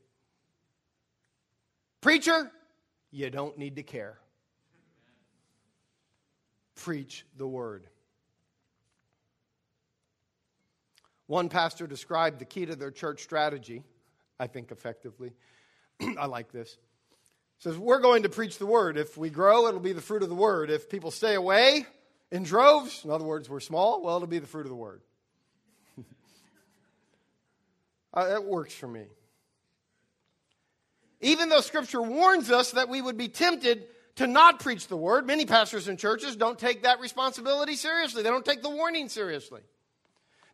Preacher, 2.01 2.51
you 3.12 3.30
don't 3.30 3.58
need 3.58 3.78
to 3.78 3.84
care. 3.84 4.20
Preach 6.76 7.26
the 7.38 7.47
word. 7.47 7.88
One 11.26 11.49
pastor 11.49 11.88
described 11.88 12.39
the 12.39 12.45
key 12.45 12.68
to 12.68 12.76
their 12.76 12.91
church 12.91 13.24
strategy, 13.24 13.84
I 14.39 14.47
think 14.47 14.72
effectively. 14.72 15.34
I 16.20 16.28
like 16.28 16.51
this 16.51 16.78
says, 17.60 17.78
We're 17.78 17.99
going 17.99 18.24
to 18.24 18.30
preach 18.30 18.58
the 18.58 18.66
word. 18.66 18.97
If 18.97 19.18
we 19.18 19.30
grow, 19.30 19.68
it'll 19.68 19.80
be 19.80 19.93
the 19.93 20.01
fruit 20.01 20.24
of 20.24 20.30
the 20.30 20.36
word. 20.36 20.70
If 20.70 20.89
people 20.89 21.12
stay 21.12 21.36
away 21.36 21.86
in 22.32 22.43
droves, 22.43 23.03
in 23.03 23.12
other 23.12 23.24
words, 23.24 23.49
we're 23.49 23.60
small, 23.60 24.01
well, 24.03 24.18
it'll 24.18 24.28
be 24.28 24.39
the 24.39 24.47
fruit 24.47 24.66
of 24.66 24.70
the 24.70 24.76
word. 24.76 25.01
uh, 28.14 28.28
that 28.28 28.45
works 28.45 28.74
for 28.74 28.88
me. 28.88 29.05
Even 31.22 31.49
though 31.49 31.62
Scripture 31.62 32.01
warns 32.01 32.51
us 32.51 32.72
that 32.72 32.89
we 32.89 33.01
would 33.01 33.18
be 33.18 33.28
tempted 33.28 33.86
to 34.18 34.28
not 34.28 34.60
preach 34.60 34.88
the 34.88 34.97
word, 34.97 35.26
many 35.26 35.45
pastors 35.45 35.88
and 35.88 35.97
churches 35.97 36.36
don't 36.36 36.60
take 36.60 36.84
that 36.84 36.99
responsibility 36.99 37.76
seriously. 37.76 38.22
They 38.24 38.30
don't 38.30 38.45
take 38.45 38.62
the 38.62 38.70
warning 38.70 39.10
seriously. 39.10 39.62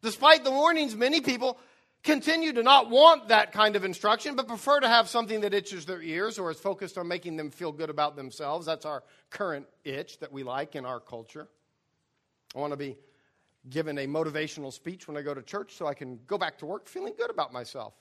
Despite 0.02 0.44
the 0.44 0.52
warnings, 0.52 0.96
many 0.96 1.22
people 1.22 1.58
continue 2.04 2.52
to 2.54 2.64
not 2.64 2.90
want 2.90 3.30
that 3.30 3.52
kind 3.52 3.76
of 3.76 3.86
instruction, 3.86 4.36
but 4.36 4.48
prefer 4.48 4.80
to 4.80 4.88
have 4.88 5.08
something 5.08 5.42
that 5.42 5.54
itches 5.54 5.86
their 5.86 6.02
ears 6.02 6.38
or 6.38 6.52
is 6.52 6.60
focused 6.60 6.98
on 6.98 7.08
making 7.08 7.38
them 7.38 7.50
feel 7.50 7.72
good 7.72 7.90
about 7.90 8.16
themselves. 8.16 8.66
That's 8.66 8.86
our 8.86 9.04
current 9.30 9.66
itch 9.84 10.20
that 10.20 10.32
we 10.32 10.44
like 10.44 10.76
in 10.76 10.86
our 10.86 11.00
culture. 11.00 11.48
I 12.56 12.60
want 12.60 12.72
to 12.72 12.78
be 12.78 12.98
given 13.70 13.98
a 13.98 14.06
motivational 14.06 14.72
speech 14.72 15.08
when 15.08 15.16
I 15.16 15.22
go 15.22 15.34
to 15.34 15.42
church 15.42 15.76
so 15.76 15.88
I 15.88 15.94
can 15.94 16.20
go 16.28 16.38
back 16.38 16.58
to 16.60 16.66
work 16.66 16.88
feeling 16.88 17.14
good 17.18 17.30
about 17.30 17.54
myself. 17.54 17.94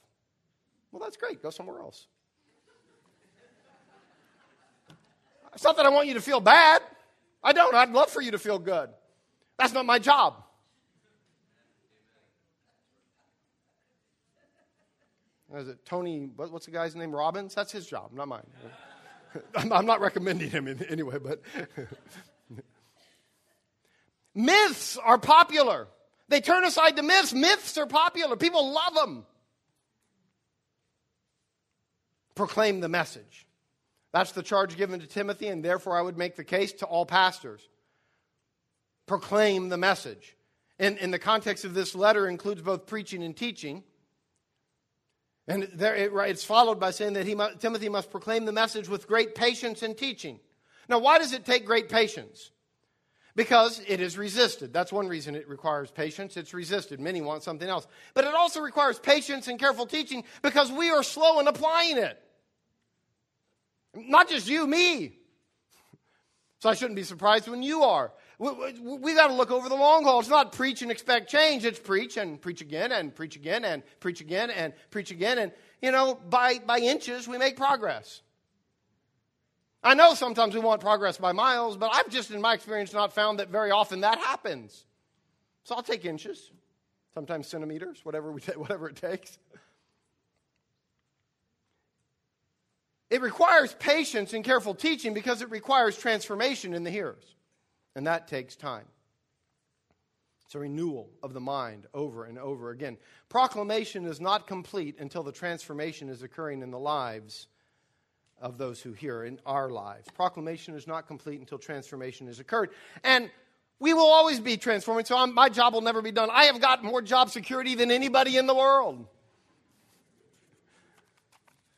Well, 0.91 1.01
that's 1.01 1.17
great. 1.17 1.43
Go 1.43 1.51
somewhere 1.51 1.81
else. 1.81 2.07
It's 5.55 5.65
not 5.65 5.77
that 5.77 5.87
I 5.87 5.91
want 5.91 6.09
you 6.09 6.15
to 6.15 6.21
feel 6.21 6.41
bad. 6.41 6.83
I 7.45 7.53
don't. 7.53 7.75
I'd 7.75 7.91
love 7.91 8.11
for 8.11 8.23
you 8.23 8.31
to 8.33 8.39
feel 8.39 8.59
good. 8.59 8.91
That's 9.59 9.73
not 9.73 9.85
my 9.85 9.99
job. 9.99 10.42
Is 15.55 15.69
it 15.69 15.85
Tony? 15.85 16.31
What, 16.35 16.51
what's 16.51 16.67
the 16.67 16.73
guy's 16.73 16.97
name? 16.97 17.15
Robbins? 17.15 17.55
That's 17.55 17.73
his 17.73 17.87
job, 17.87 18.13
not 18.13 18.29
mine. 18.29 18.47
I'm, 19.55 19.73
I'm 19.73 19.87
not 19.87 20.01
recommending 20.01 20.51
him 20.51 20.67
in, 20.67 20.83
anyway, 20.85 21.19
but. 21.19 21.43
myths 24.35 24.97
are 24.97 25.19
popular. 25.19 25.89
They 26.29 26.41
turn 26.41 26.65
aside 26.65 26.97
the 26.97 27.03
myths. 27.03 27.35
Myths 27.35 27.77
are 27.77 27.87
popular. 27.87 28.37
People 28.37 28.73
love 28.73 28.95
them. 28.95 29.27
Proclaim 32.35 32.81
the 32.81 32.89
message. 32.89 33.47
That's 34.13 34.33
the 34.33 34.43
charge 34.43 34.77
given 34.77 35.01
to 35.01 35.07
Timothy, 35.07 35.49
and 35.49 35.65
therefore 35.65 35.97
I 35.97 36.03
would 36.03 36.17
make 36.17 36.37
the 36.37 36.45
case 36.45 36.73
to 36.75 36.87
all 36.87 37.05
pastors. 37.05 37.69
Proclaim 39.07 39.69
the 39.69 39.77
message. 39.77 40.37
And 40.79 40.97
in 40.99 41.11
the 41.11 41.19
context 41.19 41.65
of 41.65 41.75
this 41.75 41.95
letter 41.95 42.29
includes 42.29 42.63
both 42.63 42.87
preaching 42.87 43.23
and 43.23 43.37
teaching. 43.37 43.85
And 45.49 45.69
there 45.75 45.95
it, 45.95 46.13
it's 46.31 46.45
followed 46.45 46.79
by 46.79 46.93
saying 46.93 47.15
that 47.15 47.27
he, 47.27 47.37
Timothy 47.59 47.89
must 47.89 48.11
proclaim 48.11 48.45
the 48.45 48.53
message 48.53 48.89
with 48.89 49.09
great 49.09 49.35
patience 49.35 49.83
and 49.83 49.97
teaching. 49.97 50.39
Now, 50.89 50.99
why 50.99 51.19
does 51.19 51.33
it 51.33 51.45
take 51.45 51.67
great 51.67 51.89
patience? 51.89 52.51
Because 53.35 53.81
it 53.89 54.01
is 54.01 54.19
resisted. 54.19 54.73
That's 54.73 54.93
one 54.93 55.09
reason 55.09 55.35
it 55.35 55.49
requires 55.49 55.91
patience. 55.91 56.37
It's 56.37 56.53
resisted. 56.53 57.01
Many 57.01 57.23
want 57.23 57.43
something 57.43 57.69
else. 57.69 57.87
But 58.15 58.25
it 58.25 58.35
also 58.35 58.61
requires 58.61 58.99
patience 58.99 59.49
and 59.49 59.59
careful 59.59 59.87
teaching 59.87 60.25
because 60.43 60.71
we 60.71 60.91
are 60.91 61.03
slow 61.03 61.41
in 61.41 61.49
applying 61.49 61.97
it. 61.97 62.23
Not 63.95 64.29
just 64.29 64.49
you, 64.49 64.67
me. 64.67 65.19
So 66.59 66.69
I 66.71 66.75
shouldn't 66.75 66.95
be 66.95 67.03
surprised 67.03 67.49
when 67.49 67.65
you 67.65 67.83
are. 67.83 68.13
We, 68.43 68.97
we, 68.97 69.15
got 69.15 69.29
to 69.29 69.35
look 69.35 69.53
over 69.53 69.69
the 69.69 69.77
long 69.77 70.03
haul. 70.03 70.19
It's 70.19 70.29
not 70.29 70.51
preach 70.51 70.83
and 70.83 70.91
expect 70.91 71.31
change. 71.31 71.65
It's 71.65 71.79
preach 71.79 72.17
and 72.17 72.41
preach 72.41 72.61
again 72.61 72.91
and 72.91 73.15
preach 73.15 73.37
again 73.37 73.65
and 73.65 73.85
preach 74.01 74.21
again 74.21 74.51
and 74.51 74.73
preach 74.91 75.13
again. 75.13 75.39
And, 75.39 75.53
you 75.81 75.93
know, 75.93 76.19
by, 76.29 76.59
by 76.59 76.79
inches, 76.79 77.29
we 77.29 77.39
make 77.39 77.57
progress. 77.57 78.21
I 79.85 79.95
know 79.95 80.15
sometimes 80.15 80.55
we 80.55 80.61
want 80.61 80.81
progress 80.81 81.19
by 81.19 81.31
miles, 81.31 81.77
but 81.77 81.91
I've 81.95 82.09
just, 82.09 82.33
in 82.33 82.41
my 82.41 82.55
experience, 82.55 82.93
not 82.93 83.13
found 83.13 83.39
that 83.39 83.49
very 83.49 83.71
often 83.71 84.01
that 84.01 84.19
happens. 84.19 84.87
So 85.63 85.77
I'll 85.77 85.83
take 85.85 86.05
inches, 86.05 86.51
sometimes 87.15 87.47
centimeters, 87.47 88.05
whatever, 88.05 88.33
we 88.33 88.41
t- 88.41 88.51
whatever 88.57 88.89
it 88.89 88.97
takes. 88.97 89.39
It 93.09 93.23
requires 93.23 93.73
patience 93.75 94.33
and 94.33 94.45
careful 94.45 94.75
teaching 94.75 95.15
because 95.15 95.43
it 95.43 95.51
requires 95.51 95.97
transformation 95.97 96.75
in 96.75 96.83
the 96.83 96.91
hearers. 96.91 97.37
And 97.95 98.07
that 98.07 98.29
takes 98.29 98.57
time. 98.57 98.87
It's 100.47 100.55
a 100.55 100.59
renewal 100.59 101.09
of 101.23 101.33
the 101.33 101.41
mind 101.41 101.87
over 101.95 102.25
and 102.25 102.39
over 102.39 102.71
again. 102.71 102.99
Proclamation 103.29 104.05
is 104.05 104.21
not 104.21 104.47
complete 104.47 104.99
until 104.99 105.23
the 105.23 105.33
transformation 105.33 106.09
is 106.09 106.23
occurring 106.23 106.63
in 106.63 106.71
the 106.71 106.79
lives 106.79 107.47
of 108.41 108.59
those 108.59 108.81
who 108.81 108.93
hear, 108.93 109.25
in 109.25 109.41
our 109.47 109.71
lives. 109.71 110.09
Proclamation 110.15 110.75
is 110.75 110.87
not 110.87 111.07
complete 111.07 111.41
until 111.41 111.59
transformation 111.59 112.27
has 112.27 112.41
occurred. 112.41 112.71
And 113.05 113.31
we 113.79 113.95
will 113.95 114.07
always 114.07 114.41
be 114.41 114.57
transforming, 114.57 115.05
so 115.05 115.17
I'm, 115.17 115.33
my 115.35 115.49
job 115.49 115.75
will 115.75 115.81
never 115.81 116.03
be 116.03 116.13
done. 116.13 116.29
I 116.31 116.45
have 116.45 116.61
got 116.61 116.85
more 116.85 117.03
job 117.03 117.31
security 117.31 117.75
than 117.75 117.91
anybody 117.91 118.37
in 118.37 118.47
the 118.47 118.55
world 118.55 119.07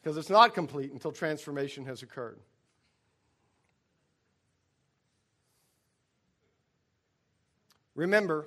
because 0.02 0.16
it's 0.16 0.30
not 0.30 0.52
complete 0.52 0.92
until 0.92 1.12
transformation 1.12 1.86
has 1.86 2.02
occurred. 2.02 2.38
Remember 7.94 8.46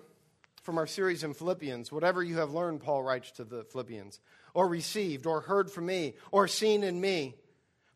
from 0.63 0.77
our 0.77 0.87
series 0.87 1.23
in 1.23 1.33
Philippians, 1.33 1.91
whatever 1.91 2.21
you 2.21 2.37
have 2.37 2.51
learned, 2.51 2.81
Paul 2.81 3.03
writes 3.03 3.31
to 3.31 3.45
the 3.45 3.63
Philippians, 3.63 4.19
or 4.53 4.67
received, 4.67 5.25
or 5.25 5.41
heard 5.41 5.71
from 5.71 5.85
me, 5.85 6.15
or 6.31 6.47
seen 6.47 6.83
in 6.83 6.99
me, 6.99 7.35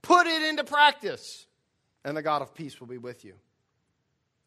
put 0.02 0.28
it 0.28 0.42
into 0.44 0.64
practice, 0.64 1.46
and 2.06 2.16
the 2.16 2.22
God 2.22 2.42
of 2.42 2.54
peace 2.54 2.80
will 2.80 2.88
be 2.88 2.98
with 2.98 3.26
you. 3.26 3.34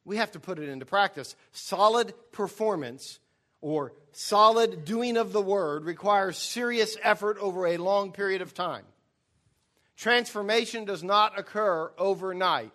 We 0.04 0.16
have 0.16 0.32
to 0.32 0.40
put 0.40 0.58
it 0.58 0.68
into 0.68 0.86
practice. 0.86 1.34
Solid 1.52 2.14
performance 2.32 3.18
or 3.60 3.92
solid 4.12 4.84
doing 4.84 5.16
of 5.16 5.32
the 5.32 5.40
word 5.40 5.84
requires 5.84 6.36
serious 6.36 6.96
effort 7.02 7.38
over 7.38 7.66
a 7.66 7.78
long 7.78 8.12
period 8.12 8.42
of 8.42 8.52
time. 8.54 8.84
Transformation 9.96 10.84
does 10.84 11.02
not 11.02 11.38
occur 11.38 11.90
overnight. 11.96 12.72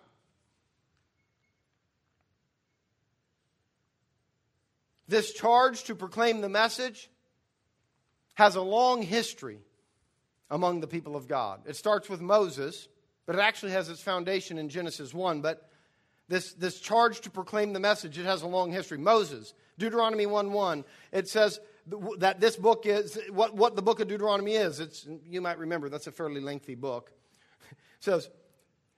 This 5.10 5.32
charge 5.32 5.82
to 5.84 5.96
proclaim 5.96 6.40
the 6.40 6.48
message 6.48 7.10
has 8.34 8.54
a 8.54 8.62
long 8.62 9.02
history 9.02 9.58
among 10.48 10.78
the 10.78 10.86
people 10.86 11.16
of 11.16 11.26
God. 11.26 11.62
It 11.66 11.74
starts 11.74 12.08
with 12.08 12.20
Moses, 12.20 12.86
but 13.26 13.34
it 13.34 13.40
actually 13.40 13.72
has 13.72 13.88
its 13.88 14.00
foundation 14.00 14.56
in 14.56 14.68
Genesis 14.68 15.12
1. 15.12 15.40
But 15.40 15.68
this, 16.28 16.52
this 16.52 16.78
charge 16.78 17.22
to 17.22 17.30
proclaim 17.30 17.72
the 17.72 17.80
message, 17.80 18.18
it 18.18 18.24
has 18.24 18.42
a 18.42 18.46
long 18.46 18.70
history. 18.70 18.98
Moses, 18.98 19.52
Deuteronomy 19.78 20.26
1 20.26 20.52
1, 20.52 20.84
it 21.10 21.28
says 21.28 21.58
that 22.18 22.38
this 22.38 22.54
book 22.54 22.86
is 22.86 23.18
what, 23.30 23.56
what 23.56 23.74
the 23.74 23.82
book 23.82 23.98
of 23.98 24.06
Deuteronomy 24.06 24.52
is. 24.52 24.78
It's, 24.78 25.08
you 25.26 25.40
might 25.40 25.58
remember, 25.58 25.88
that's 25.88 26.06
a 26.06 26.12
fairly 26.12 26.40
lengthy 26.40 26.76
book. 26.76 27.10
It 27.72 28.04
says, 28.04 28.30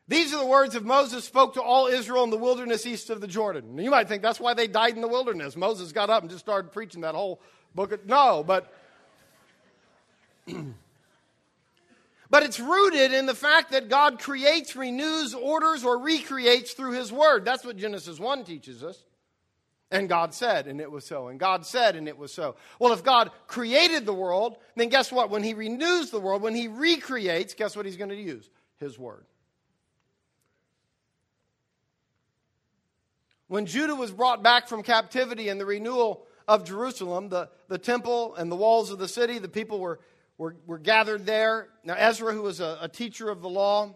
These 0.09 0.33
are 0.33 0.39
the 0.39 0.47
words 0.47 0.75
of 0.75 0.85
Moses 0.85 1.25
spoke 1.25 1.55
to 1.55 1.63
all 1.63 1.87
Israel 1.87 2.25
in 2.25 2.31
the 2.31 2.37
wilderness 2.37 2.87
east 2.87 3.09
of 3.09 3.21
the 3.21 3.27
Jordan. 3.27 3.79
you 3.79 3.91
might 3.91 4.09
think 4.09 4.23
that's 4.23 4.41
why 4.41 4.53
they 4.55 4.67
died 4.67 4.95
in 4.95 5.01
the 5.01 5.09
wilderness. 5.09 5.57
Moses 5.57 5.93
got 5.93 6.11
up 6.11 6.23
and 6.23 6.31
just 6.31 6.45
started 6.45 6.73
preaching 6.73 7.03
that 7.03 7.15
whole 7.15 7.41
book. 7.75 7.93
Of, 7.93 8.07
no, 8.07 8.45
but. 8.45 8.73
But 12.33 12.45
it's 12.45 12.59
rooted 12.59 13.13
in 13.13 13.27
the 13.27 13.35
fact 13.35 13.73
that 13.73 13.91
God 13.91 14.19
creates, 14.19 14.75
renews, 14.75 15.35
orders, 15.35 15.85
or 15.85 15.99
recreates 15.99 16.73
through 16.73 16.93
His 16.93 17.13
Word. 17.13 17.45
That's 17.45 17.63
what 17.63 17.77
Genesis 17.77 18.19
1 18.19 18.45
teaches 18.45 18.83
us. 18.83 19.05
And 19.91 20.09
God 20.09 20.33
said, 20.33 20.67
and 20.67 20.81
it 20.81 20.91
was 20.91 21.05
so. 21.05 21.29
And 21.29 21.39
God 21.39 21.67
said, 21.67 21.95
and 21.95 22.09
it 22.09 22.17
was 22.17 22.33
so. 22.33 22.57
Well, 22.79 22.95
if 22.95 23.05
God 23.05 23.33
created 23.49 24.07
the 24.07 24.15
world, 24.15 24.57
then 24.77 24.89
guess 24.89 25.13
what? 25.13 25.29
When 25.29 25.43
He 25.43 25.53
renews 25.53 26.09
the 26.09 26.21
world, 26.21 26.41
when 26.41 26.55
He 26.55 26.69
recreates, 26.69 27.53
guess 27.53 27.77
what 27.77 27.85
He's 27.85 27.99
going 27.99 28.09
to 28.09 28.17
use? 28.17 28.49
His 28.81 28.99
Word. 28.99 29.27
When 33.53 33.67
Judah 33.67 33.95
was 33.95 34.11
brought 34.11 34.43
back 34.43 34.67
from 34.67 34.83
captivity 34.83 35.51
and 35.51 35.61
the 35.61 35.67
renewal 35.67 36.25
of 36.49 36.65
Jerusalem, 36.65 37.29
the, 37.29 37.51
the 37.69 37.77
temple 37.77 38.35
and 38.35 38.51
the 38.51 38.57
walls 38.57 38.91
of 38.91 38.99
the 38.99 39.07
city, 39.07 39.39
the 39.39 39.47
people 39.47 39.79
were, 39.79 40.01
were, 40.39 40.57
were 40.67 40.79
gathered 40.79 41.27
there. 41.27 41.69
Now, 41.85 41.93
Ezra, 41.93 42.33
who 42.33 42.41
was 42.41 42.61
a, 42.61 42.79
a 42.81 42.89
teacher 42.89 43.29
of 43.29 43.43
the 43.43 43.51
law, 43.51 43.95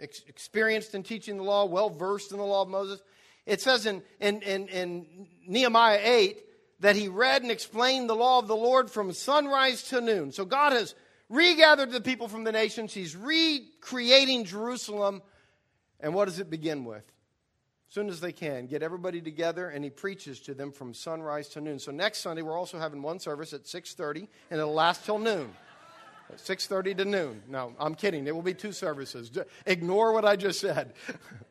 ex- 0.00 0.24
experienced 0.26 0.96
in 0.96 1.04
teaching 1.04 1.36
the 1.36 1.44
law, 1.44 1.66
well 1.66 1.88
versed 1.88 2.32
in 2.32 2.38
the 2.38 2.44
law 2.44 2.62
of 2.62 2.68
Moses, 2.68 3.00
it 3.46 3.60
says 3.60 3.86
in, 3.86 4.02
in, 4.18 4.42
in, 4.42 4.66
in 4.66 5.28
Nehemiah 5.46 6.00
8 6.02 6.44
that 6.80 6.96
he 6.96 7.06
read 7.06 7.42
and 7.42 7.52
explained 7.52 8.10
the 8.10 8.16
law 8.16 8.40
of 8.40 8.48
the 8.48 8.56
Lord 8.56 8.90
from 8.90 9.12
sunrise 9.12 9.84
to 9.84 10.00
noon. 10.00 10.32
So 10.32 10.44
God 10.44 10.72
has 10.72 10.96
regathered 11.28 11.92
the 11.92 12.00
people 12.00 12.26
from 12.26 12.42
the 12.42 12.50
nations. 12.50 12.92
He's 12.92 13.14
recreating 13.14 14.46
Jerusalem. 14.46 15.22
And 16.00 16.12
what 16.12 16.24
does 16.24 16.40
it 16.40 16.50
begin 16.50 16.84
with? 16.84 17.04
Soon 17.90 18.08
as 18.08 18.20
they 18.20 18.30
can, 18.30 18.66
get 18.66 18.84
everybody 18.84 19.20
together, 19.20 19.68
and 19.68 19.82
he 19.82 19.90
preaches 19.90 20.38
to 20.38 20.54
them 20.54 20.70
from 20.70 20.94
sunrise 20.94 21.48
to 21.48 21.60
noon. 21.60 21.80
So 21.80 21.90
next 21.90 22.18
Sunday, 22.18 22.40
we're 22.40 22.56
also 22.56 22.78
having 22.78 23.02
one 23.02 23.18
service 23.18 23.52
at 23.52 23.64
6.30, 23.64 24.28
and 24.50 24.60
it'll 24.60 24.72
last 24.72 25.04
till 25.04 25.18
noon. 25.18 25.52
6.30 26.36 26.98
to 26.98 27.04
noon. 27.04 27.42
No, 27.48 27.74
I'm 27.80 27.96
kidding. 27.96 28.24
There 28.24 28.32
will 28.32 28.42
be 28.42 28.54
two 28.54 28.70
services. 28.70 29.32
Ignore 29.66 30.12
what 30.12 30.24
I 30.24 30.36
just 30.36 30.60
said. 30.60 30.92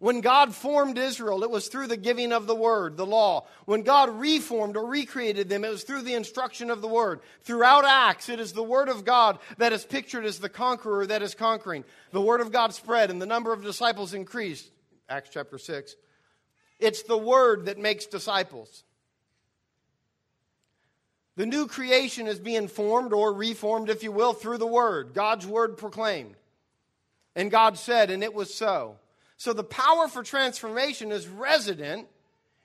When 0.00 0.20
God 0.20 0.54
formed 0.54 0.96
Israel, 0.96 1.42
it 1.42 1.50
was 1.50 1.66
through 1.66 1.88
the 1.88 1.96
giving 1.96 2.32
of 2.32 2.46
the 2.46 2.54
word, 2.54 2.96
the 2.96 3.06
law. 3.06 3.46
When 3.64 3.82
God 3.82 4.10
reformed 4.20 4.76
or 4.76 4.86
recreated 4.86 5.48
them, 5.48 5.64
it 5.64 5.70
was 5.70 5.82
through 5.82 6.02
the 6.02 6.14
instruction 6.14 6.70
of 6.70 6.80
the 6.80 6.88
word. 6.88 7.20
Throughout 7.42 7.84
Acts, 7.84 8.28
it 8.28 8.38
is 8.38 8.52
the 8.52 8.62
word 8.62 8.88
of 8.88 9.04
God 9.04 9.40
that 9.56 9.72
is 9.72 9.84
pictured 9.84 10.24
as 10.24 10.38
the 10.38 10.48
conqueror 10.48 11.04
that 11.06 11.22
is 11.22 11.34
conquering. 11.34 11.84
The 12.12 12.20
word 12.20 12.40
of 12.40 12.52
God 12.52 12.74
spread 12.74 13.10
and 13.10 13.20
the 13.20 13.26
number 13.26 13.52
of 13.52 13.64
disciples 13.64 14.14
increased. 14.14 14.70
Acts 15.08 15.30
chapter 15.32 15.58
6. 15.58 15.96
It's 16.78 17.02
the 17.02 17.18
word 17.18 17.66
that 17.66 17.76
makes 17.76 18.06
disciples. 18.06 18.84
The 21.34 21.46
new 21.46 21.66
creation 21.66 22.28
is 22.28 22.38
being 22.38 22.68
formed 22.68 23.12
or 23.12 23.32
reformed, 23.32 23.90
if 23.90 24.04
you 24.04 24.12
will, 24.12 24.32
through 24.32 24.58
the 24.58 24.66
word. 24.66 25.12
God's 25.12 25.46
word 25.46 25.76
proclaimed. 25.76 26.36
And 27.34 27.50
God 27.50 27.78
said, 27.78 28.10
and 28.10 28.22
it 28.22 28.34
was 28.34 28.54
so. 28.54 28.96
So 29.38 29.52
the 29.52 29.64
power 29.64 30.08
for 30.08 30.22
transformation 30.22 31.12
is 31.12 31.28
resident 31.28 32.08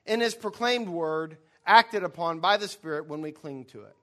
in 0.05 0.19
his 0.19 0.33
proclaimed 0.33 0.89
word, 0.89 1.37
acted 1.65 2.03
upon 2.03 2.39
by 2.39 2.57
the 2.57 2.67
Spirit 2.67 3.07
when 3.07 3.21
we 3.21 3.31
cling 3.31 3.65
to 3.65 3.81
it. 3.83 3.95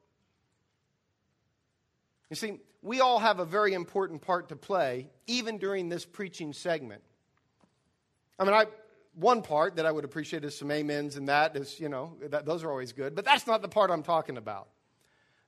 You 2.30 2.36
see, 2.36 2.60
we 2.80 3.00
all 3.00 3.18
have 3.18 3.40
a 3.40 3.44
very 3.44 3.74
important 3.74 4.22
part 4.22 4.48
to 4.50 4.56
play, 4.56 5.10
even 5.26 5.58
during 5.58 5.88
this 5.88 6.06
preaching 6.06 6.52
segment. 6.52 7.02
I 8.38 8.44
mean, 8.44 8.54
I, 8.54 8.66
one 9.14 9.42
part 9.42 9.76
that 9.76 9.84
I 9.84 9.90
would 9.90 10.04
appreciate 10.04 10.44
is 10.44 10.56
some 10.56 10.70
amens, 10.70 11.16
and 11.16 11.28
that 11.28 11.56
is, 11.56 11.80
you 11.80 11.88
know, 11.88 12.16
that, 12.28 12.46
those 12.46 12.62
are 12.62 12.70
always 12.70 12.92
good. 12.92 13.16
But 13.16 13.24
that's 13.24 13.48
not 13.48 13.62
the 13.62 13.68
part 13.68 13.90
I'm 13.90 14.04
talking 14.04 14.36
about. 14.36 14.68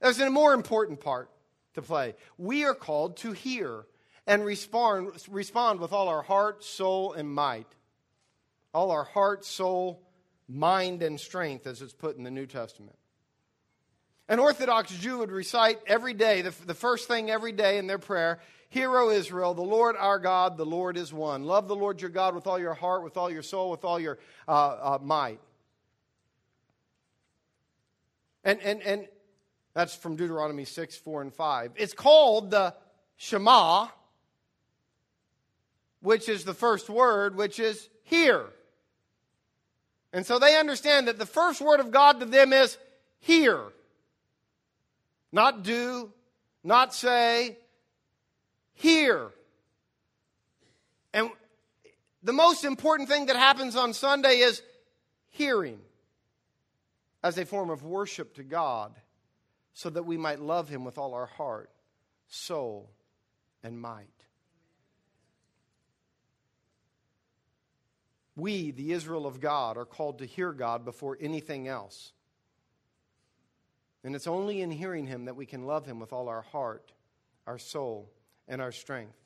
There's 0.01 0.19
a 0.19 0.29
more 0.29 0.55
important 0.55 0.99
part 0.99 1.31
to 1.75 1.83
play. 1.83 2.17
We 2.37 2.65
are 2.65 2.75
called 2.75 3.17
to 3.19 3.31
hear 3.31 3.87
and 4.27 4.45
respond, 4.45 5.11
respond 5.29 5.81
with 5.81 5.93
all 5.93 6.09
our 6.09 6.23
heart, 6.23 6.65
soul, 6.65 7.13
and 7.13 7.33
might. 7.33 7.67
All 8.75 8.91
our 8.91 9.05
heart, 9.05 9.45
soul, 9.45 10.03
mind, 10.49 11.03
and 11.03 11.21
strength, 11.21 11.67
as 11.67 11.83
it's 11.83 11.93
put 11.93 12.17
in 12.17 12.23
the 12.23 12.31
New 12.31 12.47
Testament. 12.47 12.97
An 14.29 14.39
Orthodox 14.39 14.91
Jew 14.97 15.19
would 15.19 15.33
recite 15.33 15.79
every 15.87 16.15
day, 16.15 16.43
the, 16.43 16.55
the 16.67 16.75
first 16.75 17.09
thing 17.09 17.31
every 17.31 17.53
day 17.53 17.79
in 17.79 17.87
their 17.87 17.99
prayer 17.99 18.41
Hear, 18.73 18.97
O 18.97 19.11
Israel, 19.11 19.53
the 19.53 19.61
Lord 19.61 19.97
our 19.99 20.19
God, 20.19 20.57
the 20.57 20.65
Lord 20.65 20.97
is 20.97 21.13
one. 21.13 21.45
Love 21.45 21.69
the 21.69 21.77
Lord 21.77 22.01
your 22.01 22.09
God 22.09 22.35
with 22.35 22.47
all 22.47 22.59
your 22.59 22.73
heart, 22.73 23.05
with 23.05 23.19
all 23.19 23.31
your 23.31 23.43
soul, 23.43 23.71
with 23.71 23.85
all 23.85 24.01
your 24.01 24.19
uh, 24.49 24.53
uh, 24.53 24.99
might. 25.03 25.41
And, 28.45 28.59
and, 28.63 28.81
and 28.81 29.09
that's 29.75 29.95
from 29.95 30.17
Deuteronomy 30.17 30.65
6, 30.65 30.97
4, 30.97 31.21
and 31.21 31.35
5. 31.35 31.73
It's 31.77 31.93
called 31.93 32.51
the 32.51 32.75
Shema, 33.19 33.89
which 36.03 36.29
is 36.29 36.45
the 36.45 36.55
first 36.55 36.91
word, 36.91 37.37
which 37.37 37.59
is 37.59 37.89
hear. 38.05 38.47
And 40.13 40.27
so 40.27 40.39
they 40.39 40.59
understand 40.59 41.09
that 41.09 41.19
the 41.19 41.27
first 41.27 41.61
word 41.61 41.81
of 41.81 41.91
God 41.91 42.21
to 42.21 42.27
them 42.27 42.53
is 42.53 42.77
hear. 43.21 43.61
Not 45.33 45.63
do, 45.63 46.13
not 46.63 46.93
say, 46.93 47.57
hear. 48.75 49.31
And 51.15 51.31
the 52.23 52.33
most 52.33 52.65
important 52.65 53.09
thing 53.09 53.27
that 53.27 53.37
happens 53.37 53.77
on 53.77 53.95
Sunday 53.95 54.39
is 54.39 54.61
hearing 55.31 55.81
as 57.23 57.39
a 57.39 57.47
form 57.47 57.71
of 57.71 57.83
worship 57.83 58.35
to 58.35 58.43
God 58.43 58.93
so 59.73 59.89
that 59.89 60.05
we 60.05 60.17
might 60.17 60.41
love 60.41 60.69
Him 60.69 60.85
with 60.85 60.99
all 60.99 61.15
our 61.15 61.27
heart, 61.27 61.71
soul, 62.29 62.91
and 63.63 63.81
might. 63.81 64.22
We, 68.37 68.71
the 68.71 68.93
Israel 68.93 69.27
of 69.27 69.41
God, 69.41 69.77
are 69.77 69.85
called 69.85 70.19
to 70.19 70.27
hear 70.27 70.53
God 70.53 70.85
before 70.85 71.19
anything 71.21 71.69
else. 71.69 72.13
And 74.05 74.17
it's 74.17 74.27
only 74.27 74.63
in 74.63 74.71
hearing 74.71 75.07
Him 75.07 75.27
that 75.27 75.37
we 75.37 75.47
can 75.47 75.67
love 75.67 75.87
Him 75.87 76.01
with 76.01 76.13
all 76.13 76.29
our 76.29 76.43
heart, 76.43 76.93
our 77.47 77.59
soul, 77.59 78.11
and 78.49 78.61
our 78.61 78.73
strength. 78.73 79.17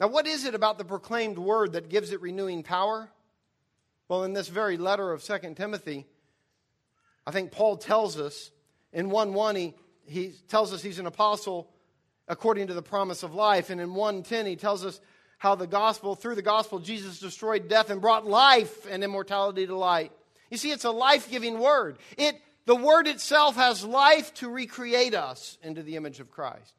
Now, 0.00 0.08
what 0.08 0.26
is 0.26 0.44
it 0.44 0.54
about 0.54 0.78
the 0.78 0.84
proclaimed 0.84 1.38
word 1.38 1.72
that 1.72 1.88
gives 1.88 2.12
it 2.12 2.20
renewing 2.20 2.62
power? 2.62 3.10
Well, 4.08 4.24
in 4.24 4.32
this 4.32 4.48
very 4.48 4.76
letter 4.76 5.12
of 5.12 5.22
2 5.22 5.54
Timothy, 5.54 6.06
I 7.26 7.30
think 7.30 7.50
Paul 7.50 7.76
tells 7.76 8.18
us 8.18 8.50
in 8.92 9.10
1 9.10 9.34
1, 9.34 9.56
he, 9.56 9.74
he 10.06 10.32
tells 10.48 10.72
us 10.72 10.82
he's 10.82 10.98
an 10.98 11.06
apostle 11.06 11.68
according 12.26 12.68
to 12.68 12.74
the 12.74 12.82
promise 12.82 13.22
of 13.22 13.34
life. 13.34 13.70
And 13.70 13.80
in 13.80 13.94
110, 13.94 14.46
he 14.46 14.56
tells 14.56 14.84
us 14.84 15.00
how 15.38 15.54
the 15.54 15.66
gospel, 15.66 16.14
through 16.14 16.34
the 16.34 16.42
gospel, 16.42 16.80
Jesus 16.80 17.20
destroyed 17.20 17.68
death 17.68 17.90
and 17.90 18.00
brought 18.00 18.26
life 18.26 18.86
and 18.90 19.02
immortality 19.02 19.66
to 19.66 19.76
light. 19.76 20.12
You 20.50 20.56
see, 20.56 20.70
it's 20.70 20.84
a 20.84 20.90
life 20.90 21.30
giving 21.30 21.58
word. 21.58 21.98
It, 22.16 22.40
the 22.66 22.76
word 22.76 23.06
itself 23.06 23.56
has 23.56 23.84
life 23.84 24.34
to 24.34 24.48
recreate 24.48 25.14
us 25.14 25.56
into 25.62 25.82
the 25.82 25.96
image 25.96 26.20
of 26.20 26.30
Christ. 26.30 26.74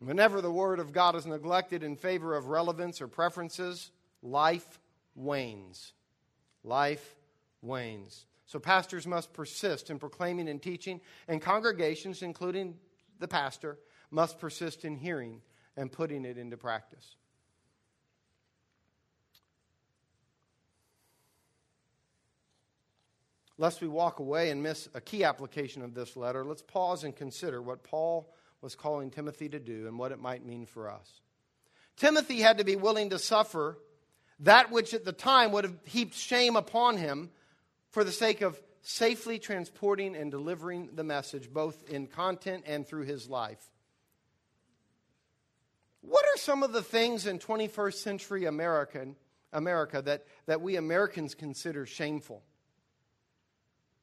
Whenever 0.00 0.40
the 0.40 0.50
Word 0.50 0.80
of 0.80 0.92
God 0.92 1.14
is 1.14 1.24
neglected 1.24 1.82
in 1.82 1.96
favor 1.96 2.36
of 2.36 2.48
relevance 2.48 3.00
or 3.00 3.08
preferences, 3.08 3.90
life 4.22 4.78
wanes. 5.14 5.92
Life 6.62 7.16
wanes. 7.62 8.26
So, 8.46 8.58
pastors 8.58 9.06
must 9.06 9.32
persist 9.32 9.88
in 9.90 9.98
proclaiming 9.98 10.48
and 10.48 10.60
teaching, 10.60 11.00
and 11.26 11.40
congregations, 11.40 12.22
including 12.22 12.76
the 13.18 13.28
pastor, 13.28 13.78
must 14.10 14.38
persist 14.38 14.84
in 14.84 14.96
hearing 14.96 15.40
and 15.76 15.90
putting 15.90 16.24
it 16.24 16.38
into 16.38 16.56
practice. 16.56 17.16
Lest 23.56 23.80
we 23.80 23.88
walk 23.88 24.18
away 24.18 24.50
and 24.50 24.62
miss 24.62 24.88
a 24.94 25.00
key 25.00 25.22
application 25.22 25.82
of 25.82 25.94
this 25.94 26.16
letter, 26.16 26.44
let's 26.44 26.62
pause 26.62 27.04
and 27.04 27.14
consider 27.14 27.62
what 27.62 27.84
Paul 27.84 28.32
was 28.60 28.74
calling 28.74 29.10
Timothy 29.10 29.48
to 29.50 29.60
do 29.60 29.86
and 29.86 29.98
what 29.98 30.10
it 30.10 30.18
might 30.18 30.44
mean 30.44 30.66
for 30.66 30.90
us. 30.90 31.20
Timothy 31.96 32.40
had 32.40 32.58
to 32.58 32.64
be 32.64 32.74
willing 32.74 33.10
to 33.10 33.18
suffer 33.18 33.78
that 34.40 34.72
which 34.72 34.94
at 34.94 35.04
the 35.04 35.12
time 35.12 35.52
would 35.52 35.64
have 35.64 35.76
heaped 35.84 36.14
shame 36.14 36.56
upon 36.56 36.96
him 36.96 37.30
for 37.90 38.02
the 38.02 38.10
sake 38.10 38.40
of 38.40 38.60
safely 38.82 39.38
transporting 39.38 40.16
and 40.16 40.30
delivering 40.30 40.90
the 40.94 41.04
message, 41.04 41.52
both 41.52 41.88
in 41.88 42.08
content 42.08 42.64
and 42.66 42.86
through 42.86 43.04
his 43.04 43.28
life. 43.30 43.70
Are 46.34 46.38
some 46.38 46.64
of 46.64 46.72
the 46.72 46.82
things 46.82 47.26
in 47.26 47.38
21st 47.38 47.94
century 47.94 48.44
American, 48.46 49.14
America 49.52 50.02
that, 50.02 50.26
that 50.46 50.60
we 50.60 50.76
Americans 50.76 51.34
consider 51.34 51.86
shameful? 51.86 52.42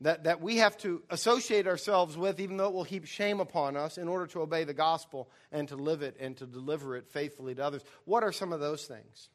that, 0.02 0.24
that 0.24 0.42
we 0.42 0.58
have 0.58 0.78
to 0.80 1.04
associate 1.12 1.68
ourselves 1.68 2.18
with, 2.18 2.40
even 2.40 2.58
though 2.58 2.68
it 2.68 2.74
will 2.74 2.84
heap 2.84 3.06
shame 3.06 3.40
upon 3.40 3.78
us, 3.78 3.98
in 3.98 4.08
order 4.08 4.26
to 4.28 4.42
obey 4.42 4.64
the 4.64 4.74
gospel 4.74 5.30
and 5.52 5.68
to 5.68 5.76
live 5.76 6.02
it 6.02 6.18
and 6.20 6.36
to 6.38 6.48
deliver 6.48 6.96
it 6.96 7.08
faithfully 7.08 7.54
to 7.54 7.64
others. 7.64 7.84
What 8.06 8.24
are 8.24 8.32
some 8.32 8.52
of 8.52 8.60
those 8.60 8.86
things? 8.86 9.30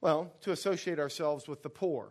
Well, 0.00 0.32
to 0.40 0.50
associate 0.50 0.98
ourselves 0.98 1.46
with 1.46 1.62
the 1.62 1.70
poor 1.70 2.10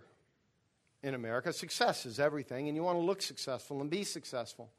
in 1.03 1.13
America. 1.13 1.51
Success 1.51 2.05
is 2.05 2.19
everything, 2.19 2.67
and 2.67 2.75
you 2.75 2.83
want 2.83 2.97
to 2.97 3.03
look 3.03 3.21
successful 3.21 3.81
and 3.81 3.89
be 3.89 4.03
successful. 4.03 4.69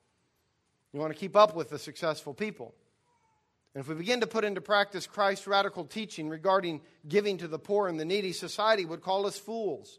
You 0.93 1.01
want 1.01 1.13
to 1.13 1.19
keep 1.19 1.37
up 1.37 1.55
with 1.55 1.71
the 1.71 1.79
successful 1.79 2.35
people. 2.35 2.75
And 3.75 3.83
if 3.83 3.89
we 3.89 3.95
begin 3.95 4.21
to 4.21 4.27
put 4.27 4.45
into 4.45 4.61
practice 4.61 5.07
Christ's 5.07 5.47
radical 5.47 5.85
teaching 5.85 6.29
regarding 6.29 6.81
giving 7.07 7.39
to 7.39 7.49
the 7.49 7.59
poor 7.59 7.89
and 7.89 8.01
the 8.01 8.05
needy, 8.05 8.33
society 8.33 8.85
would 8.85 9.03
call 9.03 9.27
us 9.27 9.39
fools. 9.39 9.99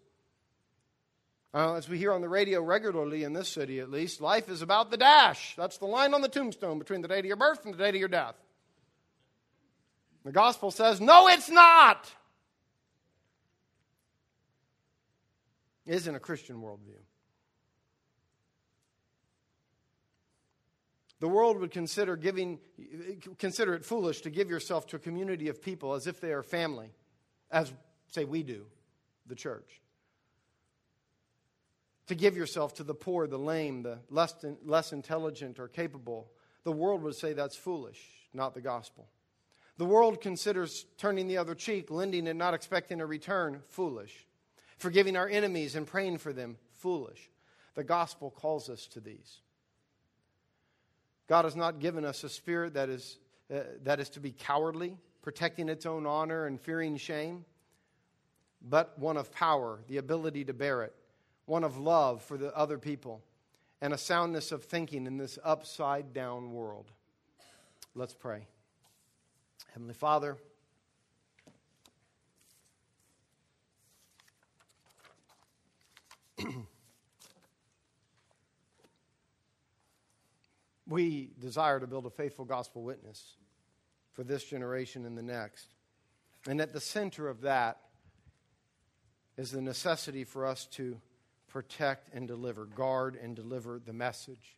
Uh, 1.54 1.76
as 1.76 1.90
we 1.90 1.98
hear 1.98 2.12
on 2.12 2.22
the 2.22 2.30
radio 2.30 2.62
regularly 2.62 3.24
in 3.24 3.34
this 3.34 3.50
city, 3.50 3.80
at 3.80 3.90
least, 3.90 4.22
life 4.22 4.50
is 4.50 4.62
about 4.62 4.92
the 4.92 4.98
dash. 4.98 5.56
That's 5.56 5.78
the 5.78 5.86
line 5.86 6.14
on 6.14 6.22
the 6.22 6.28
tombstone 6.28 6.78
between 6.78 7.02
the 7.02 7.08
date 7.08 7.20
of 7.20 7.26
your 7.26 7.38
birth 7.38 7.66
and 7.66 7.74
the 7.74 7.78
date 7.78 7.96
of 7.96 8.00
your 8.00 8.08
death. 8.08 8.36
The 10.26 10.32
gospel 10.32 10.70
says, 10.70 11.00
no, 11.00 11.28
it's 11.28 11.50
not. 11.50 12.12
Isn't 15.88 16.14
a 16.14 16.20
Christian 16.20 16.58
worldview. 16.58 17.00
The 21.20 21.28
world 21.28 21.59
would 21.59 21.72
consider 21.72 22.15
giving 22.15 22.59
consider 23.38 23.74
it 23.74 23.84
foolish 23.84 24.22
to 24.22 24.30
give 24.30 24.49
yourself 24.49 24.88
to 24.88 24.95
a 24.95 24.99
community 24.99 25.49
of 25.49 25.61
people 25.61 25.93
as 25.93 26.07
if 26.07 26.22
they 26.22 26.32
are 26.32 26.43
family, 26.43 26.91
as 27.51 27.74
say 28.07 28.24
we 28.24 28.43
do, 28.43 28.65
the 29.28 29.36
church 29.36 29.82
to 32.09 32.15
give 32.15 32.36
yourself 32.36 32.74
to 32.74 32.84
the 32.84 32.95
poor, 32.95 33.28
the 33.28 33.38
lame, 33.38 33.84
the 33.84 33.99
less, 34.09 34.34
less 34.65 34.93
intelligent 34.93 35.59
or 35.59 35.67
capable. 35.67 36.32
The 36.63 36.72
world 36.72 37.03
would 37.03 37.13
say 37.13 37.34
that's 37.34 37.55
foolish, 37.55 38.03
not 38.34 38.55
the 38.55 38.61
gospel. 38.61 39.07
The 39.78 39.86
world 39.86 40.20
considers 40.20 40.88
turning 40.97 41.28
the 41.28 41.38
other 41.38 41.53
cheek, 41.53 41.91
lending 41.91 42.28
and 42.28 42.39
not 42.39 42.55
expecting 42.55 42.99
a 42.99 43.05
return, 43.05 43.61
foolish. 43.67 44.26
Forgiving 44.80 45.15
our 45.15 45.30
enemies 45.30 45.76
and 45.76 45.86
praying 45.86 46.17
for 46.17 46.34
them, 46.34 46.57
foolish. 46.74 47.30
The 47.76 47.84
gospel 47.84 48.32
calls 48.32 48.72
us 48.72 48.88
to 48.88 48.99
these. 48.99 49.41
God 51.30 51.45
has 51.45 51.55
not 51.55 51.80
given 51.80 52.03
us 52.03 52.25
a 52.25 52.30
spirit 52.30 52.73
that 52.73 52.89
is, 52.89 53.19
uh, 53.53 53.59
that 53.84 54.01
is 54.01 54.09
to 54.09 54.19
be 54.19 54.32
cowardly, 54.32 54.97
protecting 55.21 55.69
its 55.69 55.86
own 55.86 56.05
honor 56.05 56.47
and 56.47 56.59
fearing 56.59 56.97
shame, 56.97 57.45
but 58.61 58.97
one 58.99 59.15
of 59.15 59.32
power, 59.32 59.80
the 59.88 59.97
ability 59.97 60.43
to 60.45 60.53
bear 60.53 60.84
it 60.84 60.93
one 61.49 61.63
of 61.63 61.77
love 61.77 62.21
for 62.21 62.38
the 62.38 62.55
other 62.55 62.77
people, 62.77 63.23
and 63.82 63.91
a 63.91 63.97
soundness 63.97 64.51
of 64.51 64.63
thinking 64.63 65.07
in 65.07 65.17
this 65.17 65.39
upside 65.43 66.13
down 66.13 66.51
world. 66.51 66.91
Let's 67.95 68.13
pray. 68.13 68.45
Heavenly 69.73 69.95
Father, 69.95 70.38
we 80.90 81.32
desire 81.40 81.80
to 81.80 81.88
build 81.88 82.06
a 82.06 82.10
faithful 82.10 82.46
gospel 82.46 82.84
witness 82.84 83.36
for 84.14 84.24
this 84.24 84.44
generation 84.44 85.06
and 85.06 85.18
the 85.18 85.24
next. 85.24 85.68
And 86.48 86.60
at 86.60 86.74
the 86.74 86.82
center 86.82 87.28
of 87.28 87.42
that 87.42 87.80
is 89.38 89.52
the 89.52 89.62
necessity 89.62 90.24
for 90.24 90.46
us 90.46 90.66
to 90.74 91.00
protect 91.48 92.14
and 92.14 92.28
deliver, 92.28 92.66
guard 92.66 93.16
and 93.16 93.36
deliver 93.36 93.80
the 93.80 93.94
message, 93.94 94.58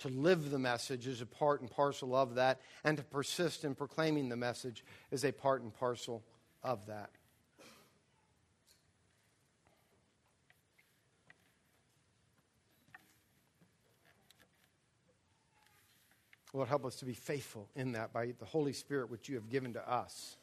To 0.00 0.08
live 0.08 0.50
the 0.50 0.58
message 0.58 1.06
is 1.06 1.22
a 1.22 1.26
part 1.26 1.62
and 1.62 1.70
parcel 1.70 2.14
of 2.14 2.34
that, 2.34 2.60
and 2.84 2.98
to 2.98 3.02
persist 3.02 3.64
in 3.64 3.74
proclaiming 3.74 4.28
the 4.28 4.36
message 4.36 4.84
is 5.10 5.24
a 5.24 5.32
part 5.32 5.62
and 5.62 5.72
parcel 5.72 6.22
of 6.62 6.86
that. 6.86 7.10
Lord, 16.56 16.68
help 16.68 16.86
us 16.86 16.96
to 16.96 17.04
be 17.04 17.12
faithful 17.12 17.68
in 17.76 17.92
that 17.92 18.14
by 18.14 18.32
the 18.38 18.46
Holy 18.46 18.72
Spirit 18.72 19.10
which 19.10 19.28
you 19.28 19.34
have 19.34 19.50
given 19.50 19.74
to 19.74 19.92
us. 19.92 20.38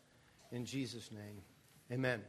In 0.52 0.64
Jesus' 0.64 1.12
name, 1.12 1.42
amen. 1.92 2.22